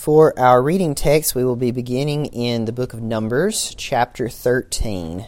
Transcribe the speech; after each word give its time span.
For 0.00 0.32
our 0.38 0.62
reading 0.62 0.94
text, 0.94 1.34
we 1.34 1.44
will 1.44 1.56
be 1.56 1.72
beginning 1.72 2.24
in 2.24 2.64
the 2.64 2.72
book 2.72 2.94
of 2.94 3.02
Numbers, 3.02 3.74
chapter 3.76 4.30
13. 4.30 5.26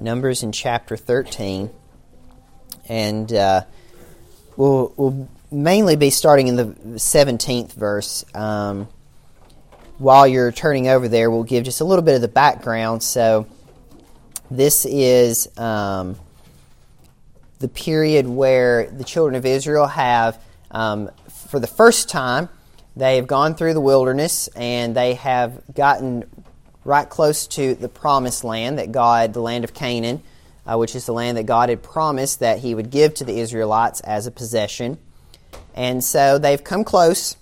Numbers 0.00 0.44
in 0.44 0.52
chapter 0.52 0.96
13. 0.96 1.68
And 2.88 3.32
uh, 3.32 3.62
we'll, 4.56 4.94
we'll 4.96 5.28
mainly 5.50 5.96
be 5.96 6.10
starting 6.10 6.46
in 6.46 6.54
the 6.54 6.66
17th 6.66 7.72
verse. 7.72 8.24
Um, 8.36 8.86
while 9.98 10.28
you're 10.28 10.52
turning 10.52 10.86
over 10.86 11.08
there, 11.08 11.28
we'll 11.28 11.42
give 11.42 11.64
just 11.64 11.80
a 11.80 11.84
little 11.84 12.04
bit 12.04 12.14
of 12.14 12.20
the 12.20 12.28
background. 12.28 13.02
So, 13.02 13.48
this 14.48 14.86
is 14.86 15.48
um, 15.58 16.14
the 17.58 17.66
period 17.66 18.28
where 18.28 18.88
the 18.88 19.02
children 19.02 19.34
of 19.34 19.44
Israel 19.44 19.88
have, 19.88 20.40
um, 20.70 21.10
for 21.48 21.58
the 21.58 21.66
first 21.66 22.08
time, 22.08 22.48
they 22.96 23.16
have 23.16 23.26
gone 23.26 23.54
through 23.54 23.74
the 23.74 23.80
wilderness 23.80 24.48
and 24.54 24.94
they 24.94 25.14
have 25.14 25.62
gotten 25.74 26.24
right 26.84 27.08
close 27.08 27.46
to 27.48 27.74
the 27.74 27.88
promised 27.88 28.44
land 28.44 28.78
that 28.78 28.92
God, 28.92 29.32
the 29.32 29.40
land 29.40 29.64
of 29.64 29.74
Canaan, 29.74 30.22
uh, 30.66 30.76
which 30.76 30.94
is 30.94 31.06
the 31.06 31.12
land 31.12 31.36
that 31.36 31.46
God 31.46 31.68
had 31.68 31.82
promised 31.82 32.40
that 32.40 32.58
He 32.58 32.74
would 32.74 32.90
give 32.90 33.14
to 33.14 33.24
the 33.24 33.38
Israelites 33.38 34.00
as 34.00 34.26
a 34.26 34.30
possession. 34.30 34.98
And 35.74 36.04
so 36.04 36.38
they've 36.38 36.62
come 36.62 36.84
close. 36.84 37.36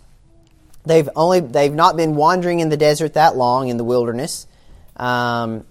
They've 0.84 1.08
only 1.14 1.40
they've 1.40 1.72
not 1.72 1.96
been 1.96 2.16
wandering 2.16 2.60
in 2.60 2.68
the 2.68 2.76
desert 2.76 3.14
that 3.14 3.36
long 3.36 3.68
in 3.68 3.76
the 3.76 3.84
wilderness, 3.84 4.48
um, 4.96 5.64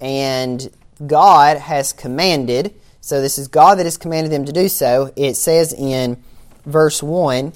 and 0.00 0.68
God 1.06 1.58
has 1.58 1.92
commanded. 1.92 2.74
So 3.00 3.20
this 3.20 3.38
is 3.38 3.46
God 3.46 3.76
that 3.78 3.86
has 3.86 3.96
commanded 3.96 4.32
them 4.32 4.44
to 4.46 4.52
do 4.52 4.68
so. 4.68 5.12
It 5.14 5.34
says 5.34 5.72
in 5.72 6.20
verse 6.64 7.02
one. 7.02 7.52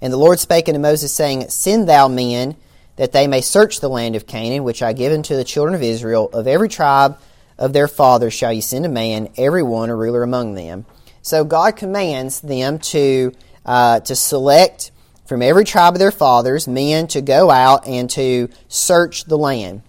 And 0.00 0.12
the 0.12 0.16
Lord 0.16 0.38
spake 0.38 0.68
unto 0.68 0.80
Moses, 0.80 1.12
saying, 1.12 1.48
Send 1.48 1.88
thou 1.88 2.08
men, 2.08 2.56
that 2.96 3.12
they 3.12 3.26
may 3.26 3.40
search 3.40 3.80
the 3.80 3.88
land 3.88 4.16
of 4.16 4.26
Canaan, 4.26 4.64
which 4.64 4.82
I 4.82 4.92
give 4.92 5.12
unto 5.12 5.36
the 5.36 5.44
children 5.44 5.74
of 5.74 5.82
Israel. 5.82 6.28
Of 6.32 6.46
every 6.46 6.68
tribe 6.68 7.18
of 7.58 7.72
their 7.72 7.88
fathers 7.88 8.34
shall 8.34 8.52
ye 8.52 8.60
send 8.60 8.86
a 8.86 8.88
man, 8.88 9.28
every 9.36 9.62
one 9.62 9.90
a 9.90 9.96
ruler 9.96 10.22
among 10.22 10.54
them. 10.54 10.86
So 11.22 11.44
God 11.44 11.76
commands 11.76 12.40
them 12.40 12.78
to, 12.78 13.32
uh, 13.66 14.00
to 14.00 14.14
select 14.14 14.92
from 15.26 15.42
every 15.42 15.64
tribe 15.64 15.94
of 15.94 15.98
their 15.98 16.10
fathers 16.10 16.66
men 16.66 17.06
to 17.08 17.20
go 17.20 17.50
out 17.50 17.86
and 17.86 18.08
to 18.08 18.48
search 18.68 19.24
the 19.24 19.36
land. 19.36 19.82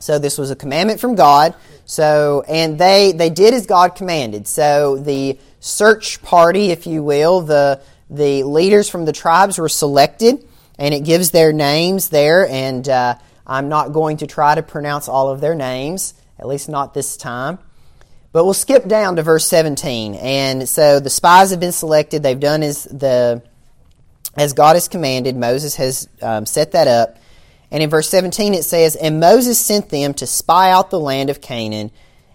So 0.00 0.18
this 0.18 0.38
was 0.38 0.50
a 0.50 0.56
commandment 0.56 0.98
from 0.98 1.14
God. 1.14 1.54
So 1.84 2.42
and 2.48 2.78
they 2.78 3.12
they 3.12 3.30
did 3.30 3.54
as 3.54 3.66
God 3.66 3.94
commanded. 3.94 4.48
So 4.48 4.96
the 4.96 5.38
search 5.60 6.20
party, 6.22 6.70
if 6.70 6.86
you 6.86 7.02
will, 7.02 7.42
the 7.42 7.80
the 8.10 8.42
leaders 8.42 8.90
from 8.90 9.04
the 9.04 9.12
tribes 9.12 9.58
were 9.58 9.68
selected, 9.68 10.46
and 10.78 10.92
it 10.92 11.04
gives 11.04 11.30
their 11.30 11.52
names 11.52 12.08
there. 12.08 12.46
And 12.48 12.86
uh, 12.88 13.14
I'm 13.46 13.68
not 13.68 13.92
going 13.92 14.18
to 14.18 14.26
try 14.26 14.54
to 14.54 14.62
pronounce 14.62 15.08
all 15.08 15.28
of 15.28 15.40
their 15.40 15.54
names, 15.54 16.14
at 16.38 16.46
least 16.46 16.68
not 16.68 16.92
this 16.92 17.16
time. 17.16 17.58
But 18.32 18.44
we'll 18.44 18.54
skip 18.54 18.86
down 18.86 19.16
to 19.16 19.22
verse 19.22 19.46
17. 19.46 20.14
And 20.14 20.68
so 20.68 21.00
the 21.00 21.10
spies 21.10 21.50
have 21.50 21.60
been 21.60 21.72
selected. 21.72 22.22
They've 22.22 22.38
done 22.38 22.62
as 22.62 22.84
the 22.84 23.42
as 24.36 24.52
God 24.52 24.76
has 24.76 24.86
commanded. 24.86 25.36
Moses 25.36 25.74
has 25.76 26.08
um, 26.22 26.46
set 26.46 26.72
that 26.72 26.86
up. 26.86 27.18
And 27.72 27.82
in 27.82 27.90
verse 27.90 28.08
17 28.08 28.54
it 28.54 28.64
says, 28.64 28.96
And 28.96 29.20
Moses 29.20 29.58
sent 29.58 29.90
them 29.90 30.14
to 30.14 30.26
spy 30.26 30.70
out 30.70 30.90
the 30.90 31.00
land 31.00 31.30
of 31.30 31.40
Canaan, 31.40 31.90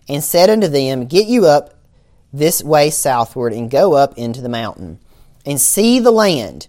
and 0.08 0.24
said 0.24 0.50
unto 0.50 0.68
them, 0.68 1.08
Get 1.08 1.28
you 1.28 1.46
up 1.46 1.74
this 2.32 2.64
way 2.64 2.90
southward, 2.90 3.54
and 3.54 3.72
go 3.72 3.94
up 3.94 4.18
into 4.18 4.42
the 4.42 4.50
mountain 4.50 5.00
and 5.46 5.60
see 5.60 6.00
the 6.00 6.12
land, 6.12 6.68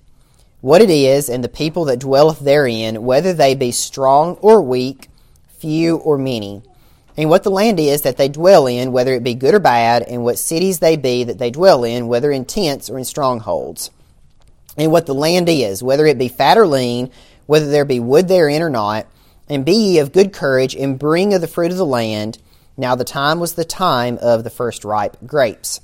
what 0.61 0.83
it 0.83 0.91
is, 0.91 1.29
and 1.29 1.43
the 1.43 1.49
people 1.49 1.85
that 1.87 2.01
dwelleth 2.01 2.41
therein, 2.41 3.05
whether 3.05 3.33
they 3.33 3.55
be 3.55 3.73
strong 3.73 4.35
or 4.41 4.61
weak, 4.63 5.09
few 5.59 5.97
or 5.97 6.19
many. 6.19 6.63
And 7.17 7.31
what 7.31 7.45
the 7.45 7.51
land 7.51 7.81
is 7.81 8.03
that 8.03 8.19
they 8.19 8.29
dwell 8.29 8.67
in, 8.67 8.93
whether 8.93 9.15
it 9.15 9.25
be 9.25 9.35
good 9.35 9.55
or 9.55 9.59
bad, 9.59 10.03
and 10.03 10.23
what 10.23 10.39
cities 10.39 10.81
they 10.81 10.97
be 10.97 11.25
that 11.25 11.39
they 11.39 11.51
dwell 11.51 11.83
in, 11.83 12.09
whether 12.09 12.31
in 12.31 12.45
tents 12.45 12.91
or 12.91 12.99
in 12.99 13.05
strongholds. 13.05 13.91
And 14.77 14.93
what 14.93 15.07
the 15.07 15.15
land 15.15 15.49
is, 15.49 15.83
whether 15.83 16.05
it 16.05 16.19
be 16.19 16.29
fat 16.29 16.59
or 16.59 16.67
lean, 16.67 17.11
whether 17.47 17.71
there 17.71 17.87
be 17.87 18.01
wood 18.01 18.29
therein 18.29 18.61
or 18.61 18.69
not. 18.69 19.07
And 19.49 19.65
be 19.65 19.73
ye 19.73 19.99
of 19.99 20.13
good 20.13 20.33
courage, 20.33 20.75
and 20.75 20.99
bring 20.99 21.33
of 21.33 21.41
the 21.41 21.47
fruit 21.47 21.71
of 21.71 21.79
the 21.79 21.87
land. 21.87 22.39
Now 22.77 22.95
the 22.95 23.05
time 23.05 23.41
was 23.41 23.55
the 23.55 23.65
time 23.65 24.19
of 24.21 24.45
the 24.45 24.51
first 24.51 24.85
ripe 24.85 25.17
grapes. 25.25 25.81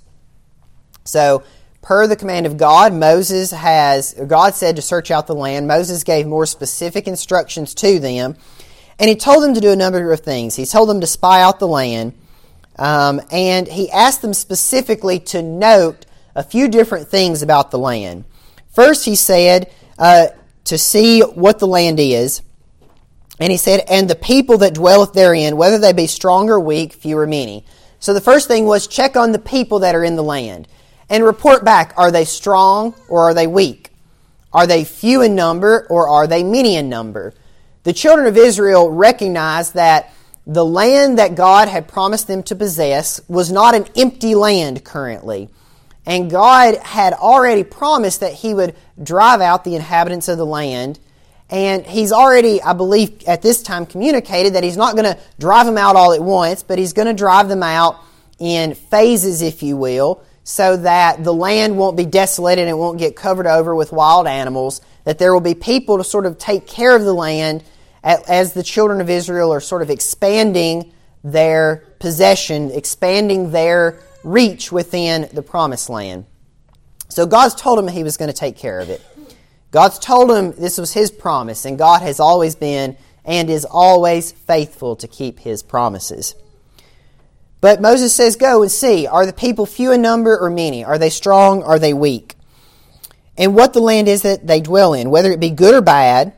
So, 1.05 1.43
Per 1.83 2.07
the 2.07 2.15
command 2.15 2.47
of 2.47 2.57
God, 2.57 2.95
Moses 2.95 3.51
has, 3.51 4.15
God 4.15 4.55
said 4.55 4.77
to 4.77 4.83
search 4.83 5.11
out 5.11 5.27
the 5.27 5.35
land. 5.35 5.67
Moses 5.67 6.05
gave 6.05 6.29
more 6.29 6.47
specific 6.47 7.09
instructions 7.09 7.75
to 7.75 7.99
them. 7.99 8.37
And 9.01 9.09
he 9.09 9.17
told 9.17 9.43
them 9.43 9.55
to 9.55 9.61
do 9.61 9.73
a 9.73 9.77
number 9.77 10.13
of 10.13 10.21
things. 10.21 10.55
He 10.55 10.65
told 10.65 10.89
them 10.89 11.01
to 11.01 11.09
spy 11.09 11.43
out 11.43 11.59
the 11.59 11.67
land. 11.67 12.15
Um, 12.79 13.21
and 13.33 13.67
he 13.67 13.91
asked 13.91 14.23
them 14.23 14.33
specifically 14.33 15.19
to 15.21 15.43
note 15.43 16.07
a 16.37 16.45
few 16.45 16.69
different 16.69 17.09
things 17.09 17.43
about 17.43 17.73
the 17.73 17.79
land. 17.79 18.27
First, 18.71 19.05
he 19.05 19.17
said 19.17 19.73
uh, 19.99 20.29
to 20.65 20.79
see 20.79 21.21
what 21.23 21.59
the 21.59 21.67
land 21.67 21.99
is. 21.99 22.43
And 23.41 23.51
he 23.51 23.59
said, 23.59 23.85
and 23.91 24.09
the 24.09 24.15
people 24.15 24.59
that 24.59 24.75
dwelleth 24.75 25.15
therein, 25.15 25.57
whether 25.57 25.79
they 25.79 25.93
be 25.93 26.07
strong 26.07 26.49
or 26.49 26.61
weak, 26.61 26.93
few 26.93 27.19
or 27.19 27.27
many. 27.27 27.65
So 27.99 28.15
the 28.15 28.21
first 28.21 28.47
thing 28.47 28.67
was 28.67 28.87
check 28.87 29.17
on 29.17 29.33
the 29.33 29.41
people 29.41 29.81
that 29.81 29.97
are 29.97 30.05
in 30.05 30.15
the 30.15 30.23
land 30.23 30.69
and 31.13 31.23
report 31.25 31.63
back 31.63 31.93
are 31.99 32.11
they 32.11 32.25
strong 32.25 32.95
or 33.07 33.21
are 33.21 33.35
they 33.35 33.47
weak? 33.47 33.91
Are 34.51 34.67
they 34.67 34.83
few 34.83 35.21
in 35.21 35.35
number 35.35 35.87
or 35.91 36.09
are 36.09 36.27
they 36.27 36.43
many 36.43 36.75
in 36.75 36.89
number? 36.89 37.35
The 37.85 37.93
children 37.93 38.27
of 38.27 38.39
Israel 38.39 38.91
recognized 38.91 39.75
that 39.75 40.13
the 40.47 40.65
land 40.65 41.19
that 41.19 41.35
God 41.35 41.69
had 41.69 41.87
promised 41.87 42.29
them 42.29 42.43
to 42.45 42.57
possess 42.57 43.21
was 43.29 43.53
not 43.53 43.75
an 43.75 43.87
empty 43.95 44.35
land 44.35 44.85
currently. 44.85 45.51
And 46.07 46.31
God 46.31 46.79
had 46.79 47.13
already 47.13 47.63
promised 47.63 48.21
that 48.21 48.33
He 48.33 48.55
would 48.55 48.75
drive 49.01 49.41
out 49.43 49.65
the 49.65 49.77
inhabitants 49.77 50.29
of 50.29 50.39
the 50.39 50.47
land. 50.47 50.99
And 51.51 51.85
He's 51.87 52.11
already, 52.11 52.63
I 52.63 52.73
believe, 52.73 53.23
at 53.29 53.43
this 53.43 53.63
time 53.63 53.85
communicated 53.85 54.55
that 54.55 54.65
He's 54.65 54.79
not 54.79 54.97
going 54.97 55.05
to 55.05 55.19
drive 55.39 55.67
them 55.67 55.79
out 55.79 55.95
all 55.95 56.13
at 56.13 56.23
once, 56.23 56.63
but 56.63 56.79
He's 56.79 56.95
going 56.95 57.09
to 57.09 57.15
drive 57.15 57.49
them 57.49 57.63
out 57.63 58.01
in 58.39 58.75
phases, 58.75 59.43
if 59.43 59.63
you 59.63 59.77
will 59.77 60.25
so 60.45 60.77
that 60.77 61.23
the 61.23 61.33
land 61.33 61.77
won't 61.77 61.97
be 61.97 62.05
desolated 62.05 62.63
and 62.63 62.71
it 62.71 62.77
won't 62.77 62.99
get 62.99 63.15
covered 63.15 63.47
over 63.47 63.75
with 63.75 63.93
wild 63.93 64.27
animals, 64.27 64.81
that 65.05 65.19
there 65.19 65.33
will 65.33 65.41
be 65.41 65.55
people 65.55 65.99
to 65.99 66.05
sort 66.05 66.27
of 66.27 66.39
take 66.39 66.67
care 66.67 66.97
of 66.97 67.03
the 67.03 67.15
land 67.15 67.63
as 68.03 68.53
the 68.53 68.63
children 68.63 69.01
of 69.01 69.09
Israel 69.09 69.53
are 69.53 69.61
sort 69.61 69.83
of 69.83 69.91
expanding 69.91 70.93
their 71.23 71.85
possession, 72.01 72.71
expanding 72.73 73.53
their 73.53 74.01
reach 74.25 74.73
within 74.73 75.29
the 75.33 75.43
promised 75.43 75.89
land. 75.89 76.27
So 77.09 77.27
God's 77.27 77.55
told 77.55 77.79
him 77.79 77.87
he 77.87 78.03
was 78.03 78.17
going 78.17 78.31
to 78.31 78.37
take 78.37 78.57
care 78.57 78.81
of 78.81 78.91
it. 78.91 79.01
God's 79.71 79.99
told 79.99 80.31
him 80.31 80.53
this 80.53 80.79
was 80.79 80.93
his 80.93 81.11
promise, 81.11 81.65
and 81.65 81.79
God 81.79 82.03
has 82.03 82.19
always 82.19 82.57
been 82.57 82.97
and 83.25 83.49
is 83.49 83.65
always 83.65 84.33
faithful 84.33 84.97
to 84.97 85.07
keep 85.07 85.39
his 85.39 85.63
promises. 85.63 86.35
But 87.63 87.81
Moses 87.81 88.15
says, 88.15 88.37
Go 88.37 88.61
and 88.61 88.71
see. 88.71 89.07
Are 89.07 89.25
the 89.25 89.33
people 89.33 89.65
few 89.65 89.93
in 89.93 90.03
number 90.03 90.37
or 90.37 90.51
many? 90.51 90.85
Are 90.85 90.99
they 90.99 91.09
strong? 91.09 91.63
Or 91.63 91.77
are 91.77 91.79
they 91.79 91.95
weak? 91.95 92.35
And 93.39 93.55
what 93.55 93.73
the 93.73 93.81
land 93.81 94.09
is 94.09 94.23
that 94.23 94.47
they 94.47 94.61
dwell 94.61 94.93
in, 94.93 95.09
whether 95.09 95.31
it 95.31 95.41
be 95.41 95.49
good 95.49 95.75
or 95.75 95.81
bad. 95.81 96.35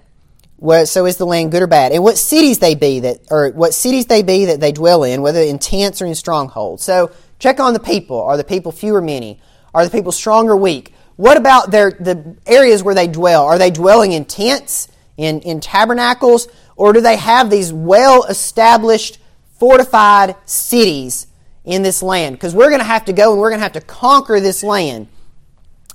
So 0.85 1.07
is 1.07 1.17
the 1.17 1.27
land 1.27 1.51
good 1.51 1.63
or 1.63 1.67
bad? 1.67 1.93
And 1.93 2.05
what 2.05 2.17
cities 2.17 2.59
they 2.59 2.75
be 2.75 3.01
that, 3.01 3.21
or 3.31 3.51
what 3.51 3.75
cities 3.75 4.07
they 4.07 4.23
be 4.23 4.45
that 4.45 4.61
they 4.61 4.71
dwell 4.71 5.03
in, 5.03 5.23
whether 5.23 5.41
in 5.41 5.59
tents 5.59 6.01
or 6.01 6.07
in 6.07 6.15
strongholds. 6.15 6.85
So 6.85 7.11
check 7.39 7.59
on 7.59 7.73
the 7.73 7.81
people. 7.81 8.21
Are 8.21 8.37
the 8.37 8.45
people 8.45 8.71
few 8.71 8.95
or 8.95 9.03
many? 9.03 9.41
Are 9.75 9.85
the 9.85 9.91
people 9.91 10.13
strong 10.13 10.49
or 10.49 10.57
weak? 10.57 10.95
What 11.17 11.37
about 11.37 11.71
their 11.71 11.91
the 11.91 12.37
areas 12.47 12.83
where 12.83 12.95
they 12.95 13.09
dwell? 13.09 13.45
Are 13.45 13.59
they 13.59 13.71
dwelling 13.71 14.13
in 14.13 14.27
tents, 14.27 14.89
in, 15.17 15.41
in 15.41 15.61
tabernacles, 15.61 16.49
or 16.77 16.93
do 16.93 17.01
they 17.01 17.17
have 17.17 17.51
these 17.51 17.73
well 17.73 18.25
established 18.25 19.19
fortified 19.65 20.37
cities 20.45 21.27
in 21.65 21.81
this 21.81 22.03
land 22.03 22.35
because 22.35 22.55
we're 22.55 22.69
going 22.69 22.81
to 22.81 22.85
have 22.85 23.07
to 23.07 23.15
go 23.15 23.33
and 23.33 23.41
we're 23.41 23.49
going 23.49 23.61
to 23.61 23.63
have 23.63 23.73
to 23.73 23.81
conquer 23.81 24.39
this 24.39 24.63
land. 24.63 25.09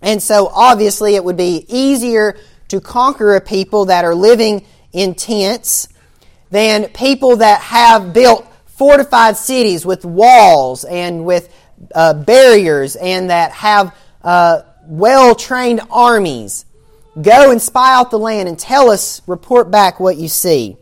And 0.02 0.24
so, 0.24 0.48
obviously, 0.48 1.14
it 1.14 1.24
would 1.24 1.38
be 1.38 1.68
easier 1.70 2.36
to 2.70 2.82
conquer 2.82 3.36
a 3.36 3.42
people 3.42 3.86
that 3.86 4.06
are 4.06 4.16
living 4.16 4.66
in 4.92 5.14
tents 5.14 5.88
than 6.50 6.86
people 6.86 7.36
that 7.36 7.62
have 7.62 8.12
built 8.12 8.52
fortified 8.66 9.38
cities 9.38 9.86
with 9.86 10.04
walls 10.04 10.84
and 10.84 11.24
with 11.24 11.54
uh, 11.94 12.16
barriers 12.16 12.96
and 12.96 13.30
that 13.30 13.52
have 13.52 13.96
uh, 14.24 14.64
well 14.88 15.36
trained 15.36 15.82
armies. 15.92 16.66
Go 17.22 17.52
and 17.52 17.62
spy 17.62 17.94
out 17.94 18.10
the 18.10 18.18
land 18.18 18.50
and 18.50 18.58
tell 18.58 18.90
us, 18.90 19.22
report 19.28 19.70
back 19.70 20.00
what 20.00 20.18
you 20.18 20.28
see. 20.28 20.76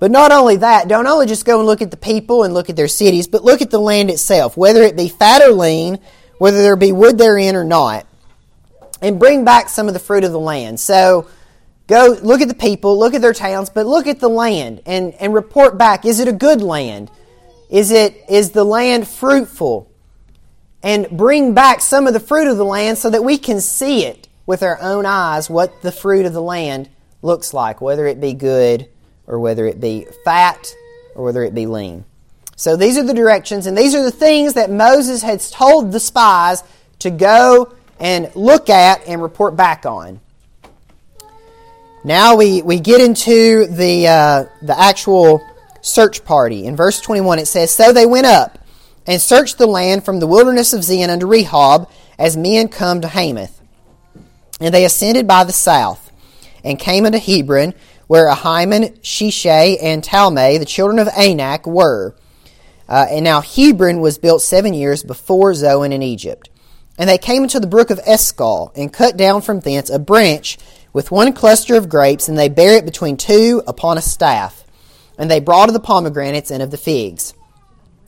But 0.00 0.10
not 0.10 0.32
only 0.32 0.56
that, 0.56 0.88
don't 0.88 1.06
only 1.06 1.26
just 1.26 1.44
go 1.44 1.58
and 1.58 1.66
look 1.66 1.82
at 1.82 1.92
the 1.92 1.96
people 1.96 2.42
and 2.42 2.52
look 2.54 2.68
at 2.70 2.74
their 2.76 2.88
cities, 2.88 3.28
but 3.28 3.44
look 3.44 3.62
at 3.62 3.70
the 3.70 3.78
land 3.78 4.10
itself, 4.10 4.56
whether 4.56 4.82
it 4.82 4.96
be 4.96 5.08
fat 5.08 5.42
or 5.42 5.52
lean, 5.52 5.98
whether 6.38 6.62
there 6.62 6.74
be 6.74 6.90
wood 6.90 7.18
therein 7.18 7.54
or 7.54 7.64
not. 7.64 8.06
and 9.02 9.18
bring 9.18 9.44
back 9.44 9.68
some 9.68 9.88
of 9.88 9.94
the 9.94 10.00
fruit 10.00 10.24
of 10.24 10.32
the 10.32 10.38
land. 10.40 10.78
So 10.78 11.28
go 11.86 12.16
look 12.22 12.40
at 12.40 12.48
the 12.48 12.54
people, 12.54 12.98
look 12.98 13.14
at 13.14 13.22
their 13.22 13.32
towns, 13.32 13.70
but 13.70 13.86
look 13.86 14.06
at 14.06 14.20
the 14.20 14.28
land 14.28 14.82
and, 14.86 15.14
and 15.14 15.34
report 15.34 15.78
back. 15.78 16.04
Is 16.04 16.20
it 16.20 16.28
a 16.28 16.32
good 16.32 16.62
land? 16.62 17.10
Is 17.68 17.90
it 17.90 18.24
is 18.28 18.50
the 18.50 18.64
land 18.64 19.06
fruitful? 19.08 19.90
And 20.82 21.08
bring 21.10 21.52
back 21.54 21.80
some 21.80 22.06
of 22.06 22.14
the 22.14 22.20
fruit 22.20 22.48
of 22.48 22.56
the 22.56 22.64
land 22.64 22.98
so 22.98 23.10
that 23.10 23.22
we 23.22 23.36
can 23.36 23.60
see 23.60 24.04
it 24.06 24.28
with 24.46 24.62
our 24.62 24.80
own 24.80 25.04
eyes 25.06 25.50
what 25.50 25.82
the 25.82 25.92
fruit 25.92 26.24
of 26.26 26.32
the 26.32 26.42
land 26.42 26.88
looks 27.22 27.52
like, 27.52 27.80
whether 27.80 28.06
it 28.06 28.20
be 28.20 28.32
good 28.32 28.88
or 29.30 29.38
whether 29.38 29.64
it 29.64 29.80
be 29.80 30.06
fat 30.24 30.74
or 31.14 31.24
whether 31.24 31.44
it 31.44 31.54
be 31.54 31.66
lean. 31.66 32.04
So 32.56 32.76
these 32.76 32.98
are 32.98 33.04
the 33.04 33.14
directions, 33.14 33.66
and 33.66 33.78
these 33.78 33.94
are 33.94 34.02
the 34.02 34.10
things 34.10 34.54
that 34.54 34.70
Moses 34.70 35.22
had 35.22 35.40
told 35.40 35.92
the 35.92 36.00
spies 36.00 36.62
to 36.98 37.10
go 37.10 37.72
and 37.98 38.30
look 38.34 38.68
at 38.68 39.06
and 39.06 39.22
report 39.22 39.56
back 39.56 39.86
on. 39.86 40.20
Now 42.02 42.36
we, 42.36 42.60
we 42.60 42.80
get 42.80 43.00
into 43.00 43.66
the, 43.66 44.08
uh, 44.08 44.44
the 44.62 44.78
actual 44.78 45.40
search 45.80 46.24
party. 46.24 46.66
In 46.66 46.76
verse 46.76 47.00
21 47.00 47.38
it 47.38 47.46
says, 47.46 47.70
So 47.70 47.92
they 47.92 48.06
went 48.06 48.26
up 48.26 48.58
and 49.06 49.22
searched 49.22 49.56
the 49.56 49.66
land 49.66 50.04
from 50.04 50.18
the 50.18 50.26
wilderness 50.26 50.72
of 50.72 50.82
Zin 50.82 51.08
unto 51.08 51.26
Rehob, 51.26 51.90
as 52.18 52.36
men 52.36 52.68
come 52.68 53.00
to 53.00 53.08
Hamath. 53.08 53.60
And 54.60 54.74
they 54.74 54.84
ascended 54.84 55.26
by 55.26 55.44
the 55.44 55.52
south, 55.52 56.10
and 56.62 56.78
came 56.78 57.06
unto 57.06 57.18
Hebron, 57.18 57.72
where 58.10 58.28
Ahiman, 58.28 58.98
Sheshai, 59.02 59.76
and 59.80 60.02
Talmai, 60.02 60.58
the 60.58 60.64
children 60.64 60.98
of 60.98 61.06
Anak, 61.16 61.64
were. 61.64 62.16
Uh, 62.88 63.06
and 63.08 63.22
now 63.22 63.40
Hebron 63.40 64.00
was 64.00 64.18
built 64.18 64.42
seven 64.42 64.74
years 64.74 65.04
before 65.04 65.54
Zoan 65.54 65.92
in 65.92 66.02
Egypt. 66.02 66.50
And 66.98 67.08
they 67.08 67.18
came 67.18 67.44
into 67.44 67.60
the 67.60 67.68
brook 67.68 67.88
of 67.88 68.00
Eshcol, 68.04 68.72
and 68.74 68.92
cut 68.92 69.16
down 69.16 69.42
from 69.42 69.60
thence 69.60 69.90
a 69.90 70.00
branch 70.00 70.58
with 70.92 71.12
one 71.12 71.32
cluster 71.32 71.76
of 71.76 71.88
grapes, 71.88 72.28
and 72.28 72.36
they 72.36 72.48
bare 72.48 72.78
it 72.78 72.84
between 72.84 73.16
two 73.16 73.62
upon 73.64 73.96
a 73.96 74.02
staff. 74.02 74.64
And 75.16 75.30
they 75.30 75.38
brought 75.38 75.68
of 75.68 75.74
the 75.74 75.78
pomegranates 75.78 76.50
and 76.50 76.64
of 76.64 76.72
the 76.72 76.76
figs. 76.76 77.32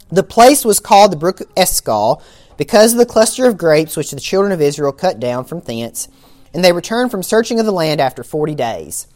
The 0.08 0.24
place 0.24 0.64
was 0.64 0.80
called 0.80 1.12
the 1.12 1.16
brook 1.16 1.42
of 1.42 1.52
Eshcol, 1.56 2.20
because 2.56 2.90
of 2.90 2.98
the 2.98 3.06
cluster 3.06 3.46
of 3.46 3.56
grapes 3.56 3.96
which 3.96 4.10
the 4.10 4.18
children 4.18 4.50
of 4.50 4.60
Israel 4.60 4.90
cut 4.90 5.20
down 5.20 5.44
from 5.44 5.60
thence. 5.60 6.08
And 6.52 6.64
they 6.64 6.72
returned 6.72 7.12
from 7.12 7.22
searching 7.22 7.60
of 7.60 7.66
the 7.66 7.70
land 7.70 8.00
after 8.00 8.24
forty 8.24 8.56
days. 8.56 9.06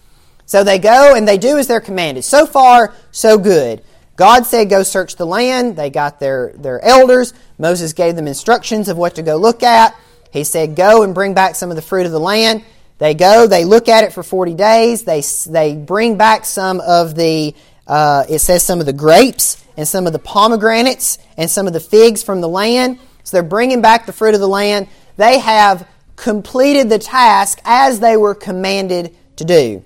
So 0.46 0.64
they 0.64 0.78
go 0.78 1.14
and 1.14 1.26
they 1.26 1.38
do 1.38 1.58
as 1.58 1.66
they're 1.66 1.80
commanded. 1.80 2.24
So 2.24 2.46
far, 2.46 2.94
so 3.10 3.36
good. 3.36 3.82
God 4.16 4.46
said, 4.46 4.70
Go 4.70 4.82
search 4.82 5.16
the 5.16 5.26
land. 5.26 5.76
They 5.76 5.90
got 5.90 6.18
their, 6.20 6.52
their 6.56 6.82
elders. 6.82 7.34
Moses 7.58 7.92
gave 7.92 8.16
them 8.16 8.26
instructions 8.26 8.88
of 8.88 8.96
what 8.96 9.16
to 9.16 9.22
go 9.22 9.36
look 9.36 9.62
at. 9.62 9.94
He 10.30 10.44
said, 10.44 10.76
Go 10.76 11.02
and 11.02 11.14
bring 11.14 11.34
back 11.34 11.54
some 11.54 11.70
of 11.70 11.76
the 11.76 11.82
fruit 11.82 12.06
of 12.06 12.12
the 12.12 12.20
land. 12.20 12.64
They 12.98 13.14
go, 13.14 13.46
they 13.46 13.64
look 13.64 13.88
at 13.88 14.04
it 14.04 14.12
for 14.12 14.22
40 14.22 14.54
days. 14.54 15.04
They, 15.04 15.22
they 15.46 15.74
bring 15.74 16.16
back 16.16 16.46
some 16.46 16.80
of 16.80 17.14
the, 17.14 17.54
uh, 17.86 18.24
it 18.28 18.38
says 18.38 18.62
some 18.62 18.80
of 18.80 18.86
the 18.86 18.92
grapes 18.92 19.62
and 19.76 19.86
some 19.86 20.06
of 20.06 20.14
the 20.14 20.18
pomegranates 20.18 21.18
and 21.36 21.50
some 21.50 21.66
of 21.66 21.74
the 21.74 21.80
figs 21.80 22.22
from 22.22 22.40
the 22.40 22.48
land. 22.48 22.98
So 23.22 23.36
they're 23.36 23.42
bringing 23.42 23.82
back 23.82 24.06
the 24.06 24.14
fruit 24.14 24.34
of 24.34 24.40
the 24.40 24.48
land. 24.48 24.88
They 25.18 25.38
have 25.40 25.86
completed 26.14 26.88
the 26.88 26.98
task 26.98 27.60
as 27.64 28.00
they 28.00 28.16
were 28.16 28.34
commanded 28.34 29.14
to 29.36 29.44
do. 29.44 29.84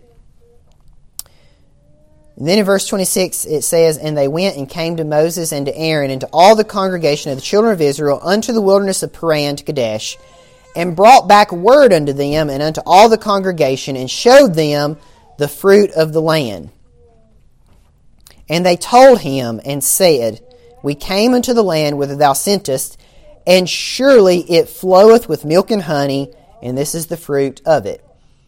And 2.41 2.49
then 2.49 2.59
in 2.59 2.65
verse 2.65 2.87
26 2.87 3.45
it 3.45 3.63
says, 3.63 3.99
And 3.99 4.17
they 4.17 4.27
went 4.27 4.57
and 4.57 4.67
came 4.67 4.97
to 4.97 5.05
Moses 5.05 5.53
and 5.53 5.67
to 5.67 5.77
Aaron 5.77 6.11
and 6.11 6.23
to 6.23 6.29
all 6.33 6.57
the 6.57 6.65
congregation 6.65 7.31
of 7.31 7.37
the 7.37 7.43
children 7.43 7.75
of 7.75 7.83
Israel 7.83 8.19
unto 8.23 8.53
the 8.53 8.63
wilderness 8.63 9.03
of 9.03 9.13
Paran 9.13 9.57
to 9.57 9.65
Kadesh, 9.65 10.17
and 10.75 10.97
brought 10.97 11.29
back 11.29 11.53
word 11.53 11.93
unto 11.93 12.15
them 12.15 12.49
and 12.49 12.63
unto 12.63 12.81
all 12.87 13.11
the 13.11 13.19
congregation, 13.19 13.95
and 13.95 14.11
showed 14.11 14.55
them 14.55 14.97
the 15.37 15.49
fruit 15.49 15.91
of 15.91 16.15
the 16.15 16.23
land. 16.23 16.71
And 18.49 18.65
they 18.65 18.77
told 18.77 19.21
him 19.21 19.61
and 19.63 19.85
said, 19.85 20.41
We 20.83 20.95
came 20.95 21.35
unto 21.35 21.53
the 21.53 21.63
land 21.63 21.99
whither 21.99 22.17
thou 22.17 22.33
sentest, 22.33 22.97
and 23.47 23.69
surely 23.69 24.51
it 24.51 24.71
floweth 24.71 25.29
with 25.29 25.45
milk 25.45 25.71
and 25.71 25.83
honey, 25.83 26.33
and 26.63 26.79
this 26.79 26.95
is 26.95 27.09
the 27.09 27.19
fruit 27.19 27.61
of 27.67 27.85
it. 27.85 28.03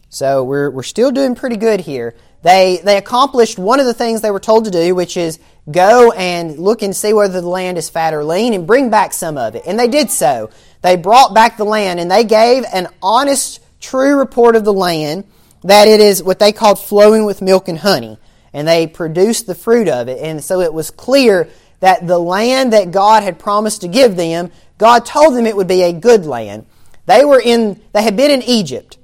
So 0.08 0.44
we're, 0.44 0.70
we're 0.70 0.82
still 0.82 1.10
doing 1.10 1.34
pretty 1.34 1.58
good 1.58 1.80
here. 1.80 2.14
They, 2.42 2.80
they 2.84 2.96
accomplished 2.96 3.58
one 3.58 3.78
of 3.78 3.86
the 3.86 3.94
things 3.94 4.20
they 4.20 4.30
were 4.30 4.40
told 4.40 4.64
to 4.64 4.70
do, 4.70 4.94
which 4.94 5.16
is 5.16 5.38
go 5.70 6.10
and 6.12 6.58
look 6.58 6.82
and 6.82 6.94
see 6.94 7.12
whether 7.12 7.40
the 7.40 7.48
land 7.48 7.78
is 7.78 7.88
fat 7.88 8.14
or 8.14 8.24
lean 8.24 8.52
and 8.52 8.66
bring 8.66 8.90
back 8.90 9.12
some 9.12 9.38
of 9.38 9.54
it. 9.54 9.62
And 9.66 9.78
they 9.78 9.88
did 9.88 10.10
so. 10.10 10.50
They 10.82 10.96
brought 10.96 11.34
back 11.34 11.56
the 11.56 11.64
land 11.64 12.00
and 12.00 12.10
they 12.10 12.24
gave 12.24 12.64
an 12.72 12.88
honest, 13.00 13.60
true 13.80 14.18
report 14.18 14.56
of 14.56 14.64
the 14.64 14.72
land 14.72 15.24
that 15.62 15.86
it 15.86 16.00
is 16.00 16.22
what 16.22 16.40
they 16.40 16.50
called 16.52 16.80
flowing 16.80 17.24
with 17.24 17.40
milk 17.40 17.68
and 17.68 17.78
honey. 17.78 18.18
And 18.52 18.66
they 18.66 18.86
produced 18.86 19.46
the 19.46 19.54
fruit 19.54 19.88
of 19.88 20.08
it. 20.08 20.20
And 20.20 20.42
so 20.42 20.60
it 20.60 20.74
was 20.74 20.90
clear 20.90 21.48
that 21.80 22.06
the 22.06 22.18
land 22.18 22.72
that 22.72 22.90
God 22.90 23.22
had 23.22 23.38
promised 23.38 23.80
to 23.82 23.88
give 23.88 24.16
them, 24.16 24.50
God 24.78 25.06
told 25.06 25.34
them 25.34 25.46
it 25.46 25.56
would 25.56 25.68
be 25.68 25.82
a 25.82 25.92
good 25.92 26.26
land. 26.26 26.66
They 27.06 27.24
were 27.24 27.40
in, 27.40 27.80
they 27.92 28.02
had 28.02 28.16
been 28.16 28.30
in 28.30 28.42
Egypt. 28.42 28.98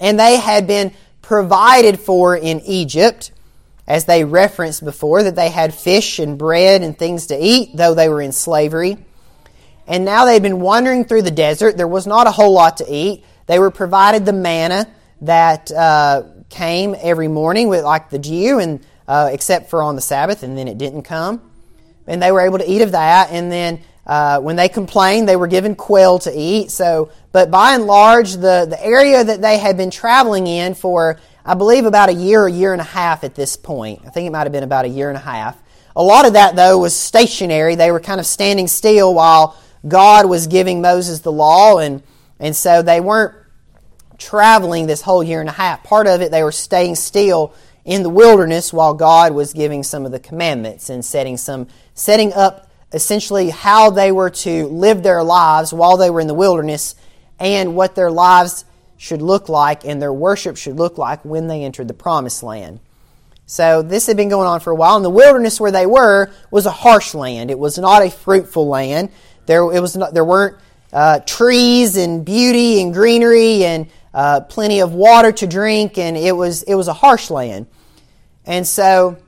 And 0.00 0.20
they 0.20 0.36
had 0.36 0.66
been 0.66 0.92
provided 1.24 1.98
for 1.98 2.36
in 2.36 2.60
Egypt, 2.60 3.32
as 3.86 4.04
they 4.04 4.24
referenced 4.24 4.84
before, 4.84 5.22
that 5.22 5.36
they 5.36 5.48
had 5.48 5.74
fish 5.74 6.18
and 6.18 6.38
bread 6.38 6.82
and 6.82 6.96
things 6.96 7.28
to 7.28 7.38
eat, 7.38 7.74
though 7.74 7.94
they 7.94 8.08
were 8.08 8.20
in 8.20 8.32
slavery. 8.32 8.98
And 9.86 10.04
now 10.04 10.24
they'd 10.24 10.42
been 10.42 10.60
wandering 10.60 11.04
through 11.04 11.22
the 11.22 11.30
desert. 11.30 11.76
There 11.76 11.88
was 11.88 12.06
not 12.06 12.26
a 12.26 12.30
whole 12.30 12.52
lot 12.52 12.78
to 12.78 12.86
eat. 12.88 13.24
They 13.46 13.58
were 13.58 13.70
provided 13.70 14.24
the 14.24 14.32
manna 14.32 14.86
that 15.22 15.70
uh, 15.72 16.24
came 16.48 16.94
every 16.98 17.28
morning, 17.28 17.68
with 17.68 17.84
like 17.84 18.10
the 18.10 18.18
dew, 18.18 18.58
and 18.58 18.80
uh, 19.08 19.30
except 19.32 19.70
for 19.70 19.82
on 19.82 19.96
the 19.96 20.02
Sabbath, 20.02 20.42
and 20.42 20.56
then 20.56 20.68
it 20.68 20.78
didn't 20.78 21.02
come. 21.02 21.40
And 22.06 22.22
they 22.22 22.32
were 22.32 22.40
able 22.40 22.58
to 22.58 22.70
eat 22.70 22.82
of 22.82 22.92
that. 22.92 23.30
And 23.30 23.50
then 23.50 23.80
uh, 24.06 24.40
when 24.40 24.56
they 24.56 24.68
complained, 24.68 25.28
they 25.28 25.36
were 25.36 25.46
given 25.46 25.74
quail 25.74 26.18
to 26.20 26.32
eat. 26.32 26.70
So, 26.70 27.10
but 27.32 27.50
by 27.50 27.74
and 27.74 27.86
large, 27.86 28.32
the, 28.32 28.66
the 28.68 28.78
area 28.80 29.24
that 29.24 29.40
they 29.40 29.58
had 29.58 29.76
been 29.76 29.90
traveling 29.90 30.46
in 30.46 30.74
for, 30.74 31.18
I 31.44 31.54
believe, 31.54 31.86
about 31.86 32.08
a 32.10 32.14
year, 32.14 32.46
a 32.46 32.52
year 32.52 32.72
and 32.72 32.80
a 32.80 32.84
half 32.84 33.24
at 33.24 33.34
this 33.34 33.56
point. 33.56 34.02
I 34.06 34.10
think 34.10 34.26
it 34.26 34.30
might 34.30 34.42
have 34.42 34.52
been 34.52 34.62
about 34.62 34.84
a 34.84 34.88
year 34.88 35.08
and 35.08 35.16
a 35.16 35.20
half. 35.22 35.60
A 35.96 36.02
lot 36.02 36.26
of 36.26 36.32
that, 36.34 36.56
though, 36.56 36.78
was 36.78 36.94
stationary. 36.94 37.76
They 37.76 37.90
were 37.90 38.00
kind 38.00 38.20
of 38.20 38.26
standing 38.26 38.66
still 38.66 39.14
while 39.14 39.56
God 39.86 40.26
was 40.26 40.48
giving 40.48 40.82
Moses 40.82 41.20
the 41.20 41.32
law, 41.32 41.78
and, 41.78 42.02
and 42.38 42.54
so 42.54 42.82
they 42.82 43.00
weren't 43.00 43.34
traveling 44.18 44.86
this 44.86 45.02
whole 45.02 45.22
year 45.22 45.40
and 45.40 45.48
a 45.48 45.52
half. 45.52 45.82
Part 45.84 46.06
of 46.06 46.20
it, 46.20 46.30
they 46.30 46.42
were 46.42 46.52
staying 46.52 46.96
still 46.96 47.54
in 47.84 48.02
the 48.02 48.08
wilderness 48.08 48.72
while 48.72 48.94
God 48.94 49.34
was 49.34 49.52
giving 49.52 49.82
some 49.82 50.06
of 50.06 50.12
the 50.12 50.18
commandments 50.18 50.88
and 50.88 51.04
setting 51.04 51.36
some 51.36 51.68
setting 51.94 52.32
up 52.32 52.63
essentially 52.94 53.50
how 53.50 53.90
they 53.90 54.12
were 54.12 54.30
to 54.30 54.66
live 54.68 55.02
their 55.02 55.22
lives 55.22 55.74
while 55.74 55.96
they 55.96 56.08
were 56.08 56.20
in 56.20 56.28
the 56.28 56.34
wilderness 56.34 56.94
and 57.40 57.74
what 57.74 57.96
their 57.96 58.10
lives 58.10 58.64
should 58.96 59.20
look 59.20 59.48
like 59.48 59.84
and 59.84 60.00
their 60.00 60.12
worship 60.12 60.56
should 60.56 60.76
look 60.76 60.96
like 60.96 61.22
when 61.24 61.48
they 61.48 61.64
entered 61.64 61.88
the 61.88 61.94
promised 61.94 62.42
land. 62.42 62.78
So 63.46 63.82
this 63.82 64.06
had 64.06 64.16
been 64.16 64.28
going 64.30 64.46
on 64.46 64.60
for 64.60 64.70
a 64.70 64.74
while, 64.74 64.96
and 64.96 65.04
the 65.04 65.10
wilderness 65.10 65.60
where 65.60 65.72
they 65.72 65.84
were 65.84 66.30
was 66.50 66.64
a 66.64 66.70
harsh 66.70 67.12
land. 67.12 67.50
It 67.50 67.58
was 67.58 67.76
not 67.76 68.02
a 68.02 68.10
fruitful 68.10 68.68
land. 68.68 69.10
There, 69.46 69.70
it 69.70 69.80
was 69.80 69.96
not, 69.96 70.14
there 70.14 70.24
weren't 70.24 70.56
uh, 70.92 71.18
trees 71.20 71.96
and 71.96 72.24
beauty 72.24 72.80
and 72.80 72.94
greenery 72.94 73.64
and 73.64 73.88
uh, 74.14 74.40
plenty 74.42 74.80
of 74.80 74.94
water 74.94 75.32
to 75.32 75.46
drink, 75.46 75.98
and 75.98 76.16
it 76.16 76.32
was 76.32 76.62
it 76.62 76.76
was 76.76 76.88
a 76.88 76.92
harsh 76.94 77.30
land. 77.30 77.66
And 78.46 78.66
so 78.66 79.18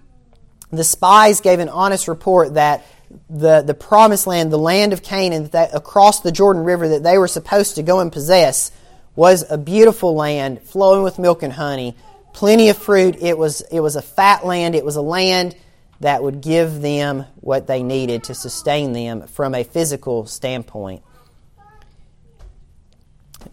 the 0.70 0.84
spies 0.84 1.40
gave 1.40 1.58
an 1.58 1.68
honest 1.68 2.08
report 2.08 2.54
that 2.54 2.86
the, 3.30 3.62
the 3.62 3.74
promised 3.74 4.26
land, 4.26 4.52
the 4.52 4.58
land 4.58 4.92
of 4.92 5.02
Canaan, 5.02 5.48
that 5.48 5.74
across 5.74 6.20
the 6.20 6.32
Jordan 6.32 6.64
River 6.64 6.88
that 6.88 7.02
they 7.02 7.18
were 7.18 7.28
supposed 7.28 7.76
to 7.76 7.82
go 7.82 8.00
and 8.00 8.12
possess, 8.12 8.72
was 9.14 9.44
a 9.50 9.56
beautiful 9.56 10.14
land 10.14 10.60
flowing 10.62 11.02
with 11.02 11.18
milk 11.18 11.42
and 11.42 11.52
honey, 11.52 11.96
plenty 12.32 12.68
of 12.68 12.76
fruit. 12.76 13.16
It 13.20 13.38
was, 13.38 13.62
it 13.62 13.80
was 13.80 13.96
a 13.96 14.02
fat 14.02 14.44
land. 14.44 14.74
It 14.74 14.84
was 14.84 14.96
a 14.96 15.02
land 15.02 15.56
that 16.00 16.22
would 16.22 16.42
give 16.42 16.82
them 16.82 17.24
what 17.40 17.66
they 17.66 17.82
needed 17.82 18.24
to 18.24 18.34
sustain 18.34 18.92
them 18.92 19.26
from 19.26 19.54
a 19.54 19.64
physical 19.64 20.26
standpoint. 20.26 21.02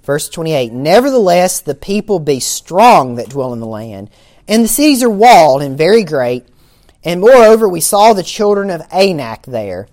Verse 0.04 0.28
28 0.28 0.74
Nevertheless, 0.74 1.62
the 1.62 1.76
people 1.76 2.20
be 2.20 2.40
strong 2.40 3.16
that 3.16 3.30
dwell 3.30 3.54
in 3.54 3.60
the 3.60 3.66
land, 3.66 4.10
and 4.48 4.64
the 4.64 4.68
cities 4.68 5.04
are 5.04 5.10
walled 5.10 5.62
and 5.62 5.78
very 5.78 6.04
great 6.04 6.46
and 7.04 7.22
moreover, 7.22 7.68
we 7.68 7.82
saw 7.82 8.14
the 8.14 8.24
children 8.24 8.70
of 8.70 8.82
Anak 8.92 9.44
there. 9.44 9.88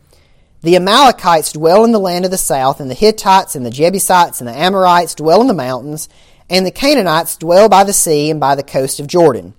The 0.62 0.76
Amalekites 0.76 1.52
dwell 1.52 1.85
in 1.85 1.93
the 1.93 1.99
land 1.99 2.25
of 2.25 2.31
the 2.31 2.38
south, 2.38 2.81
and 2.81 2.90
the 2.90 2.95
Hittites 2.95 3.55
and 3.55 3.64
the 3.64 3.71
Jebusites 3.71 4.40
and 4.40 4.49
the 4.49 4.57
Amorites 4.57 5.14
dwell 5.14 5.40
in 5.40 5.47
the 5.47 5.55
mountains, 5.55 6.09
and 6.49 6.67
the 6.67 6.71
Canaanites 6.71 7.37
dwell 7.37 7.69
by 7.69 7.85
the 7.85 7.93
sea 7.93 8.31
and 8.31 8.38
by 8.38 8.55
the 8.55 8.62
coast 8.62 9.00
of 9.00 9.07
Jordan. 9.07 9.55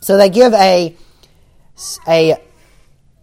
So 0.00 0.16
they 0.16 0.28
give 0.28 0.52
a, 0.52 0.94
a 2.06 2.36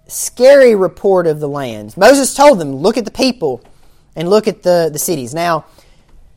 scary 0.08 0.76
report 0.76 1.28
of 1.28 1.40
the 1.40 1.48
land. 1.48 1.96
Moses 1.96 2.34
told 2.34 2.60
them, 2.60 2.76
look 2.76 2.98
at 2.98 3.06
the 3.06 3.12
people 3.12 3.62
and 4.16 4.30
look 4.30 4.48
at 4.48 4.64
the, 4.64 4.90
the 4.92 5.00
cities. 5.00 5.34
Now, 5.34 5.66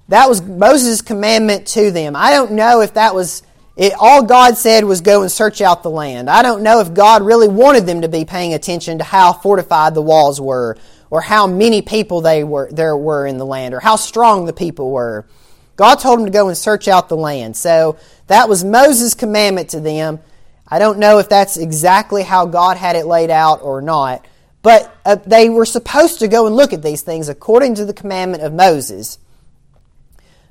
that 0.09 0.29
was 0.29 0.43
Moses' 0.43 1.03
commandment 1.03 1.67
to 1.69 1.91
them. 1.91 2.15
I 2.15 2.31
don't 2.31 2.53
know 2.53 2.81
if 2.81 2.95
that 2.95 3.15
was 3.15 3.43
it, 3.77 3.93
all 3.99 4.23
God 4.23 4.57
said 4.57 4.85
was 4.85 5.03
go 5.03 5.23
and 5.23 5.31
search 5.31 5.61
out 5.61 5.83
the 5.83 5.91
land. 5.91 6.31
I 6.31 6.43
don't 6.43 6.63
know 6.63 6.81
if 6.81 6.95
God 6.95 7.23
really 7.23 7.49
wanted 7.49 7.85
them 7.85 8.01
to 8.01 8.09
be 8.09 8.25
paying 8.25 8.55
attention 8.55 8.99
to 8.99 9.05
how 9.05 9.35
fortified 9.35 9.95
the 9.95 10.03
walls 10.03 10.41
were, 10.41 10.79
or 11.11 11.21
how 11.21 11.47
many 11.47 11.83
people 11.83 12.23
they 12.23 12.43
were, 12.43 12.71
there 12.73 12.97
were 12.97 13.27
in 13.27 13.39
the 13.39 13.47
land, 13.47 13.75
or 13.75 13.81
how 13.81 13.97
strong 13.97 14.47
the 14.47 14.53
people 14.53 14.91
were. 14.91 15.27
God 15.77 15.97
told 15.97 16.19
them 16.19 16.27
to 16.27 16.33
go 16.33 16.49
and 16.49 16.57
search 16.57 16.89
out 16.89 17.09
the 17.09 17.17
land. 17.17 17.55
So 17.57 17.99
that 18.29 18.49
was 18.49 18.65
Moses' 18.65 19.15
commandment 19.15 19.71
to 19.71 19.81
them. 19.81 20.21
I 20.67 20.79
don't 20.79 20.99
know 20.99 21.19
if 21.19 21.29
that's 21.29 21.59
exactly 21.59 22.23
how 22.23 22.47
God 22.47 22.79
had 22.79 22.97
it 22.97 23.07
laid 23.07 23.31
out 23.31 23.63
or 23.63 23.83
not, 23.83 24.27
but 24.63 24.93
uh, 25.05 25.17
they 25.17 25.49
were 25.49 25.67
supposed 25.67 26.19
to 26.21 26.29
go 26.29 26.47
and 26.47 26.57
look 26.57 26.73
at 26.73 26.83
these 26.83 27.03
things 27.03 27.29
according 27.29 27.75
to 27.77 27.85
the 27.85 27.93
commandment 27.93 28.43
of 28.43 28.53
Moses. 28.53 29.19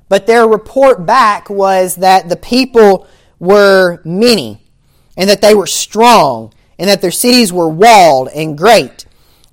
But 0.08 0.26
their 0.26 0.46
report 0.46 1.04
back 1.04 1.50
was 1.50 1.96
that 1.96 2.28
the 2.28 2.36
people 2.36 3.08
were 3.38 4.00
many, 4.04 4.60
and 5.16 5.28
that 5.28 5.40
they 5.40 5.54
were 5.54 5.66
strong, 5.66 6.52
and 6.78 6.88
that 6.88 7.00
their 7.00 7.10
cities 7.10 7.52
were 7.52 7.68
walled 7.68 8.28
and 8.34 8.56
great. 8.56 9.06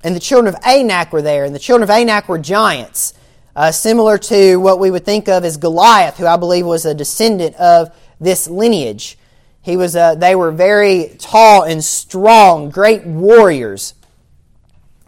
And 0.04 0.16
the 0.16 0.20
children 0.20 0.54
of 0.54 0.62
Anak 0.66 1.13
were 1.13 1.22
there, 1.22 1.46
and 1.46 1.56
the 1.56 1.60
children 1.60 1.84
of 1.84 1.90
Anak 1.90 2.28
were 2.28 2.38
giants, 2.38 3.13
uh, 3.56 3.72
similar 3.72 4.18
to 4.18 4.58
what 4.58 4.80
we 4.80 4.92
would 4.92 5.06
think 5.06 5.30
of 5.30 5.46
as 5.46 5.58
Goliath, 5.58 6.18
who 6.18 6.25
I 6.25 6.38
believe 6.38 6.66
was 6.66 6.86
a 6.86 6.94
descendant 6.94 7.56
of 7.56 7.96
this 8.20 8.48
lineage. 8.48 9.18
He 9.62 9.78
was, 9.78 9.96
uh, 9.96 10.16
they 10.16 10.36
were 10.36 10.52
very 10.52 11.16
tall 11.20 11.63
and 11.63 11.84
strong, 11.84 12.70
great 12.70 13.06
warriors. 13.06 13.94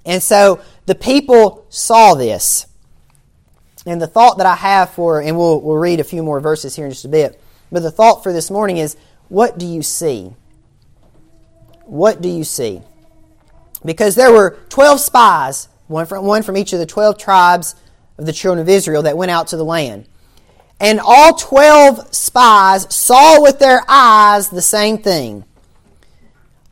And 0.05 0.24
so 0.24 0.62
the 0.86 0.96
people 0.96 1.65
saw 1.70 2.13
this. 2.13 2.67
And 3.86 4.01
the 4.01 4.08
thought 4.08 4.38
that 4.38 4.48
I 4.48 4.55
have 4.55 4.91
for, 4.91 5.22
and 5.22 5.38
we'll, 5.38 5.60
we'll 5.60 5.77
read 5.77 6.00
a 6.00 6.03
few 6.03 6.24
more 6.24 6.39
verses 6.39 6.75
here 6.75 6.86
in 6.86 6.91
just 6.91 7.05
a 7.05 7.10
bit, 7.10 7.39
but 7.75 7.84
the 7.84 7.91
thought 7.91 8.24
for 8.24 8.32
this 8.32 8.50
morning 8.50 8.77
is 8.77 8.96
what 9.27 9.58
do 9.58 9.65
you 9.65 9.82
see? 9.82 10.34
What 11.84 12.22
do 12.22 12.29
you 12.29 12.46
see? 12.46 12.82
Because 13.84 14.15
there 14.15 14.32
were 14.32 14.58
12 14.70 15.01
spies, 15.01 15.67
one 15.88 16.05
from, 16.05 16.24
one 16.24 16.41
from 16.41 16.55
each 16.55 16.72
of 16.72 16.79
the 16.79 16.86
12 16.86 17.17
tribes 17.17 17.75
of 18.17 18.25
the 18.25 18.32
children 18.32 18.62
of 18.62 18.70
Israel, 18.70 19.01
that 19.03 19.17
went 19.17 19.29
out 19.29 19.48
to 19.48 19.58
the 19.58 19.65
land. 19.65 20.08
And 20.79 21.01
all 21.03 21.34
12 21.34 22.15
spies 22.15 22.96
saw 22.96 23.41
with 23.41 23.60
their 23.60 23.82
eyes 23.89 24.50
the 24.50 24.62
same 24.62 24.98
thing. 24.98 25.44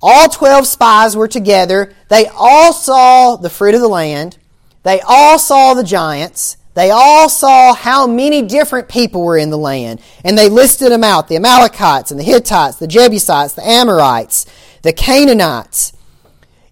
All 0.01 0.29
12 0.29 0.65
spies 0.65 1.17
were 1.17 1.27
together. 1.27 1.93
They 2.07 2.27
all 2.33 2.71
saw 2.71 3.35
the 3.35 3.49
fruit 3.49 3.75
of 3.75 3.81
the 3.81 3.89
land. 3.89 4.37
They 4.83 5.01
all 5.01 5.37
saw 5.37 5.73
the 5.73 5.83
giants. 5.83 6.55
They 6.73 6.89
all 6.89 7.29
saw 7.29 7.73
how 7.73 8.07
many 8.07 8.41
different 8.41 8.89
people 8.89 9.23
were 9.23 9.37
in 9.37 9.51
the 9.51 9.57
land, 9.57 10.01
and 10.23 10.37
they 10.37 10.49
listed 10.49 10.91
them 10.91 11.03
out 11.03 11.27
the 11.27 11.35
Amalekites, 11.35 12.09
and 12.09 12.19
the 12.19 12.23
Hittites, 12.23 12.77
the 12.77 12.87
Jebusites, 12.87 13.53
the 13.53 13.67
Amorites, 13.67 14.45
the 14.81 14.93
Canaanites. 14.93 15.93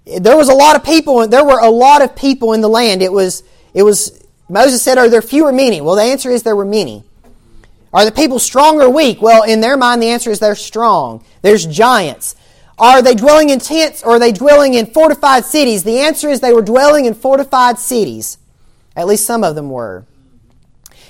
There 0.06 0.36
was 0.36 0.50
a 0.50 0.54
lot 0.54 0.76
of 0.76 0.84
people, 0.84 1.28
there 1.28 1.46
were 1.46 1.60
a 1.60 1.70
lot 1.70 2.02
of 2.02 2.16
people 2.16 2.54
in 2.54 2.62
the 2.62 2.70
land. 2.70 3.04
It 3.04 3.14
was, 3.14 3.44
it 3.74 3.84
was, 3.84 4.24
Moses 4.50 4.82
said, 4.82 4.98
Are 4.98 5.10
there 5.10 5.22
few 5.22 5.46
or 5.46 5.52
many? 5.52 5.82
Well, 5.82 5.96
the 5.96 6.02
answer 6.02 6.32
is 6.32 6.42
there 6.42 6.56
were 6.56 6.66
many. 6.66 7.04
Are 7.94 8.06
the 8.06 8.12
people 8.12 8.40
strong 8.40 8.82
or 8.82 8.90
weak? 8.90 9.22
Well, 9.22 9.44
in 9.44 9.62
their 9.62 9.78
mind, 9.78 10.02
the 10.02 10.10
answer 10.10 10.32
is 10.32 10.40
they're 10.40 10.56
strong. 10.56 11.24
There's 11.42 11.66
giants. 11.66 12.36
Are 12.80 13.02
they 13.02 13.14
dwelling 13.14 13.50
in 13.50 13.60
tents 13.60 14.02
or 14.02 14.14
are 14.14 14.20
they 14.20 14.32
dwelling 14.32 14.74
in 14.74 14.88
fortified 14.88 15.46
cities? 15.46 15.84
The 15.84 16.00
answer 16.00 16.30
is 16.30 16.40
they 16.40 16.54
were 16.54 16.64
dwelling 16.64 17.06
in 17.06 17.14
fortified 17.14 17.78
cities. 17.78 18.38
At 18.96 19.08
least 19.08 19.26
some 19.26 19.44
of 19.44 19.56
them 19.56 19.70
were. 19.70 20.06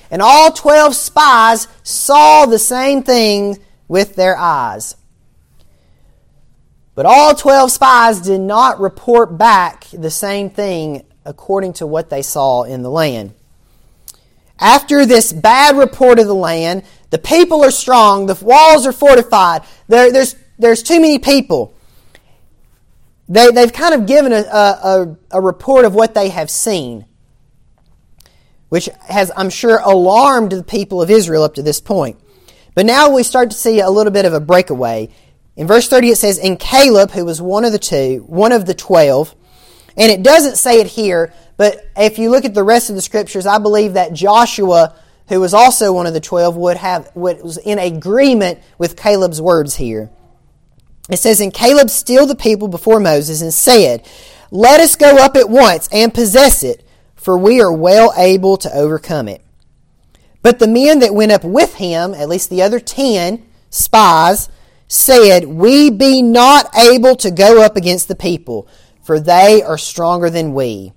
And 0.09 0.21
all 0.21 0.51
12 0.51 0.95
spies 0.95 1.67
saw 1.83 2.45
the 2.45 2.59
same 2.59 3.01
thing 3.01 3.57
with 3.87 4.15
their 4.15 4.37
eyes. 4.37 4.95
But 6.93 7.05
all 7.05 7.33
12 7.33 7.71
spies 7.71 8.19
did 8.19 8.41
not 8.41 8.79
report 8.79 9.37
back 9.37 9.85
the 9.93 10.11
same 10.11 10.49
thing 10.49 11.05
according 11.25 11.73
to 11.73 11.87
what 11.87 12.09
they 12.09 12.21
saw 12.21 12.63
in 12.63 12.81
the 12.83 12.89
land. 12.89 13.33
After 14.59 15.05
this 15.05 15.31
bad 15.31 15.77
report 15.77 16.19
of 16.19 16.27
the 16.27 16.35
land, 16.35 16.83
the 17.09 17.17
people 17.17 17.63
are 17.63 17.71
strong, 17.71 18.25
the 18.25 18.37
walls 18.43 18.85
are 18.85 18.91
fortified, 18.91 19.63
there, 19.87 20.11
there's, 20.11 20.35
there's 20.59 20.83
too 20.83 20.99
many 20.99 21.17
people. 21.17 21.73
They, 23.29 23.49
they've 23.49 23.71
kind 23.71 23.95
of 23.95 24.05
given 24.05 24.33
a, 24.33 24.41
a, 24.41 25.17
a 25.31 25.41
report 25.41 25.85
of 25.85 25.95
what 25.95 26.13
they 26.13 26.29
have 26.29 26.49
seen 26.49 27.05
which 28.71 28.87
has, 29.09 29.33
I'm 29.35 29.49
sure, 29.49 29.81
alarmed 29.83 30.53
the 30.53 30.63
people 30.63 31.01
of 31.01 31.11
Israel 31.11 31.43
up 31.43 31.55
to 31.55 31.61
this 31.61 31.81
point. 31.81 32.17
But 32.73 32.85
now 32.85 33.13
we 33.13 33.21
start 33.21 33.51
to 33.51 33.57
see 33.57 33.81
a 33.81 33.89
little 33.89 34.13
bit 34.13 34.23
of 34.23 34.31
a 34.31 34.39
breakaway. 34.39 35.09
In 35.57 35.67
verse 35.67 35.89
30 35.89 36.11
it 36.11 36.15
says, 36.15 36.39
And 36.39 36.57
Caleb, 36.57 37.11
who 37.11 37.25
was 37.25 37.41
one 37.41 37.65
of 37.65 37.73
the 37.73 37.77
two, 37.77 38.23
one 38.27 38.53
of 38.53 38.65
the 38.65 38.73
twelve, 38.73 39.35
and 39.97 40.09
it 40.09 40.23
doesn't 40.23 40.55
say 40.55 40.79
it 40.79 40.87
here, 40.87 41.33
but 41.57 41.85
if 41.97 42.17
you 42.17 42.29
look 42.29 42.45
at 42.45 42.53
the 42.53 42.63
rest 42.63 42.89
of 42.89 42.95
the 42.95 43.01
scriptures, 43.01 43.45
I 43.45 43.57
believe 43.57 43.95
that 43.95 44.13
Joshua, 44.13 44.95
who 45.27 45.41
was 45.41 45.53
also 45.53 45.91
one 45.91 46.07
of 46.07 46.13
the 46.13 46.21
twelve, 46.21 46.55
would 46.55 46.77
have 46.77 47.13
would, 47.13 47.43
was 47.43 47.57
in 47.57 47.77
agreement 47.77 48.59
with 48.77 48.95
Caleb's 48.95 49.41
words 49.41 49.75
here. 49.75 50.09
It 51.09 51.17
says, 51.17 51.41
And 51.41 51.53
Caleb 51.53 51.89
stilled 51.89 52.29
the 52.29 52.35
people 52.35 52.69
before 52.69 53.01
Moses 53.01 53.41
and 53.41 53.53
said, 53.53 54.07
Let 54.49 54.79
us 54.79 54.95
go 54.95 55.17
up 55.17 55.35
at 55.35 55.49
once 55.49 55.89
and 55.91 56.13
possess 56.13 56.63
it 56.63 56.87
for 57.21 57.37
we 57.37 57.61
are 57.61 57.71
well 57.71 58.13
able 58.17 58.57
to 58.57 58.75
overcome 58.75 59.27
it. 59.27 59.45
But 60.41 60.57
the 60.57 60.67
men 60.67 60.99
that 60.99 61.13
went 61.13 61.31
up 61.31 61.43
with 61.43 61.75
him, 61.75 62.15
at 62.15 62.27
least 62.27 62.49
the 62.49 62.63
other 62.63 62.79
ten 62.79 63.45
spies, 63.69 64.49
said, 64.87 65.45
We 65.45 65.91
be 65.91 66.23
not 66.23 66.75
able 66.75 67.15
to 67.17 67.29
go 67.29 67.63
up 67.63 67.77
against 67.77 68.07
the 68.07 68.15
people, 68.15 68.67
for 69.03 69.19
they 69.19 69.61
are 69.61 69.77
stronger 69.77 70.31
than 70.31 70.55
we. 70.55 70.93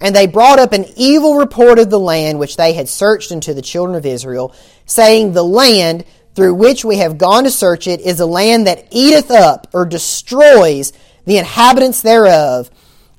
And 0.00 0.16
they 0.16 0.26
brought 0.26 0.58
up 0.58 0.72
an 0.72 0.86
evil 0.96 1.36
report 1.36 1.78
of 1.78 1.90
the 1.90 2.00
land 2.00 2.38
which 2.38 2.56
they 2.56 2.72
had 2.72 2.88
searched 2.88 3.30
unto 3.30 3.52
the 3.52 3.60
children 3.60 3.94
of 3.94 4.06
Israel, 4.06 4.54
saying, 4.86 5.32
The 5.32 5.44
land 5.44 6.06
through 6.34 6.54
which 6.54 6.82
we 6.82 6.96
have 6.96 7.18
gone 7.18 7.44
to 7.44 7.50
search 7.50 7.86
it 7.86 8.00
is 8.00 8.20
a 8.20 8.26
land 8.26 8.66
that 8.66 8.86
eateth 8.90 9.30
up 9.30 9.66
or 9.74 9.84
destroys 9.84 10.94
the 11.26 11.36
inhabitants 11.36 12.00
thereof 12.00 12.70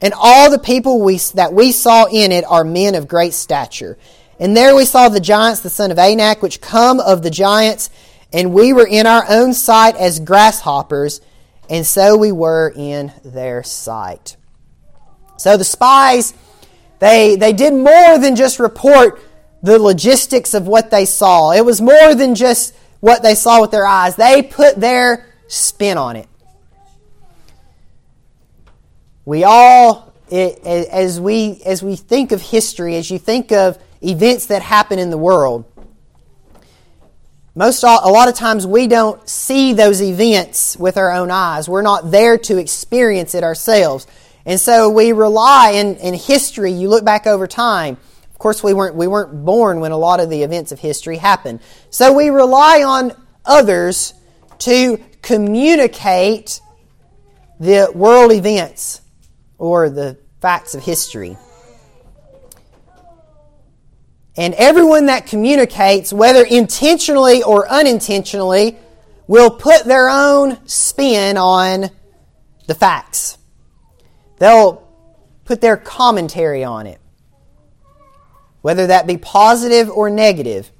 and 0.01 0.13
all 0.17 0.49
the 0.49 0.59
people 0.59 1.01
we, 1.01 1.17
that 1.35 1.53
we 1.53 1.71
saw 1.71 2.05
in 2.05 2.31
it 2.31 2.45
are 2.47 2.63
men 2.63 2.95
of 2.95 3.07
great 3.07 3.33
stature. 3.33 3.97
And 4.39 4.55
there 4.55 4.75
we 4.75 4.85
saw 4.85 5.09
the 5.09 5.19
giants, 5.19 5.59
the 5.59 5.69
son 5.69 5.91
of 5.91 5.99
Anak, 5.99 6.41
which 6.41 6.61
come 6.61 6.99
of 6.99 7.21
the 7.21 7.29
giants, 7.29 7.89
and 8.31 8.53
we 8.53 8.71
were 8.71 8.87
in 8.87 9.05
our 9.05 9.25
own 9.27 9.53
sight 9.53 9.95
as 9.97 10.19
grasshoppers, 10.19 11.19
and 11.69 11.85
so 11.85 12.15
we 12.15 12.31
were 12.31 12.71
in 12.73 13.11
their 13.25 13.63
sight. 13.63 14.37
So 15.37 15.57
the 15.57 15.65
spies, 15.65 16.33
they, 16.99 17.35
they 17.35 17.53
did 17.53 17.73
more 17.73 18.17
than 18.17 18.35
just 18.35 18.59
report 18.59 19.21
the 19.61 19.79
logistics 19.79 20.53
of 20.53 20.67
what 20.67 20.89
they 20.89 21.05
saw. 21.05 21.51
It 21.51 21.65
was 21.65 21.81
more 21.81 22.15
than 22.15 22.35
just 22.35 22.73
what 23.01 23.23
they 23.23 23.35
saw 23.35 23.61
with 23.61 23.71
their 23.71 23.85
eyes. 23.85 24.15
They 24.15 24.41
put 24.41 24.79
their 24.79 25.25
spin 25.47 25.97
on 25.97 26.15
it. 26.15 26.27
We 29.29 29.43
all, 29.43 30.11
as 30.31 31.21
we, 31.21 31.61
as 31.63 31.83
we 31.83 31.95
think 31.95 32.31
of 32.31 32.41
history, 32.41 32.95
as 32.95 33.11
you 33.11 33.19
think 33.19 33.51
of 33.51 33.77
events 34.01 34.47
that 34.47 34.63
happen 34.63 34.97
in 34.97 35.11
the 35.11 35.19
world, 35.19 35.65
most 37.53 37.83
a 37.83 38.09
lot 38.09 38.27
of 38.27 38.33
times 38.33 38.65
we 38.65 38.87
don't 38.87 39.29
see 39.29 39.73
those 39.73 40.01
events 40.01 40.75
with 40.77 40.97
our 40.97 41.11
own 41.11 41.29
eyes. 41.29 41.69
We're 41.69 41.83
not 41.83 42.09
there 42.09 42.39
to 42.39 42.57
experience 42.57 43.35
it 43.35 43.43
ourselves. 43.43 44.07
And 44.47 44.59
so 44.59 44.89
we 44.89 45.11
rely 45.11 45.73
in, 45.75 45.97
in 45.97 46.15
history, 46.15 46.71
you 46.71 46.89
look 46.89 47.05
back 47.05 47.27
over 47.27 47.45
time. 47.45 47.97
Of 48.31 48.39
course, 48.39 48.63
we 48.63 48.73
weren't, 48.73 48.95
we 48.95 49.05
weren't 49.05 49.45
born 49.45 49.79
when 49.79 49.91
a 49.91 49.97
lot 49.97 50.19
of 50.19 50.31
the 50.31 50.41
events 50.41 50.71
of 50.71 50.79
history 50.79 51.17
happened. 51.17 51.59
So 51.91 52.13
we 52.13 52.31
rely 52.31 52.81
on 52.81 53.11
others 53.45 54.15
to 54.57 54.99
communicate 55.21 56.61
the 57.59 57.91
world 57.93 58.31
events 58.31 59.01
or 59.59 59.89
the 59.89 60.17
facts 60.41 60.73
of 60.73 60.83
history. 60.83 61.37
And 64.35 64.53
everyone 64.53 65.07
that 65.07 65.27
communicates, 65.27 66.13
whether 66.13 66.43
intentionally 66.43 67.43
or 67.43 67.69
unintentionally, 67.69 68.77
will 69.27 69.51
put 69.51 69.83
their 69.83 70.09
own 70.09 70.65
spin 70.65 71.37
on 71.37 71.89
the 72.67 72.73
facts. 72.73 73.37
They'll 74.37 74.87
put 75.43 75.59
their 75.59 75.75
commentary 75.75 76.63
on 76.63 76.87
it, 76.87 77.01
whether 78.61 78.87
that 78.87 79.07
be 79.07 79.17
positive 79.17 79.89
or 79.89 80.09
negative. 80.09 80.71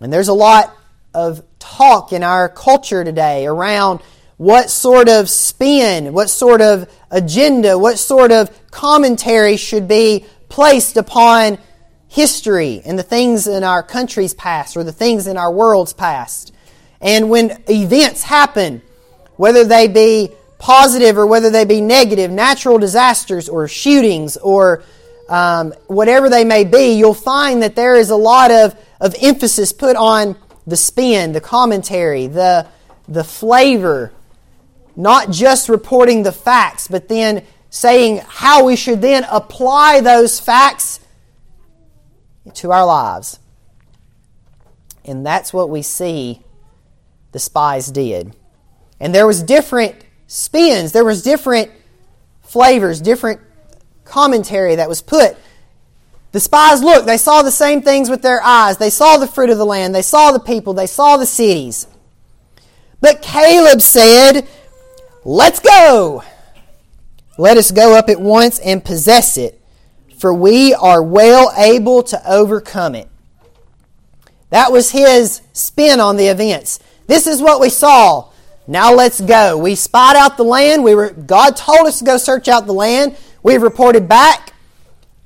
And 0.00 0.12
there's 0.12 0.28
a 0.28 0.34
lot 0.34 0.74
of 1.12 1.42
talk 1.58 2.12
in 2.12 2.22
our 2.22 2.48
culture 2.48 3.02
today 3.02 3.46
around 3.46 4.00
what 4.38 4.70
sort 4.70 5.08
of 5.08 5.28
spin, 5.28 6.12
what 6.12 6.30
sort 6.30 6.62
of 6.62 6.88
agenda, 7.10 7.76
what 7.76 7.98
sort 7.98 8.32
of 8.32 8.50
commentary 8.70 9.56
should 9.56 9.86
be 9.86 10.24
placed 10.48 10.96
upon 10.96 11.58
history 12.06 12.80
and 12.84 12.98
the 12.98 13.02
things 13.02 13.46
in 13.46 13.62
our 13.62 13.82
country's 13.82 14.32
past 14.32 14.76
or 14.76 14.84
the 14.84 14.92
things 14.92 15.26
in 15.26 15.36
our 15.36 15.52
world's 15.52 15.92
past. 15.92 16.54
And 17.00 17.30
when 17.30 17.62
events 17.68 18.22
happen, 18.22 18.80
whether 19.36 19.64
they 19.64 19.88
be 19.88 20.30
positive 20.58 21.18
or 21.18 21.26
whether 21.26 21.50
they 21.50 21.64
be 21.64 21.80
negative, 21.80 22.30
natural 22.30 22.78
disasters 22.78 23.48
or 23.48 23.68
shootings 23.68 24.36
or 24.36 24.82
um, 25.28 25.74
whatever 25.88 26.28
they 26.28 26.44
may 26.44 26.64
be, 26.64 26.94
you'll 26.94 27.12
find 27.12 27.62
that 27.62 27.76
there 27.76 27.96
is 27.96 28.10
a 28.10 28.16
lot 28.16 28.50
of, 28.50 28.76
of 29.00 29.14
emphasis 29.20 29.72
put 29.72 29.96
on 29.96 30.36
the 30.66 30.76
spin, 30.76 31.32
the 31.32 31.40
commentary, 31.40 32.28
the, 32.28 32.66
the 33.08 33.24
flavor, 33.24 34.12
not 34.98 35.30
just 35.30 35.68
reporting 35.68 36.24
the 36.24 36.32
facts, 36.32 36.88
but 36.88 37.06
then 37.06 37.44
saying 37.70 38.20
how 38.26 38.64
we 38.64 38.74
should 38.74 39.00
then 39.00 39.24
apply 39.30 40.00
those 40.00 40.40
facts 40.40 40.98
to 42.52 42.72
our 42.72 42.84
lives. 42.84 43.38
And 45.04 45.24
that's 45.24 45.52
what 45.52 45.70
we 45.70 45.82
see 45.82 46.42
the 47.30 47.38
spies 47.38 47.92
did. 47.92 48.34
And 48.98 49.14
there 49.14 49.26
was 49.26 49.40
different 49.40 49.94
spins, 50.26 50.90
there 50.90 51.04
was 51.04 51.22
different 51.22 51.70
flavors, 52.42 53.00
different 53.00 53.40
commentary 54.04 54.74
that 54.74 54.88
was 54.88 55.00
put. 55.00 55.36
The 56.32 56.40
spies 56.40 56.82
looked, 56.82 57.06
they 57.06 57.18
saw 57.18 57.42
the 57.42 57.52
same 57.52 57.82
things 57.82 58.10
with 58.10 58.22
their 58.22 58.42
eyes. 58.42 58.78
They 58.78 58.90
saw 58.90 59.16
the 59.16 59.28
fruit 59.28 59.50
of 59.50 59.58
the 59.58 59.64
land, 59.64 59.94
they 59.94 60.02
saw 60.02 60.32
the 60.32 60.40
people, 60.40 60.74
they 60.74 60.88
saw 60.88 61.16
the 61.16 61.24
cities. 61.24 61.86
But 63.00 63.22
Caleb 63.22 63.80
said, 63.80 64.48
Let's 65.30 65.60
go. 65.60 66.24
Let 67.36 67.58
us 67.58 67.70
go 67.70 67.94
up 67.94 68.08
at 68.08 68.18
once 68.18 68.58
and 68.60 68.82
possess 68.82 69.36
it, 69.36 69.60
for 70.16 70.32
we 70.32 70.72
are 70.72 71.02
well 71.02 71.52
able 71.54 72.02
to 72.04 72.18
overcome 72.26 72.94
it. 72.94 73.10
That 74.48 74.72
was 74.72 74.90
his 74.90 75.42
spin 75.52 76.00
on 76.00 76.16
the 76.16 76.28
events. 76.28 76.80
This 77.08 77.26
is 77.26 77.42
what 77.42 77.60
we 77.60 77.68
saw. 77.68 78.30
Now 78.66 78.94
let's 78.94 79.20
go. 79.20 79.58
We 79.58 79.74
spied 79.74 80.16
out 80.16 80.38
the 80.38 80.44
land. 80.44 80.82
We 80.82 80.94
were, 80.94 81.10
God 81.10 81.58
told 81.58 81.86
us 81.86 81.98
to 81.98 82.06
go 82.06 82.16
search 82.16 82.48
out 82.48 82.64
the 82.64 82.72
land. 82.72 83.14
We've 83.42 83.60
reported 83.60 84.08
back. 84.08 84.54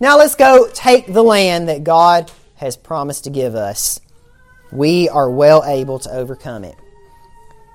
Now 0.00 0.18
let's 0.18 0.34
go 0.34 0.68
take 0.74 1.12
the 1.12 1.22
land 1.22 1.68
that 1.68 1.84
God 1.84 2.32
has 2.56 2.76
promised 2.76 3.22
to 3.22 3.30
give 3.30 3.54
us. 3.54 4.00
We 4.72 5.08
are 5.08 5.30
well 5.30 5.62
able 5.64 6.00
to 6.00 6.10
overcome 6.10 6.64
it. 6.64 6.74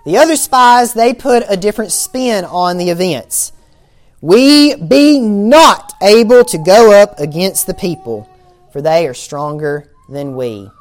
The 0.07 0.19
other 0.19 0.37
spies, 0.37 0.93
they 0.93 1.13
put 1.13 1.43
a 1.49 1.57
different 1.57 1.91
spin 1.91 2.45
on 2.45 2.77
the 2.77 2.91
events. 2.91 3.51
We 4.21 4.73
be 4.73 5.19
not 5.19 5.91
able 6.01 6.45
to 6.45 6.57
go 6.57 6.93
up 6.93 7.19
against 7.19 7.67
the 7.67 7.73
people, 7.73 8.29
for 8.71 8.81
they 8.81 9.05
are 9.09 9.13
stronger 9.13 9.91
than 10.07 10.37
we. 10.37 10.71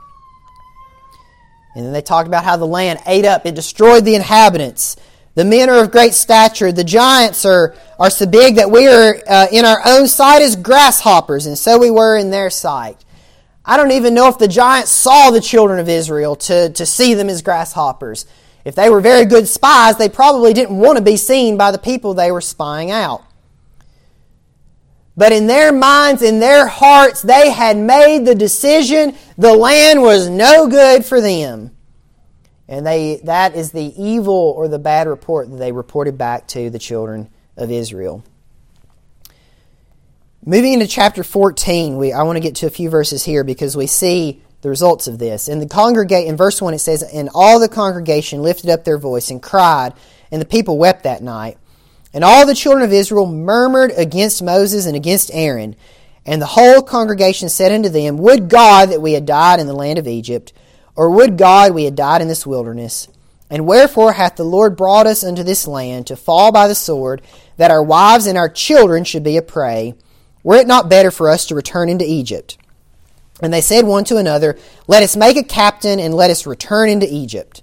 And 1.75 1.85
then 1.85 1.93
they 1.93 2.03
talked 2.03 2.29
about 2.29 2.45
how 2.45 2.57
the 2.57 2.69
land 2.69 3.01
ate 3.05 3.25
up, 3.25 3.45
it 3.47 3.57
destroyed 3.57 4.05
the 4.05 4.15
inhabitants. 4.15 4.95
The 5.35 5.45
men 5.45 5.71
are 5.71 5.83
of 5.83 5.91
great 5.91 6.15
stature. 6.15 6.71
The 6.71 6.85
giants 6.85 7.45
are, 7.45 7.75
are 7.99 8.11
so 8.11 8.27
big 8.27 8.55
that 8.55 8.71
we 8.71 8.87
are 8.87 9.21
uh, 9.27 9.49
in 9.51 9.65
our 9.65 9.81
own 9.85 10.07
sight 10.07 10.41
as 10.41 10.55
grasshoppers, 10.55 11.47
and 11.47 11.59
so 11.59 11.79
we 11.79 11.91
were 11.91 12.17
in 12.17 12.31
their 12.31 12.49
sight. 12.49 13.05
I 13.65 13.77
don't 13.77 13.91
even 13.91 14.15
know 14.15 14.29
if 14.29 14.39
the 14.39 14.47
giants 14.47 14.93
saw 14.93 15.33
the 15.33 15.41
children 15.41 15.81
of 15.81 15.89
Israel 15.89 16.37
to, 16.37 16.71
to 16.71 16.87
see 16.87 17.15
them 17.15 17.29
as 17.29 17.43
grasshoppers. 17.43 18.25
If 18.67 18.75
they 18.75 18.91
were 18.91 19.01
very 19.01 19.27
good 19.27 19.47
spies, 19.47 19.97
they 19.97 20.09
probably 20.09 20.53
didn't 20.53 20.77
want 20.77 20.99
to 20.99 21.05
be 21.05 21.17
seen 21.17 21.57
by 21.57 21.71
the 21.71 21.79
people 21.79 22.15
they 22.15 22.33
were 22.33 22.41
spying 22.41 22.91
out. 22.91 23.23
But 25.17 25.31
in 25.31 25.47
their 25.47 25.71
minds, 25.71 26.21
in 26.21 26.41
their 26.41 26.67
hearts, 26.67 27.23
they 27.23 27.53
had 27.53 27.77
made 27.77 28.27
the 28.27 28.35
decision 28.35 29.15
the 29.39 29.55
land 29.55 30.03
was 30.03 30.29
no 30.29 30.67
good 30.67 31.07
for 31.07 31.21
them. 31.21 31.77
And 32.67 32.85
they, 32.85 33.21
that 33.23 33.55
is 33.55 33.71
the 33.71 33.95
evil 34.03 34.35
or 34.57 34.67
the 34.67 34.81
bad 34.81 35.07
report 35.07 35.49
that 35.49 35.59
they 35.59 35.71
reported 35.71 36.19
back 36.19 36.49
to 36.49 36.69
the 36.69 36.81
children 36.81 37.31
of 37.57 37.71
Israel. 37.71 38.25
Moving 40.45 40.73
into 40.73 40.89
chapter 40.89 41.23
14, 41.23 41.99
we, 41.99 42.13
I 42.13 42.25
want 42.25 42.35
to 42.35 42.41
get 42.41 42.57
to 42.57 42.67
a 42.67 42.71
few 42.71 42.91
verses 42.91 43.23
here 43.25 43.45
because 43.45 43.77
we 43.77 43.87
see 43.87 44.43
the 44.67 44.71
results 44.71 45.07
of 45.07 45.21
this. 45.21 45.47
In 45.47 45.61
the 45.61 45.69
congregate, 45.69 46.27
in 46.27 46.37
verse 46.37 46.61
1, 46.61 46.75
it 46.75 46.81
says, 46.81 47.05
And 47.05 47.31
all 47.33 47.61
the 47.61 47.69
congregation 47.69 48.43
lifted 48.43 48.69
up 48.69 48.83
their 48.83 48.99
voice 48.99 49.31
and 49.31 49.41
cried, 49.41 49.93
and 50.33 50.43
the 50.43 50.47
people 50.47 50.77
wept 50.77 51.05
that 51.05 51.23
night. 51.23 51.57
And 52.13 52.25
all 52.25 52.45
the 52.45 52.55
children 52.55 52.85
of 52.85 52.93
Israel 52.93 53.27
murmured 53.27 53.93
against 53.97 54.43
Moses 54.43 54.85
and 54.85 54.97
against 54.97 55.31
Aaron. 55.33 55.77
And 56.25 56.43
the 56.43 56.47
whole 56.47 56.83
congregation 56.83 57.49
said 57.49 57.71
unto 57.71 57.89
them, 57.89 58.17
Would 58.17 58.49
God 58.49 58.91
that 58.91 59.01
we 59.01 59.13
had 59.13 59.25
died 59.25 59.61
in 59.61 59.69
the 59.69 59.73
land 59.73 60.01
of 60.01 60.09
Egypt, 60.09 60.53
or 60.97 61.11
would 61.13 61.39
God 61.39 61.73
we 61.73 61.85
had 61.85 61.95
died 61.95 62.21
in 62.21 62.27
this 62.27 62.45
wilderness? 62.45 63.07
And 63.49 63.69
wherefore 63.69 64.15
hath 64.15 64.35
the 64.35 64.43
Lord 64.43 64.77
brought 64.77 65.07
us 65.07 65.23
unto 65.23 65.45
this 65.45 65.69
land 65.69 66.09
to 66.09 66.17
fall 66.17 66.51
by 66.51 66.67
the 66.67 66.75
sword, 66.75 67.23
that 67.57 67.71
our 67.71 67.85
wives 67.85 68.27
and 68.27 68.37
our 68.37 68.49
children 68.49 69.05
should 69.05 69.23
be 69.23 69.37
a 69.37 69.43
prey? 69.43 69.95
Were 70.43 70.57
it 70.57 70.67
not 70.67 70.91
better 70.91 71.13
for 71.13 71.29
us 71.29 71.47
to 71.47 71.55
return 71.55 71.89
into 71.89 72.05
Egypt? 72.05 72.59
And 73.43 73.53
they 73.53 73.61
said 73.61 73.87
one 73.87 74.05
to 74.05 74.17
another, 74.17 74.59
Let 74.87 75.03
us 75.03 75.17
make 75.17 75.37
a 75.37 75.43
captain, 75.43 76.01
and 76.01 76.15
let 76.15 76.31
us 76.31 76.47
return 76.47 76.89
into 76.89 77.07
Egypt. 77.09 77.63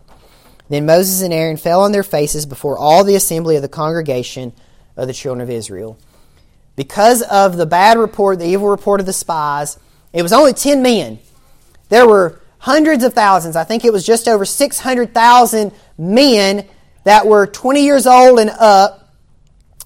Then 0.69 0.85
Moses 0.85 1.21
and 1.21 1.33
Aaron 1.33 1.57
fell 1.57 1.81
on 1.81 1.91
their 1.91 2.03
faces 2.03 2.45
before 2.45 2.77
all 2.77 3.03
the 3.03 3.15
assembly 3.15 3.55
of 3.55 3.61
the 3.61 3.67
congregation 3.69 4.53
of 4.95 5.07
the 5.07 5.13
children 5.13 5.41
of 5.41 5.49
Israel. 5.49 5.97
Because 6.75 7.21
of 7.23 7.57
the 7.57 7.65
bad 7.65 7.97
report, 7.97 8.39
the 8.39 8.47
evil 8.47 8.69
report 8.69 8.99
of 8.99 9.05
the 9.05 9.13
spies, 9.13 9.77
it 10.11 10.21
was 10.21 10.33
only 10.33 10.53
10 10.53 10.81
men. 10.81 11.19
There 11.89 12.07
were 12.07 12.39
hundreds 12.59 13.03
of 13.03 13.13
thousands. 13.13 13.55
I 13.55 13.63
think 13.63 13.83
it 13.83 13.93
was 13.93 14.05
just 14.05 14.27
over 14.27 14.45
600,000 14.45 15.71
men 15.97 16.65
that 17.03 17.27
were 17.27 17.45
20 17.45 17.83
years 17.83 18.07
old 18.07 18.39
and 18.39 18.49
up 18.51 19.13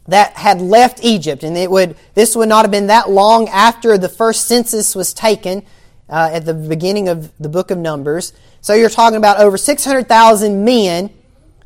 that 0.07 0.33
had 0.37 0.61
left 0.61 1.03
Egypt. 1.03 1.43
And 1.43 1.57
it 1.57 1.69
would, 1.69 1.97
this 2.13 2.35
would 2.35 2.47
not 2.47 2.63
have 2.63 2.71
been 2.71 2.87
that 2.87 3.09
long 3.09 3.49
after 3.49 3.97
the 3.97 4.07
first 4.07 4.47
census 4.47 4.95
was 4.95 5.13
taken 5.13 5.65
uh, 6.09 6.29
at 6.33 6.45
the 6.45 6.53
beginning 6.53 7.09
of 7.09 7.31
the 7.37 7.49
book 7.49 7.71
of 7.71 7.77
Numbers. 7.77 8.33
So 8.61 8.73
you're 8.73 8.89
talking 8.89 9.17
about 9.17 9.39
over 9.39 9.57
600,000 9.57 10.63
men 10.63 11.09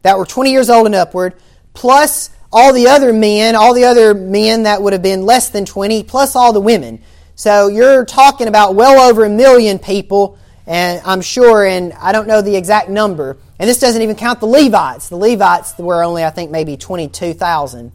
that 0.02 0.18
were 0.18 0.26
20 0.26 0.52
years 0.52 0.70
old 0.70 0.88
and 0.88 0.96
upward, 0.96 1.36
plus 1.74 2.32
all 2.52 2.74
the 2.74 2.88
other 2.88 3.14
men, 3.14 3.56
all 3.56 3.74
the 3.74 3.86
other 3.86 4.14
men 4.14 4.64
that 4.64 4.82
would 4.82 4.94
have 4.94 5.02
been 5.02 5.26
less 5.26 5.50
than 5.50 5.66
20, 5.66 6.04
plus 6.04 6.36
all 6.36 6.54
the 6.54 6.62
women. 6.62 7.02
So 7.36 7.68
you're 7.68 8.06
talking 8.06 8.48
about 8.48 8.76
well 8.76 9.10
over 9.10 9.24
a 9.24 9.30
million 9.30 9.80
people, 9.80 10.38
and 10.68 11.02
I'm 11.06 11.22
sure, 11.22 11.66
and 11.66 11.94
I 11.94 12.12
don't 12.12 12.28
know 12.28 12.42
the 12.42 12.56
exact 12.56 12.90
number. 12.90 13.38
And 13.58 13.70
this 13.70 13.80
doesn't 13.80 14.02
even 14.02 14.16
count 14.16 14.40
the 14.40 14.48
Levites. 14.48 15.10
The 15.10 15.18
Levites 15.18 15.78
were 15.78 16.04
only, 16.04 16.24
I 16.26 16.30
think, 16.30 16.52
maybe 16.52 16.78
22,000. 16.78 17.92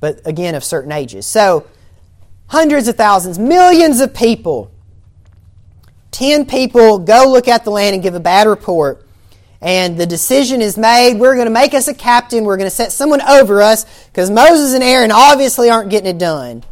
But 0.00 0.26
again, 0.26 0.54
of 0.54 0.64
certain 0.64 0.92
ages. 0.92 1.26
So 1.26 1.66
hundreds 2.50 2.88
of 2.88 2.96
thousands, 2.96 3.38
millions 3.38 4.00
of 4.00 4.12
people. 4.12 4.72
Ten 6.10 6.44
people 6.44 6.98
go 6.98 7.30
look 7.30 7.46
at 7.46 7.64
the 7.64 7.70
land 7.70 7.94
and 7.94 8.02
give 8.02 8.14
a 8.14 8.20
bad 8.20 8.48
report. 8.48 9.06
And 9.60 9.96
the 9.96 10.06
decision 10.06 10.60
is 10.60 10.76
made 10.76 11.14
we're 11.14 11.34
going 11.34 11.46
to 11.46 11.52
make 11.52 11.74
us 11.74 11.86
a 11.86 11.94
captain, 11.94 12.44
we're 12.44 12.56
going 12.56 12.68
to 12.68 12.74
set 12.74 12.92
someone 12.92 13.20
over 13.22 13.62
us, 13.62 13.86
because 14.08 14.30
Moses 14.30 14.74
and 14.74 14.82
Aaron 14.82 15.12
obviously 15.12 15.70
aren't 15.70 15.90
getting 15.90 16.10
it 16.10 16.18
done. 16.18 16.64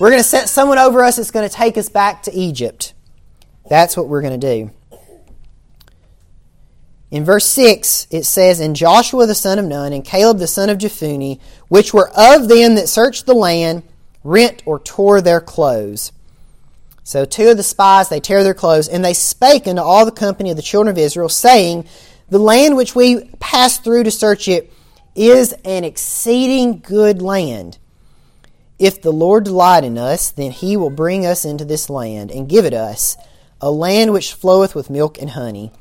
We're 0.00 0.10
going 0.10 0.22
to 0.22 0.28
set 0.28 0.48
someone 0.48 0.78
over 0.78 1.02
us 1.04 1.16
that's 1.16 1.30
going 1.30 1.48
to 1.48 1.54
take 1.54 1.76
us 1.76 1.88
back 1.88 2.24
to 2.24 2.32
Egypt. 2.32 2.92
That's 3.70 3.96
what 3.96 4.08
we're 4.08 4.22
going 4.22 4.40
to 4.40 4.54
do. 4.56 4.70
In 7.12 7.24
verse 7.24 7.44
6, 7.44 8.08
it 8.10 8.24
says, 8.24 8.58
And 8.58 8.74
Joshua 8.74 9.26
the 9.26 9.34
son 9.34 9.60
of 9.60 9.66
Nun, 9.66 9.92
and 9.92 10.04
Caleb 10.04 10.38
the 10.38 10.46
son 10.48 10.70
of 10.70 10.78
Jephunneh, 10.78 11.38
which 11.68 11.94
were 11.94 12.10
of 12.16 12.48
them 12.48 12.74
that 12.74 12.88
searched 12.88 13.26
the 13.26 13.34
land, 13.34 13.84
rent 14.24 14.62
or 14.66 14.78
tore 14.78 15.20
their 15.20 15.40
clothes. 15.40 16.12
So 17.04 17.24
two 17.24 17.48
of 17.50 17.56
the 17.56 17.62
spies, 17.62 18.08
they 18.08 18.20
tear 18.20 18.44
their 18.44 18.54
clothes, 18.54 18.88
and 18.88 19.04
they 19.04 19.14
spake 19.14 19.66
unto 19.66 19.82
all 19.82 20.04
the 20.04 20.12
company 20.12 20.50
of 20.50 20.56
the 20.56 20.62
children 20.62 20.92
of 20.92 20.98
Israel, 20.98 21.28
saying, 21.28 21.86
The 22.28 22.38
land 22.38 22.76
which 22.76 22.94
we 22.94 23.24
passed 23.40 23.82
through 23.82 24.04
to 24.04 24.10
search 24.10 24.46
it 24.48 24.72
is 25.14 25.52
an 25.64 25.84
exceeding 25.84 26.78
good 26.78 27.20
land. 27.20 27.78
If 28.78 29.02
the 29.02 29.12
Lord 29.12 29.44
delight 29.44 29.84
in 29.84 29.98
us, 29.98 30.30
then 30.30 30.52
he 30.52 30.76
will 30.76 30.90
bring 30.90 31.26
us 31.26 31.44
into 31.44 31.64
this 31.64 31.90
land, 31.90 32.30
and 32.30 32.48
give 32.48 32.64
it 32.64 32.74
us, 32.74 33.16
a 33.60 33.70
land 33.70 34.12
which 34.12 34.34
floweth 34.34 34.74
with 34.74 34.90
milk 34.90 35.20
and 35.20 35.30
honey. 35.30 35.72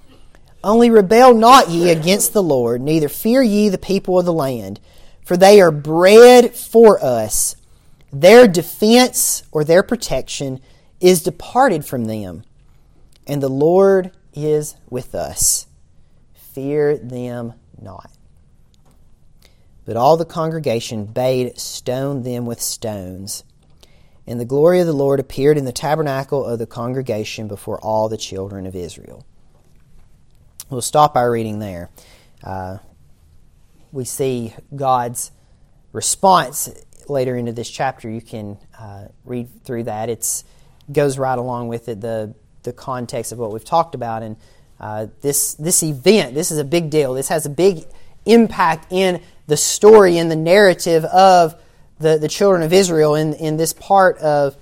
Only 0.63 0.89
rebel 0.89 1.34
not 1.34 1.69
ye 1.69 1.89
against 1.89 2.34
the 2.34 2.43
Lord, 2.43 2.82
neither 2.82 3.10
fear 3.10 3.41
ye 3.41 3.69
the 3.69 3.80
people 3.80 4.19
of 4.19 4.25
the 4.25 4.34
land, 4.34 4.80
for 5.23 5.38
they 5.38 5.62
are 5.62 5.71
bread 5.71 6.56
for 6.56 7.04
us 7.04 7.56
their 8.12 8.47
defense 8.47 9.43
or 9.52 9.63
their 9.63 9.84
protection 9.84 10.60
is 11.00 11.24
departed 11.24 11.86
from 11.86 12.06
them, 12.06 12.43
and 13.26 13.41
the 13.41 13.50
Lord 13.50 14.12
is 14.34 14.76
with 14.89 15.15
us. 15.15 15.67
Fear 16.34 16.97
them 16.97 17.54
not. 17.82 18.12
But 19.86 19.97
all 19.97 20.17
the 20.17 20.26
congregation 20.26 21.06
bade 21.06 21.58
stone 21.60 22.24
them 22.24 22.45
with 22.45 22.62
stones. 22.62 23.43
And 24.28 24.39
the 24.39 24.45
glory 24.45 24.80
of 24.80 24.86
the 24.86 24.93
Lord 24.93 25.19
appeared 25.19 25.58
in 25.58 25.65
the 25.65 25.71
tabernacle 25.71 26.45
of 26.45 26.60
the 26.60 26.67
congregation 26.67 27.47
before 27.47 27.80
all 27.80 28.08
the 28.08 28.17
children 28.17 28.67
of 28.67 28.76
Israel. 28.76 29.26
We'll 30.69 30.82
stop 30.82 31.15
our 31.15 31.32
reading 31.32 31.60
there. 31.60 31.89
Uh, 32.43 32.78
we 33.91 34.06
see 34.06 34.54
God's 34.74 35.32
response 35.91 36.69
later 37.12 37.36
into 37.36 37.52
this 37.52 37.69
chapter. 37.69 38.10
You 38.10 38.21
can 38.21 38.58
uh, 38.80 39.06
read 39.26 39.63
through 39.63 39.84
that. 39.84 40.10
It 40.10 40.43
goes 40.91 41.17
right 41.17 41.38
along 41.38 41.67
with 41.67 41.88
it, 41.89 42.02
the, 42.02 42.34
the 42.63 42.74
context 42.74 43.32
of 43.32 43.38
what 43.38 43.52
we've 43.52 43.63
talked 43.63 43.93
about. 43.93 44.24
And 44.24 44.38
uh, 44.80 45.08
this, 45.21 45.54
this 45.56 45.84
event, 45.84 46.34
this 46.34 46.50
is 46.50 46.58
a 46.58 46.63
big 46.63 46.89
deal. 46.89 47.13
This 47.13 47.28
has 47.28 47.45
a 47.45 47.50
big 47.50 47.84
impact 48.26 48.88
in 48.91 49.21
the 49.47 49.58
story, 49.58 50.17
in 50.17 50.30
the 50.30 50.36
narrative 50.36 51.06
of 51.06 51.62
the, 52.00 52.17
the 52.17 52.28
children 52.28 52.63
of 52.63 52.74
Israel, 52.74 53.15
in, 53.15 53.34
in 53.34 53.58
this 53.58 53.74
part 53.74 54.17
of 54.17 54.56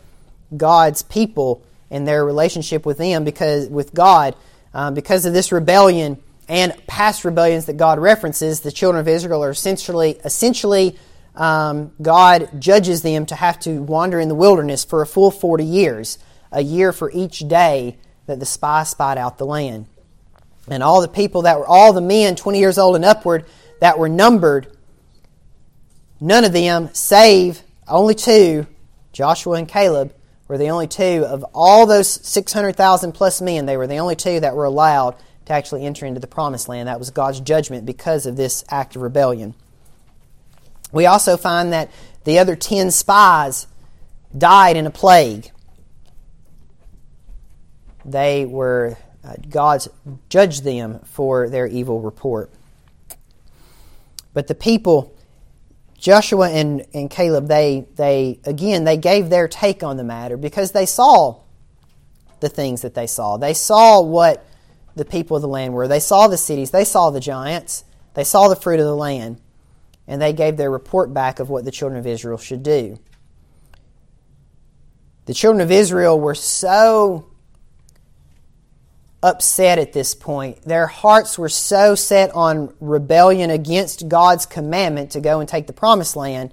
God's 0.56 1.04
people 1.04 1.64
and 1.90 2.08
their 2.08 2.26
relationship 2.26 2.86
with 2.86 2.98
them, 2.98 3.24
because 3.24 3.68
with 3.70 3.94
God, 3.94 4.36
um, 4.74 4.94
because 4.94 5.26
of 5.26 5.34
this 5.34 5.52
rebellion 5.52 6.18
and 6.48 6.74
past 6.88 7.24
rebellions 7.24 7.66
that 7.66 7.78
God 7.78 8.00
references, 8.00 8.62
the 8.62 8.72
children 8.72 9.00
of 9.00 9.08
Israel 9.08 9.44
are 9.44 9.52
essentially, 9.52 10.20
essentially 10.26 10.98
um, 11.39 11.93
God 12.02 12.49
judges 12.60 13.02
them 13.02 13.25
to 13.28 13.36
have 13.36 13.60
to 13.62 13.82
wander 13.82 14.19
in 14.19 14.28
the 14.28 14.36
wilderness 14.36 14.84
for 14.84 15.02
a 15.02 15.08
full 15.08 15.32
40 15.32 15.63
years, 15.63 16.19
a 16.52 16.62
year 16.62 16.91
for 16.91 17.10
each 17.12 17.39
day 17.39 17.97
that 18.25 18.39
the 18.39 18.45
spy 18.45 18.84
spied 18.84 19.17
out 19.17 19.38
the 19.38 19.45
land. 19.45 19.88
And 20.67 20.84
all 20.84 21.02
the 21.02 21.08
people 21.08 21.43
that 21.43 21.58
were, 21.58 21.65
all 21.65 21.93
the 21.93 22.02
men 22.02 22.36
20 22.36 22.60
years 22.60 22.78
old 22.78 22.97
and 22.97 23.06
upward 23.06 23.45
that 23.80 23.97
were 23.97 24.10
numbered, 24.10 24.75
none 26.19 26.43
of 26.43 26.52
them, 26.52 26.89
save 26.93 27.62
only 27.88 28.15
two, 28.15 28.67
Joshua 29.13 29.54
and 29.54 29.67
Caleb, 29.67 30.13
were 30.49 30.58
the 30.58 30.69
only 30.69 30.88
two 30.88 31.25
of 31.25 31.45
all 31.54 31.86
those 31.86 32.10
600,000 32.10 33.13
plus 33.13 33.41
men, 33.41 33.65
they 33.65 33.78
were 33.78 33.88
the 33.88 33.97
only 33.97 34.15
two 34.15 34.41
that 34.41 34.56
were 34.56 34.65
allowed 34.65 35.15
to 35.45 35.54
actually 35.54 35.86
enter 35.86 36.06
into 36.06 36.19
the 36.19 36.28
promised 36.28 36.67
land. 36.67 36.88
That 36.88 36.99
was 36.99 37.12
God's 37.12 37.39
judgment 37.39 37.86
because 37.86 38.25
of 38.25 38.36
this 38.36 38.63
act 38.69 38.95
of 38.95 39.02
rebellion. 39.02 39.56
We 40.91 41.06
also 41.06 41.38
find 41.38 41.71
that 41.73 41.91
the 42.23 42.39
other 42.39 42.56
10 42.56 42.91
spies 42.91 43.67
died 44.38 44.78
in 44.78 44.86
a 44.86 44.91
plague. 44.91 45.52
They 48.06 48.45
were, 48.45 48.97
uh, 49.23 49.34
God 49.49 49.86
judged 50.30 50.63
them 50.63 50.99
for 51.06 51.49
their 51.49 51.67
evil 51.67 52.02
report. 52.02 52.52
But 54.34 54.47
the 54.47 54.56
people, 54.56 55.15
Joshua 55.97 56.49
and, 56.49 56.86
and 56.93 57.10
Caleb, 57.10 57.47
they, 57.47 57.86
they, 57.95 58.39
again, 58.45 58.84
they 58.84 58.97
gave 58.97 59.30
their 59.30 59.47
take 59.47 59.84
on 59.84 59.97
the 59.97 60.04
matter 60.04 60.38
because 60.38 60.71
they 60.71 60.86
saw 60.86 61.41
the 62.39 62.49
things 62.49 62.82
that 62.82 62.93
they 62.93 63.08
saw. 63.08 63.38
They 63.38 63.54
saw 63.54 64.02
what 64.02 64.45
the 64.95 65.06
people 65.06 65.36
of 65.36 65.41
the 65.41 65.47
land 65.47 65.73
were. 65.73 65.88
They 65.88 65.99
saw 65.99 66.28
the 66.28 66.38
cities, 66.38 66.71
they 66.71 66.86
saw 66.86 67.10
the 67.10 67.19
giants, 67.19 67.84
they 68.13 68.23
saw 68.23 68.47
the 68.47 68.56
fruit 68.56 68.80
of 68.80 68.86
the 68.86 68.95
land, 68.95 69.39
and 70.10 70.19
they 70.19 70.34
gave 70.34 70.58
their 70.58 70.72
report 70.72 71.13
back 71.13 71.39
of 71.39 71.50
what 71.50 71.63
the 71.63 71.72
children 71.72 72.00
of 72.00 72.08
Israel 72.08 72.39
should 72.39 72.63
do. 72.63 72.98
The 75.28 75.36
children 75.36 75.62
of 75.62 75.72
Israel 75.72 76.19
were 76.19 76.34
so 76.34 77.28
upset 79.22 79.78
at 79.78 79.93
this 79.93 80.15
point. 80.15 80.63
Their 80.63 80.88
hearts 80.88 81.38
were 81.38 81.48
so 81.48 81.93
set 81.93 82.34
on 82.34 82.74
rebellion 82.80 83.52
against 83.52 84.10
God's 84.10 84.48
commandment 84.48 85.12
to 85.12 85.22
go 85.22 85.41
and 85.41 85.48
take 85.48 85.67
the 85.67 85.74
promised 85.74 86.15
land 86.15 86.52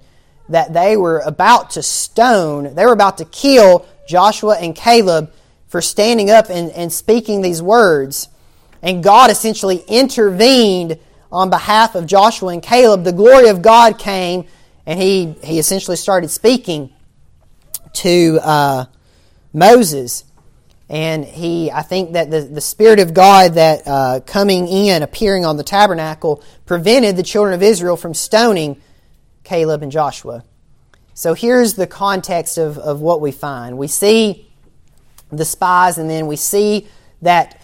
that 0.49 0.71
they 0.71 0.95
were 0.95 1.19
about 1.19 1.71
to 1.71 1.83
stone, 1.83 2.75
they 2.75 2.85
were 2.85 2.93
about 2.93 3.17
to 3.17 3.25
kill 3.25 3.85
Joshua 4.07 4.55
and 4.57 4.75
Caleb 4.75 5.31
for 5.67 5.81
standing 5.81 6.29
up 6.29 6.49
and, 6.49 6.71
and 6.71 6.93
speaking 6.93 7.41
these 7.41 7.61
words. 7.61 8.29
And 8.83 9.03
God 9.03 9.31
essentially 9.31 9.83
intervened 9.87 10.99
on 11.31 11.49
behalf 11.49 11.95
of 11.95 12.05
Joshua 12.05 12.53
and 12.53 12.63
Caleb. 12.63 13.03
The 13.03 13.13
glory 13.13 13.49
of 13.49 13.61
God 13.61 13.99
came, 13.99 14.45
and 14.85 14.99
he, 14.99 15.33
he 15.43 15.59
essentially 15.59 15.97
started 15.97 16.29
speaking 16.29 16.91
to 17.93 18.39
uh, 18.41 18.85
Moses. 19.53 20.23
And 20.89 21.25
he, 21.25 21.69
I 21.69 21.81
think 21.81 22.13
that 22.13 22.31
the, 22.31 22.41
the 22.41 22.61
Spirit 22.61 22.99
of 22.99 23.13
God 23.13 23.55
that 23.55 23.81
uh, 23.85 24.19
coming 24.25 24.67
in, 24.67 25.03
appearing 25.03 25.45
on 25.45 25.57
the 25.57 25.63
tabernacle, 25.63 26.41
prevented 26.65 27.17
the 27.17 27.23
children 27.23 27.53
of 27.53 27.61
Israel 27.61 27.97
from 27.97 28.13
stoning 28.13 28.81
Caleb 29.43 29.81
and 29.83 29.91
Joshua. 29.91 30.43
So 31.13 31.33
here's 31.33 31.73
the 31.73 31.87
context 31.87 32.57
of, 32.57 32.77
of 32.77 33.01
what 33.01 33.19
we 33.19 33.31
find. 33.31 33.77
We 33.77 33.87
see 33.87 34.47
the 35.29 35.45
spies, 35.45 35.97
and 35.97 36.09
then 36.09 36.27
we 36.27 36.35
see 36.35 36.87
that 37.21 37.59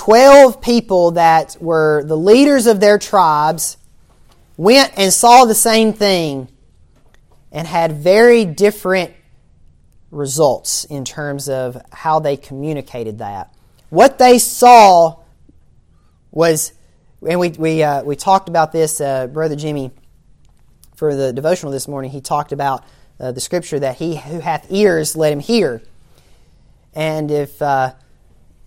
12 0.00 0.62
people 0.62 1.10
that 1.10 1.58
were 1.60 2.02
the 2.04 2.16
leaders 2.16 2.66
of 2.66 2.80
their 2.80 2.98
tribes 2.98 3.76
went 4.56 4.90
and 4.96 5.12
saw 5.12 5.44
the 5.44 5.54
same 5.54 5.92
thing 5.92 6.48
and 7.52 7.68
had 7.68 7.92
very 7.92 8.46
different 8.46 9.12
results 10.10 10.86
in 10.86 11.04
terms 11.04 11.50
of 11.50 11.76
how 11.92 12.18
they 12.18 12.38
communicated 12.38 13.18
that. 13.18 13.54
What 13.90 14.16
they 14.16 14.38
saw 14.38 15.18
was, 16.30 16.72
and 17.20 17.38
we, 17.38 17.50
we, 17.50 17.82
uh, 17.82 18.02
we 18.02 18.16
talked 18.16 18.48
about 18.48 18.72
this, 18.72 19.02
uh, 19.02 19.26
Brother 19.26 19.54
Jimmy, 19.54 19.90
for 20.96 21.14
the 21.14 21.30
devotional 21.30 21.72
this 21.72 21.86
morning, 21.86 22.10
he 22.10 22.22
talked 22.22 22.52
about 22.52 22.84
uh, 23.20 23.32
the 23.32 23.40
scripture 23.42 23.78
that 23.78 23.96
he 23.96 24.16
who 24.16 24.40
hath 24.40 24.72
ears, 24.72 25.14
let 25.14 25.30
him 25.30 25.40
hear. 25.40 25.82
And 26.94 27.30
if 27.30 27.60
uh, 27.60 27.92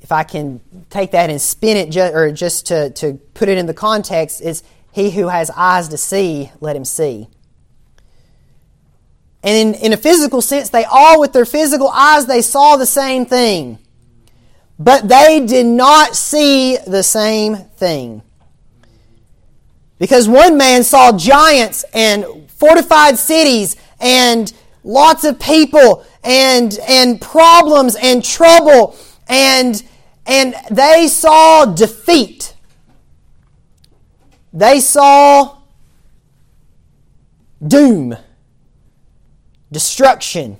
if 0.03 0.11
I 0.11 0.23
can 0.23 0.59
take 0.89 1.11
that 1.11 1.29
and 1.29 1.41
spin 1.41 1.77
it, 1.77 1.89
ju- 1.89 2.11
or 2.13 2.31
just 2.31 2.67
to, 2.67 2.89
to 2.91 3.13
put 3.33 3.47
it 3.47 3.57
in 3.57 3.65
the 3.65 3.73
context, 3.73 4.41
is 4.41 4.61
he 4.91 5.09
who 5.09 5.29
has 5.29 5.49
eyes 5.55 5.87
to 5.87 5.97
see, 5.97 6.51
let 6.59 6.75
him 6.75 6.83
see. 6.83 7.29
And 9.43 9.75
in, 9.75 9.81
in 9.81 9.93
a 9.93 9.97
physical 9.97 10.41
sense, 10.41 10.69
they 10.69 10.83
all, 10.83 11.19
with 11.21 11.31
their 11.31 11.45
physical 11.45 11.87
eyes, 11.87 12.25
they 12.25 12.41
saw 12.41 12.75
the 12.75 12.85
same 12.85 13.25
thing. 13.25 13.79
But 14.77 15.07
they 15.07 15.45
did 15.45 15.65
not 15.65 16.15
see 16.15 16.77
the 16.85 17.03
same 17.03 17.55
thing. 17.55 18.21
Because 19.99 20.27
one 20.27 20.57
man 20.57 20.83
saw 20.83 21.17
giants 21.17 21.85
and 21.93 22.25
fortified 22.51 23.17
cities 23.17 23.77
and 24.01 24.51
lots 24.83 25.23
of 25.23 25.39
people 25.39 26.05
and, 26.23 26.77
and 26.89 27.21
problems 27.21 27.95
and 27.95 28.23
trouble 28.23 28.97
and 29.27 29.81
and 30.25 30.55
they 30.71 31.07
saw 31.07 31.65
defeat. 31.65 32.55
They 34.53 34.79
saw 34.79 35.57
doom, 37.65 38.15
destruction. 39.71 40.59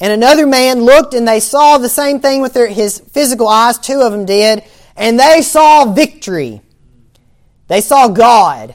And 0.00 0.12
another 0.12 0.46
man 0.46 0.82
looked 0.84 1.12
and 1.12 1.28
they 1.28 1.40
saw 1.40 1.76
the 1.76 1.88
same 1.88 2.20
thing 2.20 2.40
with 2.40 2.54
their, 2.54 2.68
his 2.68 2.98
physical 2.98 3.48
eyes, 3.48 3.78
two 3.78 4.00
of 4.00 4.12
them 4.12 4.24
did, 4.24 4.62
and 4.96 5.18
they 5.18 5.42
saw 5.42 5.92
victory. 5.92 6.62
They 7.68 7.80
saw 7.80 8.08
God. 8.08 8.74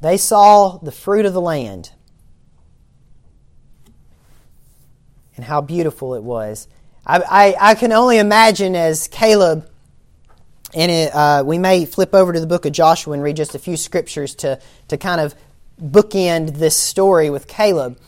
They 0.00 0.16
saw 0.16 0.78
the 0.78 0.92
fruit 0.92 1.26
of 1.26 1.32
the 1.32 1.40
land. 1.40 1.90
And 5.38 5.44
how 5.44 5.60
beautiful 5.60 6.14
it 6.14 6.22
was. 6.22 6.66
I, 7.06 7.20
I, 7.20 7.70
I 7.70 7.74
can 7.76 7.92
only 7.92 8.18
imagine 8.18 8.74
as 8.74 9.06
Caleb, 9.06 9.70
and 10.74 10.90
it, 10.90 11.14
uh, 11.14 11.44
we 11.46 11.58
may 11.58 11.86
flip 11.86 12.12
over 12.12 12.32
to 12.32 12.40
the 12.40 12.46
book 12.46 12.66
of 12.66 12.72
Joshua 12.72 13.14
and 13.14 13.22
read 13.22 13.36
just 13.36 13.54
a 13.54 13.58
few 13.58 13.76
scriptures 13.76 14.34
to, 14.34 14.60
to 14.88 14.98
kind 14.98 15.20
of 15.20 15.36
bookend 15.80 16.56
this 16.56 16.76
story 16.76 17.30
with 17.30 17.46
Caleb. 17.46 18.00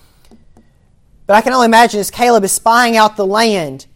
But 1.28 1.36
I 1.36 1.40
can 1.40 1.52
only 1.52 1.66
imagine 1.66 2.00
as 2.00 2.10
Caleb 2.10 2.42
is 2.42 2.50
spying 2.50 2.96
out 2.96 3.16
the 3.16 3.24
land, 3.24 3.86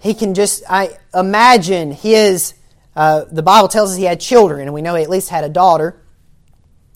he 0.00 0.14
can 0.14 0.32
just 0.32 0.62
I 0.68 0.96
imagine 1.14 1.92
his. 1.92 2.54
Uh, 2.94 3.24
the 3.30 3.42
Bible 3.42 3.68
tells 3.68 3.90
us 3.90 3.98
he 3.98 4.04
had 4.04 4.20
children, 4.20 4.62
and 4.62 4.72
we 4.72 4.80
know 4.80 4.94
he 4.94 5.02
at 5.02 5.10
least 5.10 5.28
had 5.28 5.44
a 5.44 5.50
daughter, 5.50 6.00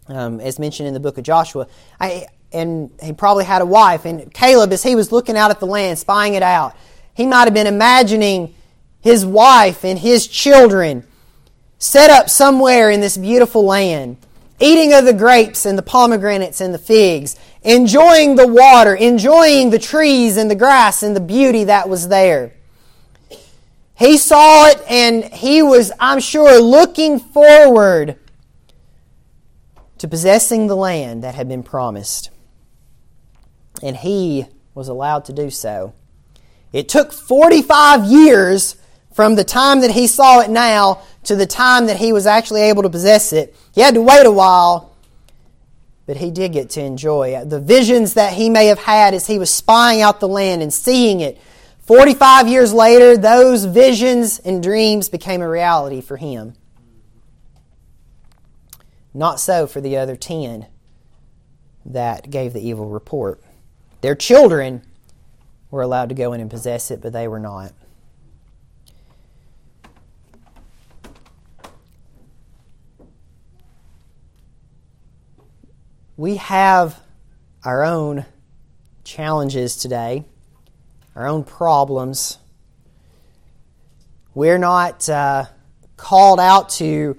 um, 0.07 0.41
as 0.41 0.59
mentioned 0.59 0.89
in 0.89 0.95
the 0.95 1.01
book 1.01 1.19
of 1.19 1.25
Joshua. 1.25 1.67
I 2.01 2.29
and 2.53 2.91
he 3.03 3.13
probably 3.13 3.45
had 3.45 3.63
a 3.63 3.67
wife. 3.67 4.05
And 4.05 4.33
Caleb, 4.33 4.73
as 4.73 4.83
he 4.83 4.95
was 4.95 5.13
looking 5.13 5.37
out 5.37 5.51
at 5.51 5.61
the 5.61 5.67
land, 5.67 5.99
spying 5.99 6.35
it 6.35 6.43
out, 6.43 6.77
he 7.15 7.27
might 7.27 7.45
have 7.45 7.55
been 7.55 7.67
imagining 7.67 8.55
his 9.01 9.25
wife 9.25 9.85
and 9.85 9.99
his 9.99 10.27
children 10.27 11.07
set 11.79 12.11
up 12.11 12.29
somewhere 12.29 12.91
in 12.91 13.01
this 13.01 13.17
beautiful 13.17 13.65
land, 13.65 14.17
eating 14.59 14.93
of 14.93 15.05
the 15.05 15.15
grapes 15.15 15.65
and 15.65 15.79
the 15.79 15.83
pomegranates 15.83 16.61
and 16.61 16.75
the 16.75 16.79
figs, 16.79 17.37
enjoying 17.63 18.37
the 18.37 18.47
water, 18.47 18.95
enjoying 18.95 19.71
the 19.71 19.79
trees 19.79 20.37
and 20.37 20.51
the 20.51 20.55
grass 20.55 21.03
and 21.03 21.17
the 21.17 21.21
beauty 21.21 21.65
that 21.65 21.89
was 21.89 22.09
there. 22.09 22.53
He 23.95 24.17
saw 24.17 24.67
it 24.69 24.83
and 24.89 25.25
he 25.25 25.63
was, 25.63 25.93
I'm 26.01 26.21
sure, 26.21 26.61
looking 26.61 27.19
forward 27.19 28.17
to 29.99 30.09
possessing 30.09 30.67
the 30.67 30.77
land 30.77 31.23
that 31.23 31.35
had 31.35 31.49
been 31.49 31.63
promised. 31.63 32.31
And 33.83 33.97
he 33.97 34.47
was 34.75 34.89
allowed 34.89 35.25
to 35.27 35.33
do 35.33 35.51
so. 35.51 35.95
It 36.73 36.89
took 36.89 37.13
45 37.13 38.05
years 38.05 38.77
from 39.13 39.35
the 39.35 39.45
time 39.45 39.81
that 39.81 39.91
he 39.91 40.07
saw 40.07 40.41
it 40.41 40.51
now 40.51 41.03
to 41.25 41.35
the 41.35 41.47
time 41.47 41.87
that 41.87 41.97
he 41.97 42.13
was 42.13 42.27
actually 42.27 42.63
able 42.63 42.83
to 42.83 42.91
possess 42.91 43.33
it. 43.33 43.55
He 43.73 43.81
had 43.81 43.95
to 43.95 44.03
wait 44.03 44.25
a 44.25 44.31
while, 44.31 44.95
but 46.07 46.17
he 46.17 46.31
did 46.31 46.53
get 46.53 46.71
to 46.71 46.83
enjoy 46.83 47.45
the 47.45 47.61
visions 47.61 48.15
that 48.15 48.35
he 48.35 48.49
may 48.49 48.67
have 48.67 48.79
had 48.79 49.15
as 49.15 49.27
he 49.27 49.39
was 49.39 49.53
spying 49.53 50.01
out 50.01 50.21
the 50.21 50.29
land 50.29 50.63
and 50.63 50.73
seeing 50.73 51.21
it. 51.21 51.39
45 51.81 52.47
years 52.47 52.73
later, 52.73 53.17
those 53.17 53.65
visions 53.65 54.39
and 54.39 54.63
dreams 54.63 55.09
became 55.09 55.43
a 55.43 55.49
reality 55.49 56.01
for 56.01 56.17
him. 56.17 56.55
Not 59.13 59.41
so 59.41 59.67
for 59.67 59.81
the 59.81 59.97
other 59.97 60.15
10 60.15 60.67
that 61.85 62.31
gave 62.31 62.53
the 62.53 62.61
evil 62.61 62.89
report. 62.89 63.43
Their 64.01 64.15
children 64.15 64.83
were 65.71 65.83
allowed 65.83 66.09
to 66.09 66.15
go 66.15 66.33
in 66.33 66.41
and 66.41 66.51
possess 66.51 66.91
it, 66.91 67.01
but 67.01 67.13
they 67.13 67.29
were 67.29 67.39
not. 67.39 67.73
We 76.17 76.37
have 76.37 77.01
our 77.65 77.83
own 77.83 78.27
challenges 79.05 79.77
today, 79.77 80.25
our 81.15 81.27
own 81.27 81.45
problems. 81.45 82.39
We're 84.35 84.59
not 84.59 85.09
uh, 85.09 85.47
called 85.97 86.41
out 86.41 86.69
to, 86.71 87.17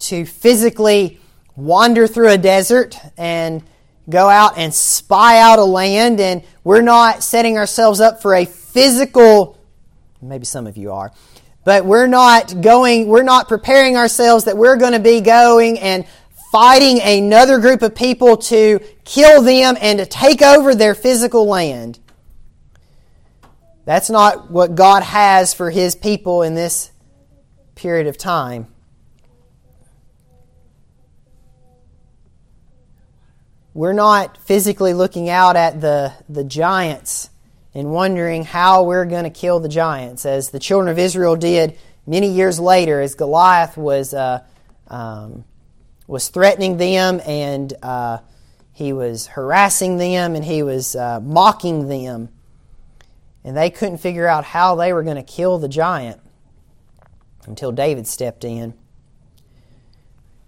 to 0.00 0.26
physically 0.26 1.18
wander 1.56 2.06
through 2.06 2.30
a 2.30 2.38
desert 2.38 2.98
and 3.16 3.62
go 4.08 4.28
out 4.28 4.58
and 4.58 4.72
spy 4.72 5.38
out 5.38 5.58
a 5.58 5.64
land, 5.64 6.20
and 6.20 6.42
we're 6.64 6.82
not 6.82 7.22
setting 7.22 7.56
ourselves 7.56 8.00
up 8.00 8.22
for 8.22 8.34
a 8.34 8.44
physical, 8.44 9.58
maybe 10.20 10.44
some 10.44 10.66
of 10.66 10.76
you 10.76 10.92
are, 10.92 11.12
but 11.64 11.84
we're 11.84 12.06
not 12.06 12.60
going, 12.60 13.08
we're 13.08 13.22
not 13.22 13.48
preparing 13.48 13.96
ourselves 13.96 14.44
that 14.44 14.56
we're 14.56 14.76
going 14.76 14.92
to 14.92 15.00
be 15.00 15.20
going 15.20 15.78
and 15.78 16.04
fighting 16.50 17.00
another 17.00 17.58
group 17.58 17.82
of 17.82 17.94
people 17.94 18.36
to 18.36 18.80
kill 19.04 19.42
them 19.42 19.76
and 19.80 19.98
to 19.98 20.06
take 20.06 20.42
over 20.42 20.74
their 20.74 20.94
physical 20.94 21.46
land. 21.46 21.98
That's 23.84 24.10
not 24.10 24.50
what 24.50 24.74
God 24.74 25.02
has 25.02 25.54
for 25.54 25.70
His 25.70 25.94
people 25.94 26.42
in 26.42 26.54
this 26.54 26.90
period 27.74 28.06
of 28.06 28.16
time. 28.18 28.71
We're 33.74 33.94
not 33.94 34.36
physically 34.36 34.92
looking 34.92 35.30
out 35.30 35.56
at 35.56 35.80
the, 35.80 36.12
the 36.28 36.44
giants 36.44 37.30
and 37.74 37.90
wondering 37.90 38.44
how 38.44 38.82
we're 38.82 39.06
going 39.06 39.24
to 39.24 39.30
kill 39.30 39.60
the 39.60 39.68
giants, 39.68 40.26
as 40.26 40.50
the 40.50 40.58
children 40.58 40.90
of 40.90 40.98
Israel 40.98 41.36
did 41.36 41.78
many 42.06 42.28
years 42.28 42.60
later, 42.60 43.00
as 43.00 43.14
Goliath 43.14 43.78
was, 43.78 44.12
uh, 44.12 44.44
um, 44.88 45.44
was 46.06 46.28
threatening 46.28 46.76
them 46.76 47.20
and 47.26 47.72
uh, 47.82 48.18
he 48.72 48.92
was 48.92 49.26
harassing 49.26 49.96
them 49.96 50.34
and 50.34 50.44
he 50.44 50.62
was 50.62 50.94
uh, 50.94 51.20
mocking 51.20 51.88
them. 51.88 52.28
And 53.44 53.56
they 53.56 53.70
couldn't 53.70 53.98
figure 53.98 54.26
out 54.26 54.44
how 54.44 54.76
they 54.76 54.92
were 54.92 55.02
going 55.02 55.16
to 55.16 55.22
kill 55.22 55.58
the 55.58 55.68
giant 55.68 56.20
until 57.46 57.72
David 57.72 58.06
stepped 58.06 58.44
in. 58.44 58.74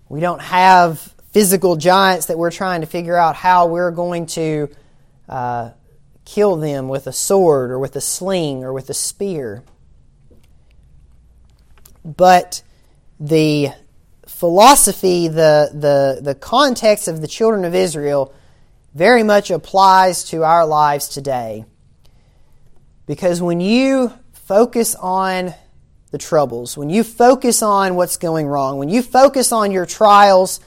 We 0.08 0.20
don't 0.20 0.42
have 0.42 1.13
physical 1.34 1.74
giants 1.74 2.26
that 2.26 2.38
we're 2.38 2.52
trying 2.52 2.80
to 2.80 2.86
figure 2.86 3.16
out 3.16 3.34
how 3.34 3.66
we're 3.66 3.90
going 3.90 4.24
to 4.24 4.68
uh, 5.28 5.70
kill 6.24 6.54
them 6.54 6.88
with 6.88 7.08
a 7.08 7.12
sword 7.12 7.72
or 7.72 7.78
with 7.80 7.96
a 7.96 8.00
sling 8.00 8.62
or 8.62 8.72
with 8.72 8.88
a 8.88 8.94
spear. 8.94 9.64
But 12.04 12.62
the 13.18 13.70
philosophy, 14.28 15.26
the, 15.26 15.70
the, 15.74 16.20
the 16.22 16.36
context 16.36 17.08
of 17.08 17.20
the 17.20 17.26
children 17.26 17.64
of 17.64 17.74
Israel 17.74 18.32
very 18.94 19.24
much 19.24 19.50
applies 19.50 20.22
to 20.26 20.44
our 20.44 20.64
lives 20.64 21.08
today. 21.08 21.64
Because 23.06 23.42
when 23.42 23.60
you 23.60 24.12
focus 24.32 24.94
on 24.94 25.52
the 26.12 26.18
troubles, 26.18 26.76
when 26.76 26.90
you 26.90 27.02
focus 27.02 27.60
on 27.60 27.96
what's 27.96 28.18
going 28.18 28.46
wrong, 28.46 28.78
when 28.78 28.88
you 28.88 29.02
focus 29.02 29.50
on 29.50 29.72
your 29.72 29.84
trials, 29.84 30.60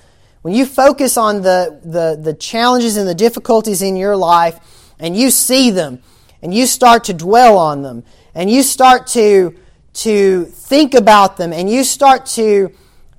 when 0.47 0.55
you 0.55 0.65
focus 0.65 1.17
on 1.17 1.41
the, 1.41 1.77
the, 1.83 2.17
the 2.21 2.33
challenges 2.33 2.95
and 2.95 3.05
the 3.05 3.13
difficulties 3.13 3.81
in 3.81 3.97
your 3.97 4.15
life 4.15 4.93
and 4.97 5.13
you 5.13 5.29
see 5.29 5.71
them 5.71 6.01
and 6.41 6.53
you 6.53 6.65
start 6.65 7.03
to 7.03 7.13
dwell 7.13 7.57
on 7.57 7.81
them 7.81 8.01
and 8.33 8.49
you 8.49 8.63
start 8.63 9.07
to, 9.07 9.53
to 9.91 10.45
think 10.45 10.93
about 10.93 11.35
them 11.35 11.51
and 11.51 11.69
you 11.69 11.83
start 11.83 12.25
to, 12.25 12.71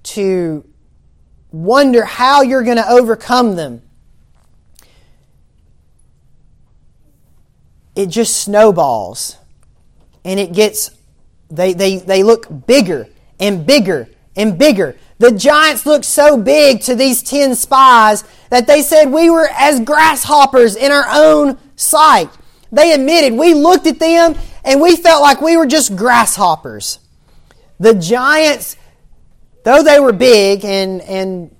to 0.05 0.65
wonder 1.53 2.03
how 2.03 2.41
you're 2.41 2.63
going 2.63 2.79
to 2.79 2.89
overcome 2.89 3.57
them, 3.57 3.83
it 7.95 8.07
just 8.07 8.41
snowballs. 8.41 9.37
And 10.25 10.41
it 10.41 10.55
gets 10.55 10.93
they, 11.51 11.75
they, 11.75 11.97
they 11.99 12.23
look 12.23 12.67
bigger 12.67 13.07
and 13.39 13.67
bigger 13.67 14.09
and 14.35 14.57
bigger 14.57 14.97
the 15.19 15.33
giants 15.33 15.85
looked 15.85 16.05
so 16.05 16.37
big 16.37 16.81
to 16.83 16.95
these 16.95 17.23
ten 17.23 17.55
spies 17.55 18.25
that 18.51 18.67
they 18.67 18.83
said 18.83 19.11
we 19.11 19.31
were 19.31 19.49
as 19.53 19.81
grasshoppers 19.81 20.77
in 20.77 20.93
our 20.93 21.07
own 21.11 21.59
sight. 21.77 22.31
They 22.71 22.93
admitted 22.93 23.33
we 23.39 23.55
looked 23.55 23.87
at 23.87 23.99
them 23.99 24.37
and 24.65 24.81
we 24.81 24.97
felt 24.97 25.23
like 25.23 25.41
we 25.41 25.57
were 25.57 25.67
just 25.67 25.97
grasshoppers. 25.97 27.01
The 27.81 27.95
giants, 27.95 28.77
though 29.65 29.83
they 29.83 30.01
were 30.01 30.13
big, 30.13 30.65
and, 30.65 31.01
and 31.03 31.55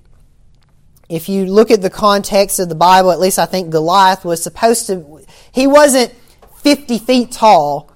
if 1.07 1.27
you 1.27 1.45
look 1.45 1.71
at 1.71 1.81
the 1.81 1.89
context 1.89 2.59
of 2.59 2.69
the 2.69 2.75
Bible, 2.75 3.11
at 3.11 3.19
least 3.19 3.39
I 3.39 3.45
think 3.45 3.71
Goliath 3.71 4.25
was 4.25 4.43
supposed 4.43 4.87
to, 4.87 5.21
he 5.51 5.65
wasn't 5.65 6.13
50 6.57 6.99
feet 6.99 7.31
tall, 7.31 7.88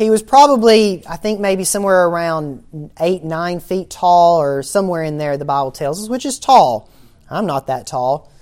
he 0.00 0.08
was 0.08 0.22
probably, 0.22 1.02
I 1.06 1.16
think, 1.16 1.40
maybe 1.40 1.62
somewhere 1.62 2.06
around 2.06 2.90
eight, 3.00 3.22
nine 3.22 3.60
feet 3.60 3.90
tall, 3.90 4.40
or 4.40 4.62
somewhere 4.62 5.02
in 5.02 5.18
there, 5.18 5.36
the 5.36 5.44
Bible 5.44 5.72
tells 5.72 6.02
us, 6.02 6.08
which 6.08 6.24
is 6.24 6.38
tall. 6.38 6.88
I'm 7.28 7.44
not 7.44 7.66
that 7.66 7.86
tall. 7.86 8.32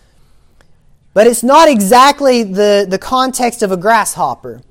But 1.15 1.27
it's 1.27 1.43
not 1.43 1.69
exactly 1.69 2.45
the, 2.45 2.87
the 2.89 2.97
context 2.97 3.65
of 3.65 3.73
a 3.73 3.77
grasshopper. 3.77 4.63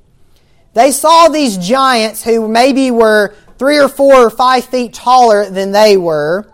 They 0.75 0.91
saw 0.91 1.27
these 1.27 1.57
giants 1.57 2.23
who 2.23 2.47
maybe 2.47 2.89
were 2.89 3.35
three 3.59 3.79
or 3.79 3.89
four 3.89 4.15
or 4.15 4.29
five 4.29 4.63
feet 4.63 4.93
taller 4.93 5.49
than 5.49 5.73
they 5.73 5.97
were. 5.97 6.49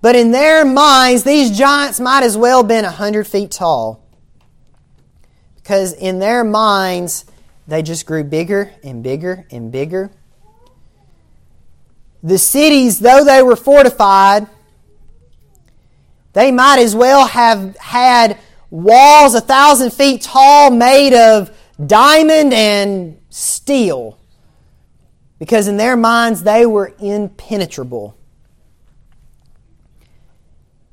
But 0.00 0.14
in 0.14 0.30
their 0.30 0.64
minds, 0.64 1.24
these 1.24 1.58
giants 1.58 1.98
might 1.98 2.22
as 2.22 2.36
well 2.36 2.58
have 2.58 2.68
been 2.68 2.84
a 2.84 2.90
hundred 2.92 3.26
feet 3.26 3.50
tall. 3.50 4.06
Because 5.56 5.92
in 5.92 6.20
their 6.20 6.44
minds, 6.44 7.24
they 7.66 7.82
just 7.82 8.06
grew 8.06 8.24
bigger 8.24 8.70
and 8.82 9.02
bigger 9.02 9.46
and 9.50 9.72
bigger. 9.72 10.10
The 12.22 12.38
cities, 12.38 13.00
though 13.00 13.24
they 13.24 13.42
were 13.42 13.56
fortified, 13.56 14.46
they 16.32 16.50
might 16.50 16.80
as 16.80 16.94
well 16.96 17.26
have 17.26 17.76
had 17.76 18.38
walls 18.70 19.34
a 19.34 19.40
thousand 19.40 19.92
feet 19.92 20.22
tall 20.22 20.70
made 20.70 21.14
of 21.14 21.56
diamond 21.84 22.52
and 22.52 23.20
steel. 23.30 24.18
Because 25.38 25.68
in 25.68 25.76
their 25.76 25.96
minds, 25.96 26.42
they 26.42 26.66
were 26.66 26.94
impenetrable. 26.98 28.16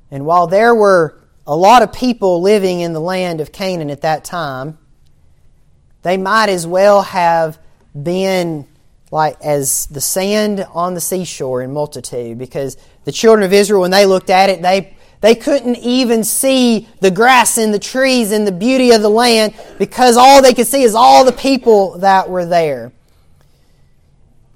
And 0.10 0.26
while 0.26 0.48
there 0.48 0.76
were 0.76 1.22
a 1.48 1.56
lot 1.56 1.82
of 1.82 1.94
people 1.94 2.42
living 2.42 2.82
in 2.82 2.94
the 2.94 3.00
land 3.00 3.42
of 3.42 3.52
Canaan 3.52 3.90
at 3.90 4.02
that 4.02 4.24
time, 4.24 4.78
they 6.04 6.18
might 6.18 6.50
as 6.50 6.66
well 6.66 7.02
have 7.02 7.60
been 8.02 8.68
like 9.12 9.40
as 9.42 9.88
the 9.88 10.02
sand 10.02 10.66
on 10.74 10.94
the 10.94 11.02
seashore 11.02 11.62
in 11.62 11.74
multitude 11.74 12.38
because 12.38 12.78
the 13.04 13.12
children 13.12 13.44
of 13.46 13.52
Israel, 13.52 13.82
when 13.82 13.92
they 13.92 14.06
looked 14.06 14.30
at 14.30 14.50
it, 14.50 14.62
they, 14.62 14.96
they 15.20 15.36
couldn't 15.36 15.78
even 15.78 16.24
see 16.24 16.88
the 17.02 17.12
grass 17.12 17.58
and 17.58 17.74
the 17.74 17.80
trees 17.80 18.32
and 18.32 18.48
the 18.48 18.52
beauty 18.52 18.92
of 18.92 19.02
the 19.02 19.10
land 19.10 19.54
because 19.78 20.16
all 20.18 20.42
they 20.42 20.54
could 20.54 20.68
see 20.68 20.84
is 20.84 20.96
all 20.96 21.26
the 21.26 21.34
people 21.34 21.98
that 22.00 22.30
were 22.30 22.46
there. 22.46 22.94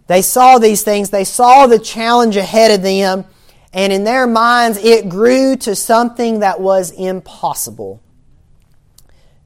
They 0.07 0.21
saw 0.21 0.57
these 0.57 0.83
things, 0.83 1.09
they 1.09 1.23
saw 1.23 1.67
the 1.67 1.79
challenge 1.79 2.37
ahead 2.37 2.71
of 2.71 2.81
them, 2.81 3.25
and 3.73 3.91
in 3.91 4.03
their 4.03 4.25
minds 4.25 4.77
it 4.77 5.09
grew 5.09 5.57
to 5.57 5.75
something 5.75 6.39
that 6.39 6.61
was 6.61 6.91
impossible. 6.91 8.01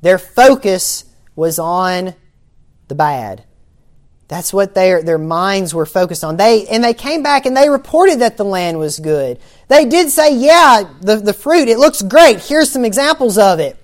Their 0.01 0.19
focus 0.19 1.05
was 1.39 1.57
on 1.57 2.13
the 2.89 2.95
bad. 2.95 3.45
That's 4.27 4.53
what 4.53 4.75
their, 4.75 5.01
their 5.01 5.17
minds 5.17 5.73
were 5.73 5.85
focused 5.85 6.23
on. 6.23 6.35
They, 6.35 6.67
and 6.67 6.83
they 6.83 6.93
came 6.93 7.23
back 7.23 7.45
and 7.45 7.55
they 7.57 7.69
reported 7.69 8.19
that 8.19 8.37
the 8.37 8.43
land 8.43 8.77
was 8.77 8.99
good. 8.99 9.39
They 9.69 9.85
did 9.85 10.09
say, 10.09 10.35
yeah, 10.35 10.83
the, 11.01 11.15
the 11.15 11.33
fruit, 11.33 11.69
it 11.69 11.79
looks 11.79 12.01
great. 12.01 12.41
Here's 12.41 12.69
some 12.69 12.85
examples 12.85 13.37
of 13.37 13.59
it. 13.59 13.77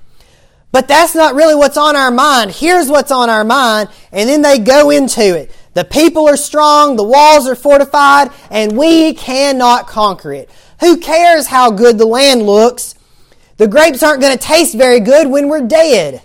But 0.71 0.89
that's 0.89 1.15
not 1.15 1.33
really 1.33 1.55
what's 1.55 1.77
on 1.77 1.95
our 1.95 2.11
mind. 2.11 2.51
Here's 2.51 2.89
what's 2.89 3.09
on 3.09 3.29
our 3.29 3.45
mind. 3.45 3.89
And 4.11 4.29
then 4.29 4.41
they 4.41 4.59
go 4.59 4.89
into 4.89 5.35
it. 5.35 5.49
The 5.73 5.85
people 5.85 6.27
are 6.27 6.37
strong, 6.37 6.97
the 6.97 7.03
walls 7.03 7.47
are 7.47 7.55
fortified, 7.55 8.31
and 8.51 8.77
we 8.77 9.13
cannot 9.13 9.87
conquer 9.87 10.33
it. 10.33 10.49
Who 10.81 10.97
cares 10.97 11.47
how 11.47 11.71
good 11.71 11.97
the 11.97 12.05
land 12.05 12.43
looks? 12.43 12.95
The 13.57 13.67
grapes 13.67 14.03
aren't 14.03 14.21
going 14.21 14.37
to 14.37 14.43
taste 14.43 14.75
very 14.75 14.99
good 14.99 15.27
when 15.27 15.47
we're 15.47 15.65
dead. 15.65 16.21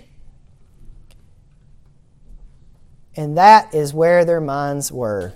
And 3.15 3.37
that 3.37 3.73
is 3.73 3.93
where 3.93 4.23
their 4.23 4.41
minds 4.41 4.91
were. 4.91 5.33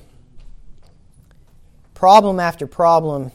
Problem 1.93 2.39
after 2.39 2.67
problem 2.67 3.31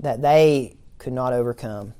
that 0.00 0.22
they 0.22 0.76
could 0.98 1.12
not 1.12 1.32
overcome. 1.32 1.94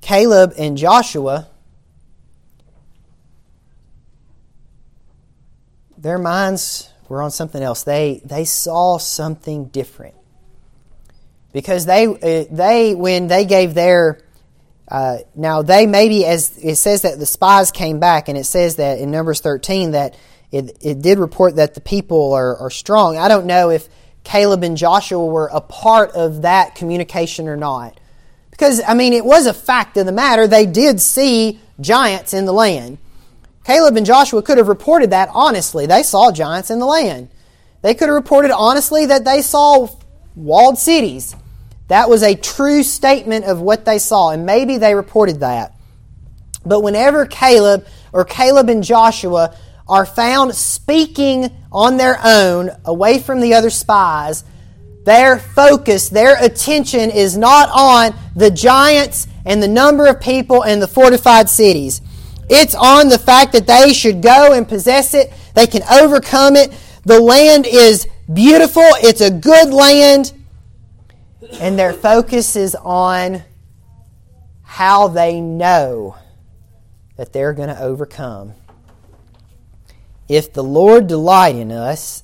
Caleb 0.00 0.54
and 0.58 0.76
Joshua, 0.76 1.46
their 5.96 6.18
minds 6.18 6.90
were 7.08 7.22
on 7.22 7.30
something 7.30 7.62
else. 7.62 7.84
They, 7.84 8.20
they 8.24 8.44
saw 8.44 8.98
something 8.98 9.66
different. 9.66 10.14
Because 11.52 11.86
they, 11.86 12.06
uh, 12.06 12.44
they 12.50 12.94
when 12.94 13.26
they 13.26 13.44
gave 13.44 13.74
their 13.74 14.20
uh, 14.90 15.18
now 15.34 15.62
they 15.62 15.86
maybe 15.86 16.26
as 16.26 16.58
it 16.58 16.76
says 16.76 17.02
that 17.02 17.18
the 17.18 17.26
spies 17.26 17.70
came 17.70 18.00
back, 18.00 18.28
and 18.28 18.36
it 18.36 18.44
says 18.44 18.76
that 18.76 18.98
in 18.98 19.10
Numbers 19.10 19.40
13 19.40 19.92
that 19.92 20.16
it, 20.52 20.76
it 20.80 21.00
did 21.00 21.18
report 21.18 21.56
that 21.56 21.74
the 21.74 21.80
people 21.80 22.32
are, 22.32 22.56
are 22.56 22.70
strong. 22.70 23.16
I 23.16 23.28
don't 23.28 23.46
know 23.46 23.70
if 23.70 23.88
Caleb 24.24 24.62
and 24.62 24.76
Joshua 24.76 25.24
were 25.24 25.48
a 25.52 25.60
part 25.60 26.10
of 26.12 26.42
that 26.42 26.74
communication 26.74 27.48
or 27.48 27.56
not. 27.56 27.98
Because, 28.50 28.82
I 28.86 28.94
mean, 28.94 29.12
it 29.12 29.24
was 29.24 29.46
a 29.46 29.54
fact 29.54 29.96
of 29.96 30.06
the 30.06 30.12
matter. 30.12 30.46
They 30.46 30.66
did 30.66 31.00
see 31.00 31.60
giants 31.80 32.34
in 32.34 32.44
the 32.44 32.52
land. 32.52 32.98
Caleb 33.64 33.96
and 33.96 34.04
Joshua 34.04 34.42
could 34.42 34.58
have 34.58 34.68
reported 34.68 35.10
that 35.10 35.30
honestly. 35.32 35.86
They 35.86 36.02
saw 36.02 36.32
giants 36.32 36.70
in 36.70 36.78
the 36.78 36.86
land. 36.86 37.28
They 37.82 37.94
could 37.94 38.08
have 38.08 38.14
reported 38.14 38.50
honestly 38.50 39.06
that 39.06 39.24
they 39.24 39.42
saw 39.42 39.88
walled 40.34 40.78
cities. 40.78 41.34
That 41.90 42.08
was 42.08 42.22
a 42.22 42.36
true 42.36 42.84
statement 42.84 43.46
of 43.46 43.60
what 43.60 43.84
they 43.84 43.98
saw, 43.98 44.30
and 44.30 44.46
maybe 44.46 44.78
they 44.78 44.94
reported 44.94 45.40
that. 45.40 45.74
But 46.64 46.82
whenever 46.82 47.26
Caleb 47.26 47.84
or 48.12 48.24
Caleb 48.24 48.68
and 48.68 48.84
Joshua 48.84 49.56
are 49.88 50.06
found 50.06 50.54
speaking 50.54 51.50
on 51.72 51.96
their 51.96 52.16
own 52.22 52.70
away 52.84 53.18
from 53.18 53.40
the 53.40 53.54
other 53.54 53.70
spies, 53.70 54.44
their 55.04 55.40
focus, 55.40 56.08
their 56.08 56.40
attention 56.40 57.10
is 57.10 57.36
not 57.36 57.68
on 57.74 58.16
the 58.36 58.52
giants 58.52 59.26
and 59.44 59.60
the 59.60 59.66
number 59.66 60.06
of 60.06 60.20
people 60.20 60.62
and 60.62 60.80
the 60.80 60.86
fortified 60.86 61.48
cities. 61.48 62.02
It's 62.48 62.76
on 62.76 63.08
the 63.08 63.18
fact 63.18 63.52
that 63.54 63.66
they 63.66 63.92
should 63.92 64.22
go 64.22 64.52
and 64.52 64.68
possess 64.68 65.12
it. 65.12 65.32
They 65.54 65.66
can 65.66 65.82
overcome 65.90 66.54
it. 66.54 66.72
The 67.04 67.18
land 67.18 67.66
is 67.66 68.06
beautiful. 68.32 68.86
It's 69.02 69.22
a 69.22 69.30
good 69.32 69.74
land 69.74 70.34
and 71.54 71.78
their 71.78 71.92
focus 71.92 72.56
is 72.56 72.74
on 72.74 73.42
how 74.62 75.08
they 75.08 75.40
know 75.40 76.16
that 77.16 77.32
they're 77.32 77.52
going 77.52 77.68
to 77.68 77.82
overcome. 77.82 78.54
If 80.28 80.52
the 80.52 80.62
Lord 80.62 81.06
delight 81.06 81.56
in 81.56 81.72
us, 81.72 82.22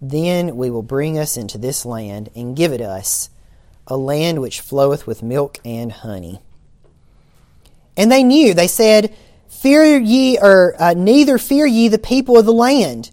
then 0.00 0.56
we 0.56 0.70
will 0.70 0.82
bring 0.82 1.18
us 1.18 1.36
into 1.36 1.58
this 1.58 1.84
land 1.84 2.30
and 2.34 2.56
give 2.56 2.72
it 2.72 2.80
us, 2.80 3.28
a 3.86 3.96
land 3.96 4.40
which 4.40 4.60
floweth 4.60 5.06
with 5.06 5.22
milk 5.22 5.58
and 5.64 5.92
honey. 5.92 6.40
And 7.96 8.10
they 8.10 8.22
knew, 8.22 8.54
they 8.54 8.68
said, 8.68 9.14
Fear 9.48 9.98
ye, 9.98 10.38
or 10.38 10.74
uh, 10.80 10.94
neither 10.94 11.36
fear 11.36 11.66
ye 11.66 11.88
the 11.88 11.98
people 11.98 12.38
of 12.38 12.46
the 12.46 12.52
land, 12.52 13.10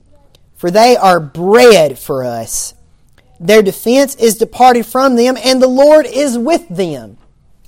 for 0.55 0.71
they 0.71 0.95
are 0.95 1.19
bread 1.19 1.99
for 1.99 2.23
us. 2.23 2.73
Their 3.39 3.61
defense 3.61 4.15
is 4.15 4.35
departed 4.35 4.85
from 4.85 5.15
them, 5.15 5.37
and 5.43 5.61
the 5.61 5.67
Lord 5.67 6.05
is 6.05 6.37
with 6.37 6.67
them. 6.69 7.17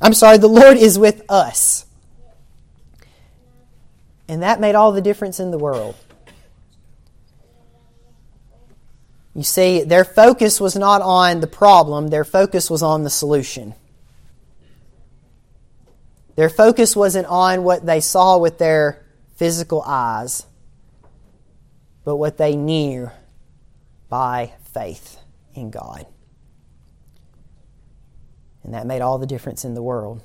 I'm 0.02 0.14
sorry, 0.14 0.38
the 0.38 0.48
Lord 0.48 0.78
is 0.78 0.98
with 0.98 1.22
us. 1.30 1.86
And 4.28 4.42
that 4.44 4.60
made 4.60 4.76
all 4.76 4.92
the 4.92 5.02
difference 5.02 5.40
in 5.40 5.52
the 5.52 5.58
world. 5.58 5.96
You 9.36 9.44
see, 9.44 9.84
their 9.84 10.04
focus 10.04 10.60
was 10.60 10.76
not 10.76 11.02
on 11.02 11.40
the 11.40 11.48
problem, 11.48 12.08
their 12.08 12.26
focus 12.26 12.70
was 12.70 12.82
on 12.82 13.04
the 13.04 13.10
solution. 13.10 13.76
Their 16.36 16.50
focus 16.50 16.96
wasn't 16.96 17.28
on 17.28 17.64
what 17.64 17.86
they 17.86 18.00
saw 18.00 18.38
with 18.38 18.58
their 18.58 19.06
physical 19.36 19.84
eyes, 19.86 20.46
but 22.06 22.16
what 22.16 22.38
they 22.38 22.56
knew 22.56 23.12
by 24.10 24.54
faith 24.74 25.19
in 25.60 25.70
God. 25.70 26.08
And 28.64 28.74
that 28.74 28.88
made 28.88 29.02
all 29.02 29.18
the 29.18 29.28
difference 29.28 29.66
in 29.66 29.74
the 29.74 29.82
world. 29.82 30.22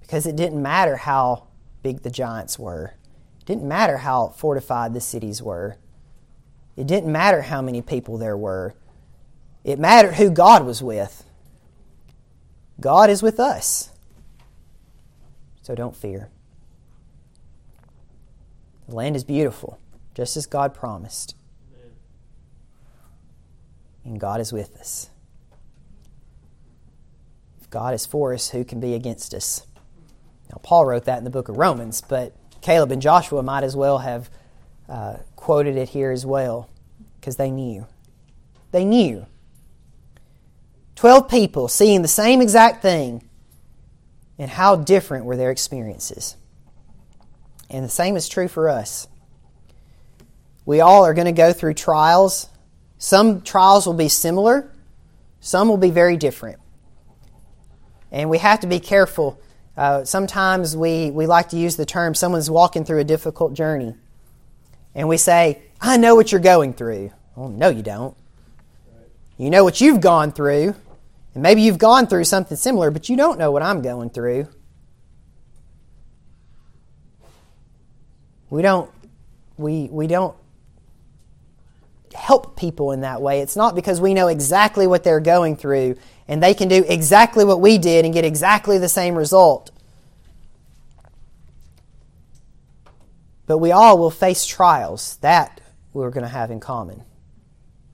Because 0.00 0.26
it 0.26 0.36
didn't 0.36 0.60
matter 0.60 0.96
how 0.96 1.46
big 1.82 2.02
the 2.02 2.10
giants 2.10 2.58
were, 2.58 2.94
it 3.40 3.46
didn't 3.46 3.66
matter 3.66 3.98
how 3.98 4.28
fortified 4.28 4.94
the 4.94 5.00
cities 5.00 5.42
were, 5.42 5.76
it 6.76 6.86
didn't 6.86 7.10
matter 7.10 7.42
how 7.42 7.62
many 7.62 7.82
people 7.82 8.18
there 8.18 8.36
were. 8.36 8.74
It 9.64 9.78
mattered 9.78 10.14
who 10.14 10.30
God 10.30 10.66
was 10.66 10.82
with. 10.82 11.24
God 12.80 13.10
is 13.10 13.22
with 13.22 13.38
us. 13.38 13.90
So 15.62 15.76
don't 15.76 15.94
fear. 15.94 16.30
The 18.88 18.96
land 18.96 19.14
is 19.14 19.22
beautiful, 19.22 19.78
just 20.14 20.36
as 20.36 20.46
God 20.46 20.74
promised 20.74 21.36
and 24.04 24.18
God 24.18 24.40
is 24.40 24.52
with 24.52 24.76
us. 24.76 25.10
If 27.60 27.70
God 27.70 27.94
is 27.94 28.06
for 28.06 28.34
us, 28.34 28.50
who 28.50 28.64
can 28.64 28.80
be 28.80 28.94
against 28.94 29.34
us? 29.34 29.66
Now, 30.50 30.60
Paul 30.62 30.86
wrote 30.86 31.04
that 31.04 31.18
in 31.18 31.24
the 31.24 31.30
book 31.30 31.48
of 31.48 31.56
Romans, 31.56 32.00
but 32.00 32.34
Caleb 32.60 32.92
and 32.92 33.00
Joshua 33.00 33.42
might 33.42 33.64
as 33.64 33.74
well 33.74 33.98
have 33.98 34.30
uh, 34.88 35.16
quoted 35.36 35.76
it 35.76 35.90
here 35.90 36.10
as 36.10 36.26
well 36.26 36.68
because 37.20 37.36
they 37.36 37.50
knew. 37.50 37.86
They 38.70 38.84
knew. 38.84 39.26
Twelve 40.94 41.28
people 41.28 41.68
seeing 41.68 42.02
the 42.02 42.08
same 42.08 42.40
exact 42.40 42.82
thing, 42.82 43.28
and 44.38 44.50
how 44.50 44.76
different 44.76 45.24
were 45.24 45.36
their 45.36 45.50
experiences. 45.50 46.36
And 47.70 47.84
the 47.84 47.88
same 47.88 48.16
is 48.16 48.28
true 48.28 48.48
for 48.48 48.68
us. 48.68 49.08
We 50.64 50.80
all 50.80 51.04
are 51.04 51.14
going 51.14 51.26
to 51.26 51.32
go 51.32 51.52
through 51.52 51.74
trials 51.74 52.48
some 53.02 53.40
trials 53.40 53.84
will 53.84 53.94
be 53.94 54.08
similar, 54.08 54.70
some 55.40 55.66
will 55.66 55.76
be 55.76 55.90
very 55.90 56.16
different. 56.16 56.60
And 58.12 58.30
we 58.30 58.38
have 58.38 58.60
to 58.60 58.68
be 58.68 58.78
careful. 58.78 59.40
Uh, 59.76 60.04
sometimes 60.04 60.76
we, 60.76 61.10
we 61.10 61.26
like 61.26 61.48
to 61.48 61.56
use 61.56 61.74
the 61.74 61.84
term 61.84 62.14
someone's 62.14 62.48
walking 62.48 62.84
through 62.84 63.00
a 63.00 63.04
difficult 63.04 63.54
journey. 63.54 63.96
And 64.94 65.08
we 65.08 65.16
say, 65.16 65.62
I 65.80 65.96
know 65.96 66.14
what 66.14 66.30
you're 66.30 66.40
going 66.40 66.74
through. 66.74 67.10
Well, 67.34 67.48
no, 67.48 67.70
you 67.70 67.82
don't. 67.82 68.16
You 69.36 69.50
know 69.50 69.64
what 69.64 69.80
you've 69.80 70.00
gone 70.00 70.30
through. 70.30 70.76
And 71.34 71.42
maybe 71.42 71.62
you've 71.62 71.78
gone 71.78 72.06
through 72.06 72.22
something 72.22 72.56
similar, 72.56 72.92
but 72.92 73.08
you 73.08 73.16
don't 73.16 73.36
know 73.36 73.50
what 73.50 73.64
I'm 73.64 73.82
going 73.82 74.10
through. 74.10 74.46
We 78.48 78.62
don't 78.62 78.88
we 79.56 79.88
we 79.90 80.06
don't 80.06 80.36
help 82.14 82.56
people 82.56 82.92
in 82.92 83.00
that 83.00 83.20
way. 83.22 83.40
It's 83.40 83.56
not 83.56 83.74
because 83.74 84.00
we 84.00 84.14
know 84.14 84.28
exactly 84.28 84.86
what 84.86 85.04
they're 85.04 85.20
going 85.20 85.56
through 85.56 85.96
and 86.28 86.42
they 86.42 86.54
can 86.54 86.68
do 86.68 86.84
exactly 86.88 87.44
what 87.44 87.60
we 87.60 87.78
did 87.78 88.04
and 88.04 88.14
get 88.14 88.24
exactly 88.24 88.78
the 88.78 88.88
same 88.88 89.14
result. 89.14 89.70
But 93.46 93.58
we 93.58 93.72
all 93.72 93.98
will 93.98 94.10
face 94.10 94.46
trials. 94.46 95.16
That 95.18 95.60
we're 95.92 96.10
going 96.10 96.24
to 96.24 96.28
have 96.28 96.50
in 96.50 96.60
common. 96.60 97.02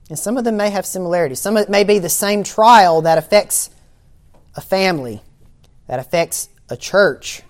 And 0.09 0.17
some 0.17 0.37
of 0.37 0.43
them 0.43 0.57
may 0.57 0.69
have 0.69 0.85
similarities. 0.85 1.39
Some 1.39 1.57
of 1.57 1.63
it 1.63 1.69
may 1.69 1.83
be 1.83 1.99
the 1.99 2.09
same 2.09 2.43
trial 2.43 3.01
that 3.01 3.17
affects 3.17 3.69
a 4.55 4.61
family, 4.61 5.21
that 5.87 5.99
affects 5.99 6.49
a 6.69 6.77
church, 6.77 7.43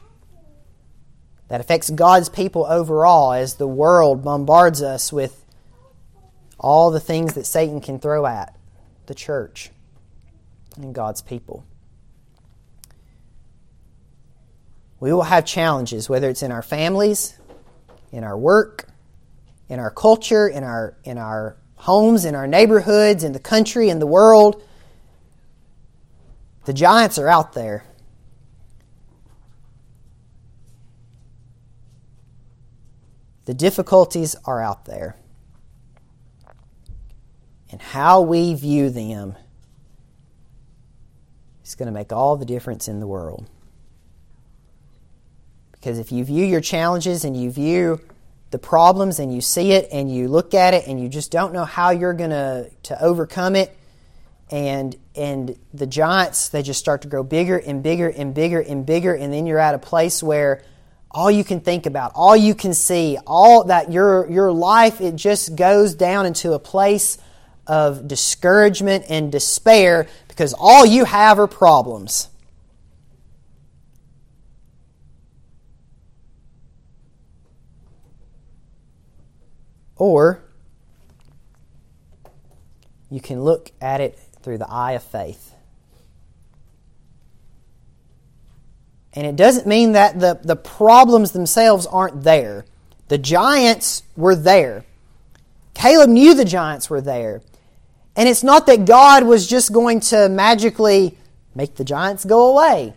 that 1.48 1.62
affects 1.62 1.90
God's 1.90 2.30
people 2.30 2.66
overall 2.66 3.34
as 3.34 3.56
the 3.56 3.68
world 3.68 4.24
bombards 4.24 4.82
us 4.82 5.12
with 5.14 5.44
all 6.60 6.92
the 6.92 7.00
things 7.00 7.34
that 7.34 7.46
Satan 7.46 7.82
can 7.82 8.00
throw 8.00 8.26
at 8.26 8.56
the 9.06 9.16
church 9.16 9.72
and 10.76 10.94
God's 10.94 11.22
people. 11.22 11.66
We 15.00 15.14
will 15.14 15.24
have 15.24 15.46
challenges, 15.46 16.10
whether 16.10 16.30
it's 16.30 16.44
in 16.44 16.52
our 16.52 16.62
families, 16.62 17.38
in 18.12 18.24
our 18.24 18.38
work, 18.38 18.90
in 19.70 19.80
our 19.80 19.92
culture, 19.92 20.48
in 20.48 20.64
our, 20.64 20.98
in 21.06 21.18
our 21.18 21.56
homes, 21.76 22.26
in 22.26 22.36
our 22.36 22.48
neighborhoods, 22.48 23.24
in 23.24 23.32
the 23.32 23.40
country, 23.40 23.90
in 23.90 24.00
the 24.00 24.08
world. 24.08 24.62
The 26.66 26.74
giants 26.74 27.18
are 27.18 27.30
out 27.30 27.54
there. 27.54 27.86
The 33.46 33.54
difficulties 33.54 34.36
are 34.46 34.62
out 34.62 34.86
there. 34.86 35.16
And 37.72 37.82
how 37.82 38.22
we 38.22 38.54
view 38.54 38.90
them 38.90 39.36
is 41.64 41.76
going 41.76 41.88
to 41.88 41.92
make 41.92 42.12
all 42.12 42.36
the 42.36 42.46
difference 42.46 42.88
in 42.88 43.00
the 43.00 43.08
world. 43.08 43.48
Because 45.72 46.00
if 46.00 46.12
you 46.12 46.26
view 46.26 46.46
your 46.46 46.62
challenges 46.62 47.24
and 47.24 47.38
you 47.38 47.52
view 47.52 48.02
the 48.52 48.60
problems 48.60 49.20
and 49.20 49.34
you 49.34 49.42
see 49.42 49.72
it 49.72 49.88
and 49.92 50.14
you 50.14 50.28
look 50.28 50.54
at 50.54 50.74
it 50.74 50.88
and 50.88 51.00
you 51.00 51.08
just 51.08 51.32
don't 51.32 51.54
know 51.54 51.66
how 51.66 51.92
you're 51.92 52.14
going 52.14 52.32
to 52.32 52.70
to 52.84 53.02
overcome 53.02 53.56
it 53.56 53.76
and 54.50 54.96
and 55.16 55.56
the 55.74 55.86
giants 55.86 56.50
they 56.50 56.64
just 56.64 56.80
start 56.80 57.04
to 57.04 57.08
grow 57.08 57.22
bigger 57.22 57.58
and 57.58 57.84
bigger 57.84 58.10
and 58.10 58.34
bigger 58.34 58.60
and 58.60 58.86
bigger 58.86 59.14
and 59.14 59.32
then 59.32 59.46
you're 59.46 59.60
at 59.60 59.76
a 59.76 59.80
place 59.80 60.24
where 60.24 60.64
all 61.12 61.32
you 61.32 61.44
can 61.44 61.60
think 61.60 61.88
about, 61.88 62.12
all 62.14 62.38
you 62.38 62.54
can 62.54 62.72
see, 62.74 63.18
all 63.26 63.66
that 63.66 63.92
your 63.92 64.30
your 64.30 64.52
life 64.52 65.02
it 65.02 65.16
just 65.16 65.56
goes 65.56 65.94
down 65.94 66.26
into 66.26 66.54
a 66.54 66.60
place 66.60 67.18
of 67.70 68.08
discouragement 68.08 69.06
and 69.10 69.32
despair 69.32 70.08
because 70.28 70.56
all 70.58 70.86
you 70.86 71.06
have 71.06 71.40
are 71.40 71.48
problems. 71.48 72.28
Or 79.96 80.42
you 83.12 83.22
can 83.22 83.44
look 83.44 83.72
at 83.80 84.02
it 84.02 84.18
through 84.42 84.58
the 84.58 84.70
eye 84.70 84.94
of 84.94 85.04
faith. 85.04 85.54
And 89.14 89.28
it 89.28 89.36
doesn't 89.36 89.68
mean 89.68 89.92
that 89.92 90.20
the, 90.20 90.40
the 90.42 90.56
problems 90.56 91.32
themselves 91.32 91.86
aren't 91.86 92.24
there. 92.24 92.66
The 93.10 93.18
giants 93.18 94.04
were 94.16 94.36
there. 94.36 94.86
Caleb 95.74 96.10
knew 96.10 96.34
the 96.34 96.46
giants 96.46 96.90
were 96.90 97.02
there. 97.02 97.42
And 98.16 98.28
it's 98.28 98.44
not 98.44 98.66
that 98.68 98.86
God 98.86 99.24
was 99.24 99.48
just 99.48 99.72
going 99.72 100.00
to 100.02 100.30
magically 100.30 101.18
make 101.56 101.76
the 101.76 101.84
giants 101.84 102.26
go 102.26 102.52
away. 102.52 102.94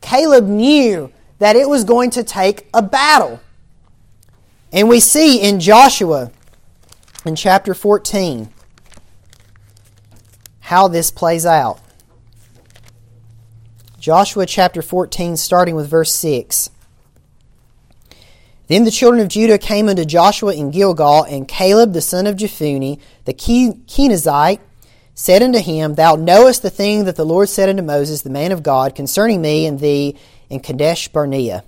Caleb 0.00 0.46
knew 0.46 1.12
that 1.38 1.56
it 1.56 1.68
was 1.68 1.84
going 1.84 2.10
to 2.10 2.22
take 2.22 2.68
a 2.72 2.82
battle. 2.82 3.40
And 4.72 4.88
we 4.88 5.00
see 5.00 5.40
in 5.40 5.60
Joshua 5.60 6.30
in 7.24 7.36
chapter 7.36 7.74
14 7.74 8.48
how 10.60 10.88
this 10.88 11.10
plays 11.10 11.44
out. 11.44 11.80
Joshua 13.98 14.46
chapter 14.46 14.82
14, 14.82 15.36
starting 15.36 15.76
with 15.76 15.88
verse 15.88 16.12
6. 16.12 16.70
Then 18.68 18.84
the 18.84 18.90
children 18.90 19.20
of 19.20 19.28
Judah 19.28 19.58
came 19.58 19.88
unto 19.88 20.04
Joshua 20.04 20.54
in 20.54 20.70
Gilgal, 20.70 21.24
and 21.24 21.48
Caleb 21.48 21.92
the 21.92 22.00
son 22.00 22.26
of 22.26 22.36
Jephunneh, 22.36 23.00
the 23.24 23.34
Kenizzite, 23.34 24.60
said 25.14 25.42
unto 25.42 25.58
him, 25.58 25.94
Thou 25.94 26.16
knowest 26.16 26.62
the 26.62 26.70
thing 26.70 27.04
that 27.04 27.16
the 27.16 27.24
Lord 27.24 27.48
said 27.48 27.68
unto 27.68 27.82
Moses, 27.82 28.22
the 28.22 28.30
man 28.30 28.52
of 28.52 28.62
God, 28.62 28.94
concerning 28.94 29.42
me 29.42 29.66
and 29.66 29.78
thee 29.80 30.16
in 30.48 30.60
Kadesh 30.60 31.08
Barnea. 31.08 31.64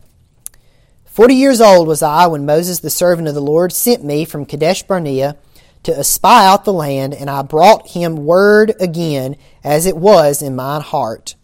Forty 1.04 1.34
years 1.34 1.60
old 1.60 1.86
was 1.86 2.02
I 2.02 2.26
when 2.26 2.46
Moses 2.46 2.80
the 2.80 2.90
servant 2.90 3.28
of 3.28 3.34
the 3.34 3.40
Lord 3.40 3.72
sent 3.72 4.02
me 4.02 4.24
from 4.24 4.46
Kadesh 4.46 4.82
Barnea 4.82 5.36
to 5.84 5.96
espy 5.96 6.26
out 6.26 6.64
the 6.64 6.72
land, 6.72 7.14
and 7.14 7.30
I 7.30 7.42
brought 7.42 7.88
him 7.88 8.24
word 8.24 8.74
again, 8.80 9.36
as 9.62 9.86
it 9.86 9.96
was 9.96 10.42
in 10.42 10.56
mine 10.56 10.80
heart. 10.80 11.34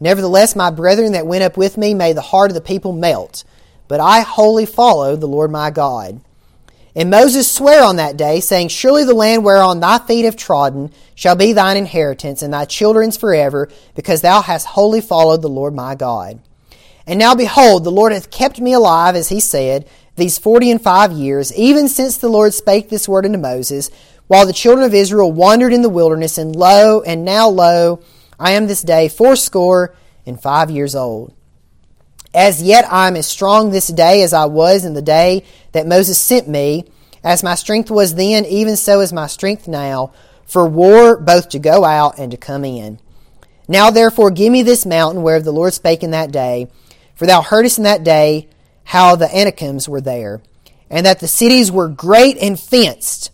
Nevertheless, 0.00 0.56
my 0.56 0.70
brethren 0.70 1.12
that 1.12 1.26
went 1.26 1.44
up 1.44 1.56
with 1.56 1.76
me 1.76 1.94
made 1.94 2.16
the 2.16 2.22
heart 2.22 2.50
of 2.50 2.54
the 2.54 2.60
people 2.60 2.92
melt. 2.92 3.44
But 3.88 4.00
I 4.00 4.20
wholly 4.20 4.66
followed 4.66 5.20
the 5.20 5.28
Lord 5.28 5.50
my 5.50 5.70
God. 5.70 6.20
And 6.96 7.10
Moses 7.10 7.50
sware 7.50 7.84
on 7.84 7.96
that 7.96 8.16
day, 8.16 8.40
saying, 8.40 8.68
Surely 8.68 9.04
the 9.04 9.12
land 9.12 9.44
whereon 9.44 9.80
thy 9.80 9.98
feet 9.98 10.24
have 10.24 10.34
trodden 10.34 10.90
shall 11.14 11.36
be 11.36 11.52
thine 11.52 11.76
inheritance, 11.76 12.40
and 12.40 12.54
thy 12.54 12.64
children's 12.64 13.18
forever, 13.18 13.68
because 13.94 14.22
thou 14.22 14.40
hast 14.40 14.68
wholly 14.68 15.02
followed 15.02 15.42
the 15.42 15.48
Lord 15.48 15.74
my 15.74 15.94
God. 15.94 16.40
And 17.06 17.18
now 17.18 17.34
behold, 17.34 17.84
the 17.84 17.92
Lord 17.92 18.12
hath 18.12 18.30
kept 18.30 18.60
me 18.60 18.72
alive, 18.72 19.14
as 19.14 19.28
he 19.28 19.40
said, 19.40 19.86
these 20.16 20.38
forty 20.38 20.70
and 20.70 20.80
five 20.80 21.12
years, 21.12 21.52
even 21.54 21.88
since 21.88 22.16
the 22.16 22.30
Lord 22.30 22.54
spake 22.54 22.88
this 22.88 23.06
word 23.06 23.26
unto 23.26 23.38
Moses, 23.38 23.90
while 24.26 24.46
the 24.46 24.54
children 24.54 24.86
of 24.86 24.94
Israel 24.94 25.30
wandered 25.30 25.74
in 25.74 25.82
the 25.82 25.90
wilderness, 25.90 26.38
and 26.38 26.56
lo, 26.56 27.02
and 27.02 27.26
now 27.26 27.48
lo, 27.48 28.00
I 28.40 28.52
am 28.52 28.66
this 28.66 28.82
day 28.82 29.08
fourscore 29.08 29.94
and 30.24 30.40
five 30.40 30.70
years 30.70 30.94
old. 30.94 31.34
As 32.36 32.62
yet 32.62 32.84
I 32.92 33.08
am 33.08 33.16
as 33.16 33.26
strong 33.26 33.70
this 33.70 33.88
day 33.88 34.22
as 34.22 34.34
I 34.34 34.44
was 34.44 34.84
in 34.84 34.92
the 34.92 35.00
day 35.00 35.42
that 35.72 35.86
Moses 35.86 36.18
sent 36.18 36.46
me. 36.46 36.84
As 37.24 37.42
my 37.42 37.54
strength 37.54 37.90
was 37.90 38.14
then, 38.14 38.44
even 38.44 38.76
so 38.76 39.00
is 39.00 39.10
my 39.10 39.26
strength 39.26 39.66
now, 39.66 40.12
for 40.44 40.68
war 40.68 41.16
both 41.16 41.48
to 41.48 41.58
go 41.58 41.82
out 41.82 42.18
and 42.18 42.30
to 42.30 42.36
come 42.36 42.62
in. 42.62 43.00
Now 43.66 43.90
therefore 43.90 44.30
give 44.30 44.52
me 44.52 44.62
this 44.62 44.84
mountain 44.84 45.22
whereof 45.22 45.44
the 45.44 45.50
Lord 45.50 45.72
spake 45.72 46.02
in 46.02 46.10
that 46.10 46.30
day, 46.30 46.68
for 47.14 47.24
thou 47.24 47.40
heardest 47.40 47.78
in 47.78 47.84
that 47.84 48.04
day 48.04 48.50
how 48.84 49.16
the 49.16 49.34
Anakims 49.34 49.88
were 49.88 50.02
there, 50.02 50.42
and 50.90 51.06
that 51.06 51.20
the 51.20 51.28
cities 51.28 51.72
were 51.72 51.88
great 51.88 52.36
and 52.36 52.60
fenced. 52.60 53.30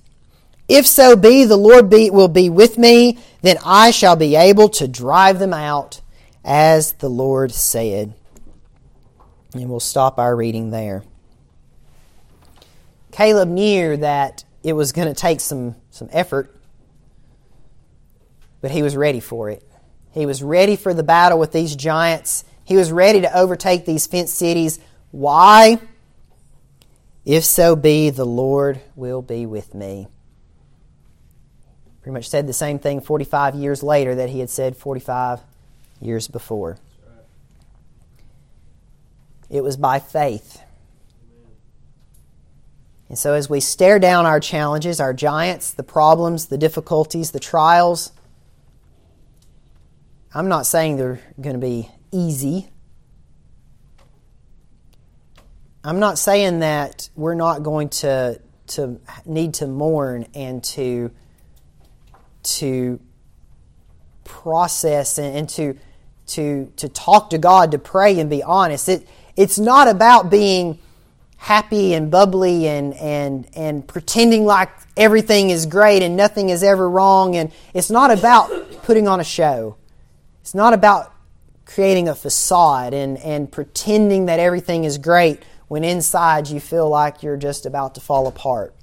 If 0.69 0.87
so 0.87 1.17
be 1.17 1.45
the 1.45 1.57
Lord 1.57 1.91
be, 1.91 2.09
will 2.09 2.29
be 2.29 2.49
with 2.49 2.79
me, 2.79 3.19
then 3.43 3.59
I 3.65 3.91
shall 3.91 4.15
be 4.15 4.37
able 4.37 4.69
to 4.71 4.87
drive 4.87 5.41
them 5.41 5.53
out 5.53 6.01
as 6.45 6.93
the 6.93 7.11
Lord 7.11 7.51
said. 7.51 8.15
And 9.55 9.69
we'll 9.69 9.81
stop 9.81 10.19
our 10.19 10.35
reading 10.35 10.71
there. 10.71 11.03
Caleb 13.11 13.49
knew 13.49 13.99
that 13.99 14.45
it 14.63 14.73
was 14.73 14.93
going 14.93 15.09
to 15.09 15.15
take 15.15 15.41
some, 15.41 15.75
some 15.91 16.09
effort, 16.13 16.55
but 18.61 18.71
he 18.71 18.83
was 18.83 18.97
ready 18.97 19.21
for 19.21 19.51
it. 19.51 19.63
He 20.13 20.25
was 20.25 20.43
ready 20.43 20.77
for 20.77 20.95
the 20.95 21.03
battle 21.03 21.39
with 21.39 21.53
these 21.53 21.77
giants. 21.77 22.45
He 22.65 22.77
was 22.77 22.91
ready 22.91 23.21
to 23.21 23.37
overtake 23.37 23.85
these 23.85 24.07
fenced 24.07 24.35
cities. 24.35 24.79
Why? 25.11 25.79
If 27.25 27.45
so 27.45 27.77
be, 27.77 28.11
the 28.11 28.25
Lord 28.25 28.81
will 28.97 29.23
be 29.23 29.47
with 29.47 29.75
me 29.75 30.09
pretty 32.03 32.15
much 32.15 32.29
said 32.29 32.47
the 32.47 32.53
same 32.53 32.79
thing 32.79 33.01
45 33.01 33.55
years 33.55 33.83
later 33.83 34.17
that 34.17 34.29
he 34.29 34.41
had 34.41 34.51
said 34.51 34.77
45 34.77 35.41
years 36.01 36.27
before. 36.27 36.77
It 39.53 39.63
was 39.63 39.77
by 39.77 39.99
faith. 39.99 40.63
And 43.11 43.19
so, 43.19 43.35
as 43.35 43.51
we 43.51 43.61
stare 43.61 43.99
down 43.99 44.25
our 44.25 44.41
challenges, 44.41 44.99
our 44.99 45.13
giants, 45.13 45.73
the 45.73 45.83
problems, 45.83 46.47
the 46.47 46.57
difficulties, 46.57 47.33
the 47.33 47.39
trials, 47.39 48.13
I'm 50.35 50.49
not 50.49 50.65
saying 50.65 50.97
they're 50.97 51.21
going 51.39 51.53
to 51.53 51.61
be 51.61 51.91
easy. 52.11 52.71
I'm 55.85 55.99
not 55.99 56.19
saying 56.19 56.61
that 56.61 57.11
we're 57.15 57.35
not 57.35 57.63
going 57.63 57.91
to, 57.91 58.41
to 58.69 58.99
need 59.27 59.53
to 59.55 59.67
mourn 59.67 60.27
and 60.35 60.65
to 60.65 61.11
to 62.45 62.99
process 64.25 65.19
and, 65.19 65.37
and 65.37 65.49
to 65.51 65.79
to 66.29 66.73
to 66.77 66.89
talk 66.89 67.29
to 67.31 67.39
God, 67.39 67.73
to 67.73 67.79
pray 67.79 68.19
and 68.19 68.31
be 68.31 68.43
honest. 68.43 68.89
It 68.89 69.07
it's 69.37 69.59
not 69.59 69.89
about 69.89 70.31
being 70.31 70.79
happy 71.37 71.95
and 71.95 72.11
bubbly 72.11 72.69
and 72.69 72.95
and 72.95 73.49
and 73.55 73.87
pretending 73.87 74.45
like 74.45 74.69
everything 74.97 75.51
is 75.51 75.67
great 75.67 76.03
and 76.03 76.17
nothing 76.17 76.51
is 76.51 76.63
ever 76.63 76.89
wrong 76.89 77.35
and 77.35 77.51
it's 77.75 77.91
not 77.91 78.11
about 78.11 78.83
putting 78.83 79.09
on 79.09 79.21
a 79.21 79.25
show. 79.25 79.77
It's 80.41 80.55
not 80.55 80.73
about 80.73 81.13
creating 81.65 82.09
a 82.09 82.15
facade 82.15 82.93
and, 82.93 83.17
and 83.19 83.51
pretending 83.51 84.27
that 84.27 84.39
everything 84.39 84.85
is 84.85 84.99
great 84.99 85.43
when 85.69 85.85
inside 85.85 86.49
you 86.49 86.61
feel 86.61 86.89
like 86.89 87.23
you're 87.23 87.37
just 87.37 87.65
about 87.65 87.95
to 87.95 88.01
fall 88.01 88.27
apart. 88.27 88.75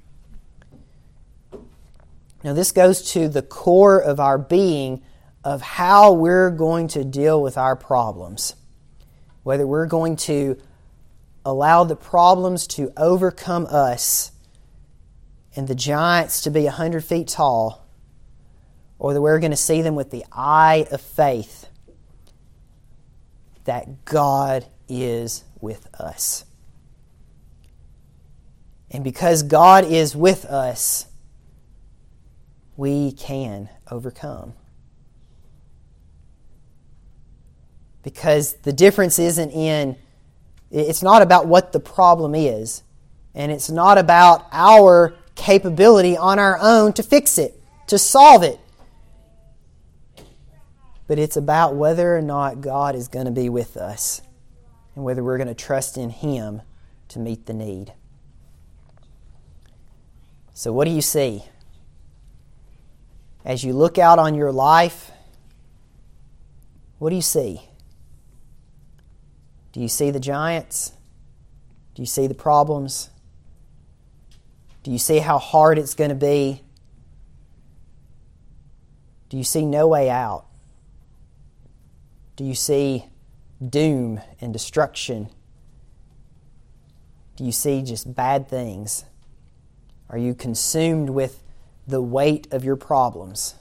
Now, 2.42 2.54
this 2.54 2.72
goes 2.72 3.12
to 3.12 3.28
the 3.28 3.42
core 3.42 4.00
of 4.00 4.18
our 4.18 4.38
being 4.38 5.02
of 5.44 5.62
how 5.62 6.12
we're 6.12 6.50
going 6.50 6.88
to 6.88 7.04
deal 7.04 7.40
with 7.40 7.56
our 7.56 7.76
problems. 7.76 8.54
Whether 9.42 9.66
we're 9.66 9.86
going 9.86 10.16
to 10.16 10.56
allow 11.44 11.84
the 11.84 11.96
problems 11.96 12.66
to 12.68 12.92
overcome 12.96 13.66
us 13.70 14.32
and 15.56 15.66
the 15.66 15.74
giants 15.74 16.42
to 16.42 16.50
be 16.50 16.64
100 16.64 17.04
feet 17.04 17.28
tall, 17.28 17.86
or 18.98 19.14
that 19.14 19.20
we're 19.22 19.40
going 19.40 19.50
to 19.50 19.56
see 19.56 19.82
them 19.82 19.94
with 19.94 20.10
the 20.10 20.24
eye 20.30 20.86
of 20.90 21.00
faith. 21.00 21.66
that 23.64 24.04
God 24.04 24.66
is 24.88 25.44
with 25.60 25.86
us. 26.00 26.44
And 28.90 29.04
because 29.04 29.42
God 29.42 29.84
is 29.84 30.16
with 30.16 30.44
us, 30.44 31.06
we 32.76 33.12
can 33.12 33.68
overcome. 33.90 34.54
Because 38.02 38.54
the 38.54 38.72
difference 38.72 39.18
isn't 39.18 39.50
in, 39.50 39.96
it's 40.70 41.02
not 41.02 41.22
about 41.22 41.46
what 41.46 41.72
the 41.72 41.80
problem 41.80 42.34
is, 42.34 42.82
and 43.34 43.52
it's 43.52 43.70
not 43.70 43.98
about 43.98 44.46
our 44.52 45.14
capability 45.34 46.16
on 46.16 46.38
our 46.38 46.58
own 46.60 46.92
to 46.94 47.02
fix 47.02 47.38
it, 47.38 47.60
to 47.88 47.98
solve 47.98 48.42
it. 48.42 48.58
But 51.06 51.18
it's 51.18 51.36
about 51.36 51.74
whether 51.74 52.16
or 52.16 52.22
not 52.22 52.60
God 52.60 52.94
is 52.94 53.08
going 53.08 53.26
to 53.26 53.32
be 53.32 53.48
with 53.48 53.76
us 53.76 54.22
and 54.94 55.04
whether 55.04 55.24
we're 55.24 55.38
going 55.38 55.48
to 55.48 55.54
trust 55.54 55.96
in 55.96 56.10
Him 56.10 56.62
to 57.08 57.18
meet 57.18 57.46
the 57.46 57.52
need. 57.52 57.92
So, 60.54 60.72
what 60.72 60.84
do 60.84 60.90
you 60.90 61.02
see? 61.02 61.44
As 63.44 63.64
you 63.64 63.72
look 63.72 63.98
out 63.98 64.18
on 64.18 64.34
your 64.34 64.52
life, 64.52 65.10
what 66.98 67.10
do 67.10 67.16
you 67.16 67.22
see? 67.22 67.62
Do 69.72 69.80
you 69.80 69.88
see 69.88 70.10
the 70.10 70.20
giants? 70.20 70.92
Do 71.94 72.02
you 72.02 72.06
see 72.06 72.26
the 72.26 72.34
problems? 72.34 73.10
Do 74.82 74.90
you 74.90 74.98
see 74.98 75.18
how 75.18 75.38
hard 75.38 75.78
it's 75.78 75.94
going 75.94 76.10
to 76.10 76.16
be? 76.16 76.62
Do 79.28 79.36
you 79.36 79.44
see 79.44 79.64
no 79.64 79.86
way 79.86 80.10
out? 80.10 80.46
Do 82.36 82.44
you 82.44 82.54
see 82.54 83.06
doom 83.66 84.20
and 84.40 84.52
destruction? 84.52 85.28
Do 87.36 87.44
you 87.44 87.52
see 87.52 87.82
just 87.82 88.14
bad 88.14 88.48
things? 88.48 89.04
Are 90.08 90.18
you 90.18 90.34
consumed 90.34 91.10
with 91.10 91.42
the 91.86 92.00
weight 92.00 92.48
of 92.50 92.64
your 92.64 92.76
problems? 92.76 93.54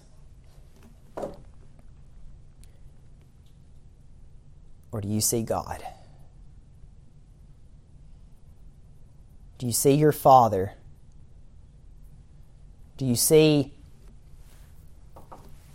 Or 4.92 5.02
do 5.02 5.08
you 5.08 5.22
see 5.22 5.44
God? 5.44 5.84
Do 9.60 9.66
you 9.66 9.74
see 9.74 9.94
your 9.94 10.14
Father? 10.14 10.72
Do 12.98 13.06
you 13.06 13.16
see 13.16 13.74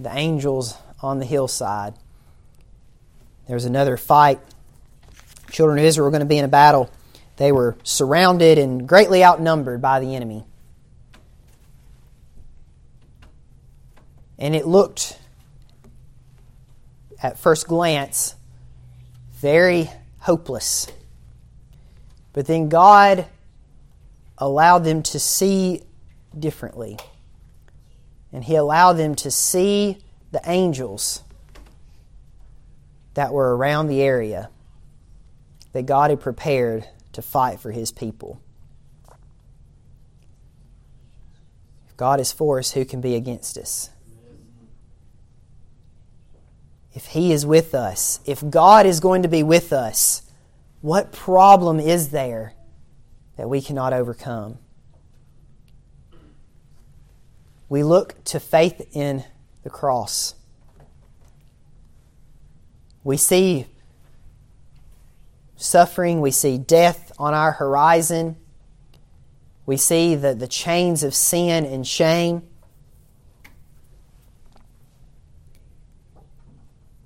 the 0.01 0.11
angels 0.11 0.74
on 1.03 1.18
the 1.18 1.26
hillside? 1.26 1.93
There 3.47 3.55
was 3.55 3.66
another 3.66 3.99
fight. 3.99 4.41
Children 5.51 5.78
of 5.78 5.85
Israel 5.85 6.07
were 6.07 6.11
going 6.11 6.20
to 6.20 6.26
be 6.26 6.39
in 6.39 6.47
a 6.47 6.49
battle. 6.49 6.91
They 7.37 7.53
were 7.53 7.76
surrounded 7.82 8.57
and 8.57 8.89
greatly 8.89 9.22
outnumbered 9.22 9.82
by 9.82 10.01
the 10.01 10.16
enemy. 10.16 10.45
And 14.39 14.57
it 14.57 14.66
looked, 14.66 15.18
at 17.22 17.39
first 17.39 17.68
glance, 17.68 18.35
very 19.32 19.91
hopeless. 20.20 20.87
But 22.32 22.47
then 22.47 22.70
God 22.70 23.26
allowed 24.39 24.80
them 24.80 25.03
to 25.03 25.18
see 25.18 25.82
differently. 26.39 26.99
And 28.32 28.45
He 28.45 28.57
allowed 28.57 28.95
them 28.95 29.14
to 29.16 29.30
see 29.30 29.99
the 30.32 30.41
angels 30.45 31.22
that 33.14 33.32
were 33.32 33.57
around 33.57 33.87
the 33.87 34.03
area 34.03 34.51
that 35.72 35.87
God 35.87 36.11
had 36.11 36.20
prepared 36.20 36.89
to 37.12 37.22
fight 37.22 37.61
for 37.61 37.70
His 37.70 37.93
people. 37.93 38.41
If 41.89 41.97
God 41.97 42.18
is 42.18 42.32
for 42.32 42.59
us, 42.59 42.72
who 42.72 42.85
can 42.85 43.01
be 43.01 43.14
against 43.14 43.57
us? 43.57 43.91
If 46.93 47.07
He 47.07 47.32
is 47.32 47.47
with 47.47 47.74
us, 47.74 48.20
if 48.24 48.49
God 48.51 48.87
is 48.87 48.99
going 48.99 49.22
to 49.22 49.28
be 49.28 49.43
with 49.45 49.72
us, 49.72 50.22
what 50.80 51.12
problem 51.12 51.78
is 51.78 52.11
there 52.11 52.55
that 53.37 53.49
we 53.49 53.61
cannot 53.61 53.93
overcome? 53.93 54.59
We 57.68 57.82
look 57.82 58.22
to 58.24 58.41
faith 58.41 58.89
in 58.93 59.24
the 59.62 59.70
cross. 59.70 60.35
We 63.03 63.16
see 63.16 63.66
suffering, 65.57 66.20
we 66.20 66.30
see 66.30 66.59
death 66.59 67.12
on 67.18 67.35
our 67.35 67.53
horizon. 67.53 68.37
We 69.66 69.76
see 69.76 70.14
the, 70.14 70.35
the 70.35 70.47
chains 70.47 71.03
of 71.03 71.14
sin 71.14 71.64
and 71.64 71.87
shame. 71.87 72.43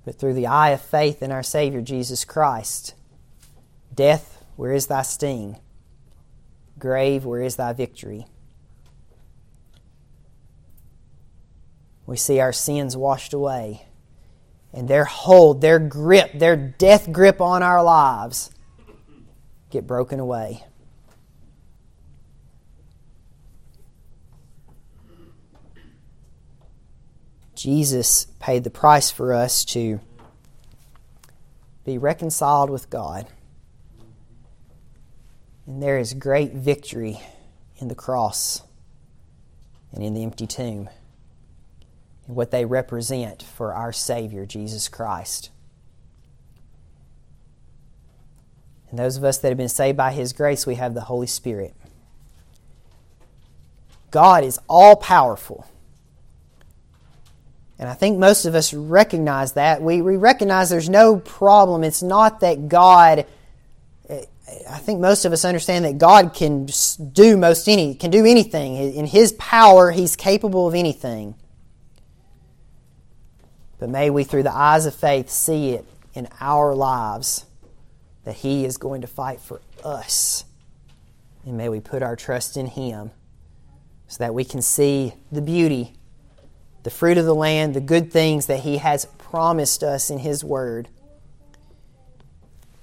But 0.05 0.19
through 0.19 0.33
the 0.33 0.47
eye 0.47 0.71
of 0.71 0.81
faith 0.81 1.21
in 1.21 1.31
our 1.31 1.43
Savior 1.43 1.81
Jesus 1.81 2.25
Christ, 2.25 2.95
death, 3.93 4.43
where 4.55 4.73
is 4.73 4.87
thy 4.87 5.03
sting? 5.03 5.57
Grave, 6.79 7.25
where 7.25 7.41
is 7.41 7.57
thy 7.57 7.73
victory? 7.73 8.25
We 12.05 12.17
see 12.17 12.39
our 12.39 12.53
sins 12.53 12.97
washed 12.97 13.33
away 13.33 13.85
and 14.73 14.87
their 14.87 15.05
hold, 15.05 15.61
their 15.61 15.79
grip, 15.79 16.31
their 16.33 16.55
death 16.55 17.11
grip 17.11 17.41
on 17.41 17.61
our 17.61 17.83
lives 17.83 18.51
get 19.69 19.85
broken 19.85 20.19
away. 20.19 20.63
Jesus 27.55 28.25
paid 28.39 28.63
the 28.63 28.69
price 28.69 29.11
for 29.11 29.33
us 29.33 29.65
to 29.65 29.99
be 31.83 31.97
reconciled 31.97 32.69
with 32.69 32.89
God. 32.89 33.27
And 35.69 35.83
there 35.83 35.99
is 35.99 36.15
great 36.15 36.53
victory 36.53 37.21
in 37.77 37.89
the 37.89 37.95
cross 37.95 38.63
and 39.93 40.03
in 40.03 40.15
the 40.15 40.23
empty 40.23 40.47
tomb 40.47 40.89
and 42.25 42.35
what 42.35 42.49
they 42.49 42.65
represent 42.65 43.43
for 43.43 43.71
our 43.75 43.93
Savior, 43.93 44.47
Jesus 44.47 44.87
Christ. 44.87 45.51
And 48.89 48.97
those 48.97 49.15
of 49.15 49.23
us 49.23 49.37
that 49.37 49.49
have 49.49 49.59
been 49.59 49.69
saved 49.69 49.95
by 49.95 50.11
His 50.11 50.33
grace, 50.33 50.65
we 50.65 50.73
have 50.73 50.95
the 50.95 51.01
Holy 51.01 51.27
Spirit. 51.27 51.75
God 54.09 54.43
is 54.43 54.59
all 54.67 54.95
powerful. 54.95 55.67
And 57.77 57.87
I 57.87 57.93
think 57.93 58.17
most 58.17 58.45
of 58.45 58.55
us 58.55 58.73
recognize 58.73 59.53
that. 59.53 59.83
We, 59.83 60.01
we 60.01 60.17
recognize 60.17 60.71
there's 60.71 60.89
no 60.89 61.17
problem. 61.17 61.83
It's 61.83 62.01
not 62.01 62.39
that 62.39 62.69
God, 62.69 63.27
I 64.69 64.77
think 64.77 64.99
most 64.99 65.25
of 65.25 65.33
us 65.33 65.45
understand 65.45 65.85
that 65.85 65.97
God 65.97 66.33
can 66.33 66.67
do 67.11 67.37
most 67.37 67.67
any, 67.67 67.95
can 67.95 68.11
do 68.11 68.25
anything. 68.25 68.75
In 68.75 69.05
His 69.05 69.33
power, 69.33 69.91
He's 69.91 70.15
capable 70.15 70.67
of 70.67 70.75
anything. 70.75 71.35
But 73.79 73.89
may 73.89 74.09
we, 74.09 74.23
through 74.23 74.43
the 74.43 74.55
eyes 74.55 74.85
of 74.85 74.93
faith, 74.93 75.29
see 75.29 75.71
it 75.71 75.85
in 76.13 76.27
our 76.39 76.75
lives 76.75 77.45
that 78.25 78.35
He 78.35 78.65
is 78.65 78.77
going 78.77 79.01
to 79.01 79.07
fight 79.07 79.39
for 79.39 79.61
us. 79.83 80.45
And 81.45 81.57
may 81.57 81.69
we 81.69 81.79
put 81.79 82.03
our 82.03 82.15
trust 82.15 82.57
in 82.57 82.67
Him 82.67 83.11
so 84.07 84.23
that 84.23 84.33
we 84.33 84.43
can 84.43 84.61
see 84.61 85.13
the 85.31 85.41
beauty, 85.41 85.93
the 86.83 86.89
fruit 86.89 87.17
of 87.17 87.25
the 87.25 87.35
land, 87.35 87.73
the 87.73 87.81
good 87.81 88.11
things 88.11 88.47
that 88.47 88.61
He 88.61 88.77
has 88.77 89.05
promised 89.17 89.83
us 89.83 90.09
in 90.09 90.19
His 90.19 90.43
Word. 90.43 90.89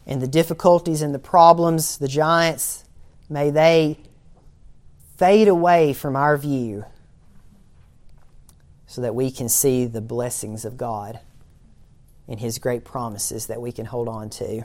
And 0.07 0.23
the 0.23 0.29
difficulties 0.29 1.03
and 1.03 1.15
the 1.15 1.19
problems, 1.19 1.99
the 1.99 2.09
giants, 2.09 2.85
may 3.29 3.51
they 3.51 3.99
fade 5.17 5.49
away 5.49 5.93
from 5.93 6.15
our 6.15 6.37
view 6.37 6.85
so 8.87 9.01
that 9.01 9.15
we 9.15 9.31
can 9.31 9.49
see 9.49 9.85
the 9.85 10.01
blessings 10.01 10.65
of 10.65 10.77
God 10.77 11.21
and 12.29 12.39
His 12.39 12.59
great 12.59 12.85
promises 12.85 13.47
that 13.47 13.61
we 13.61 13.73
can 13.73 13.87
hold 13.87 14.09
on 14.09 14.31
to. 14.31 14.63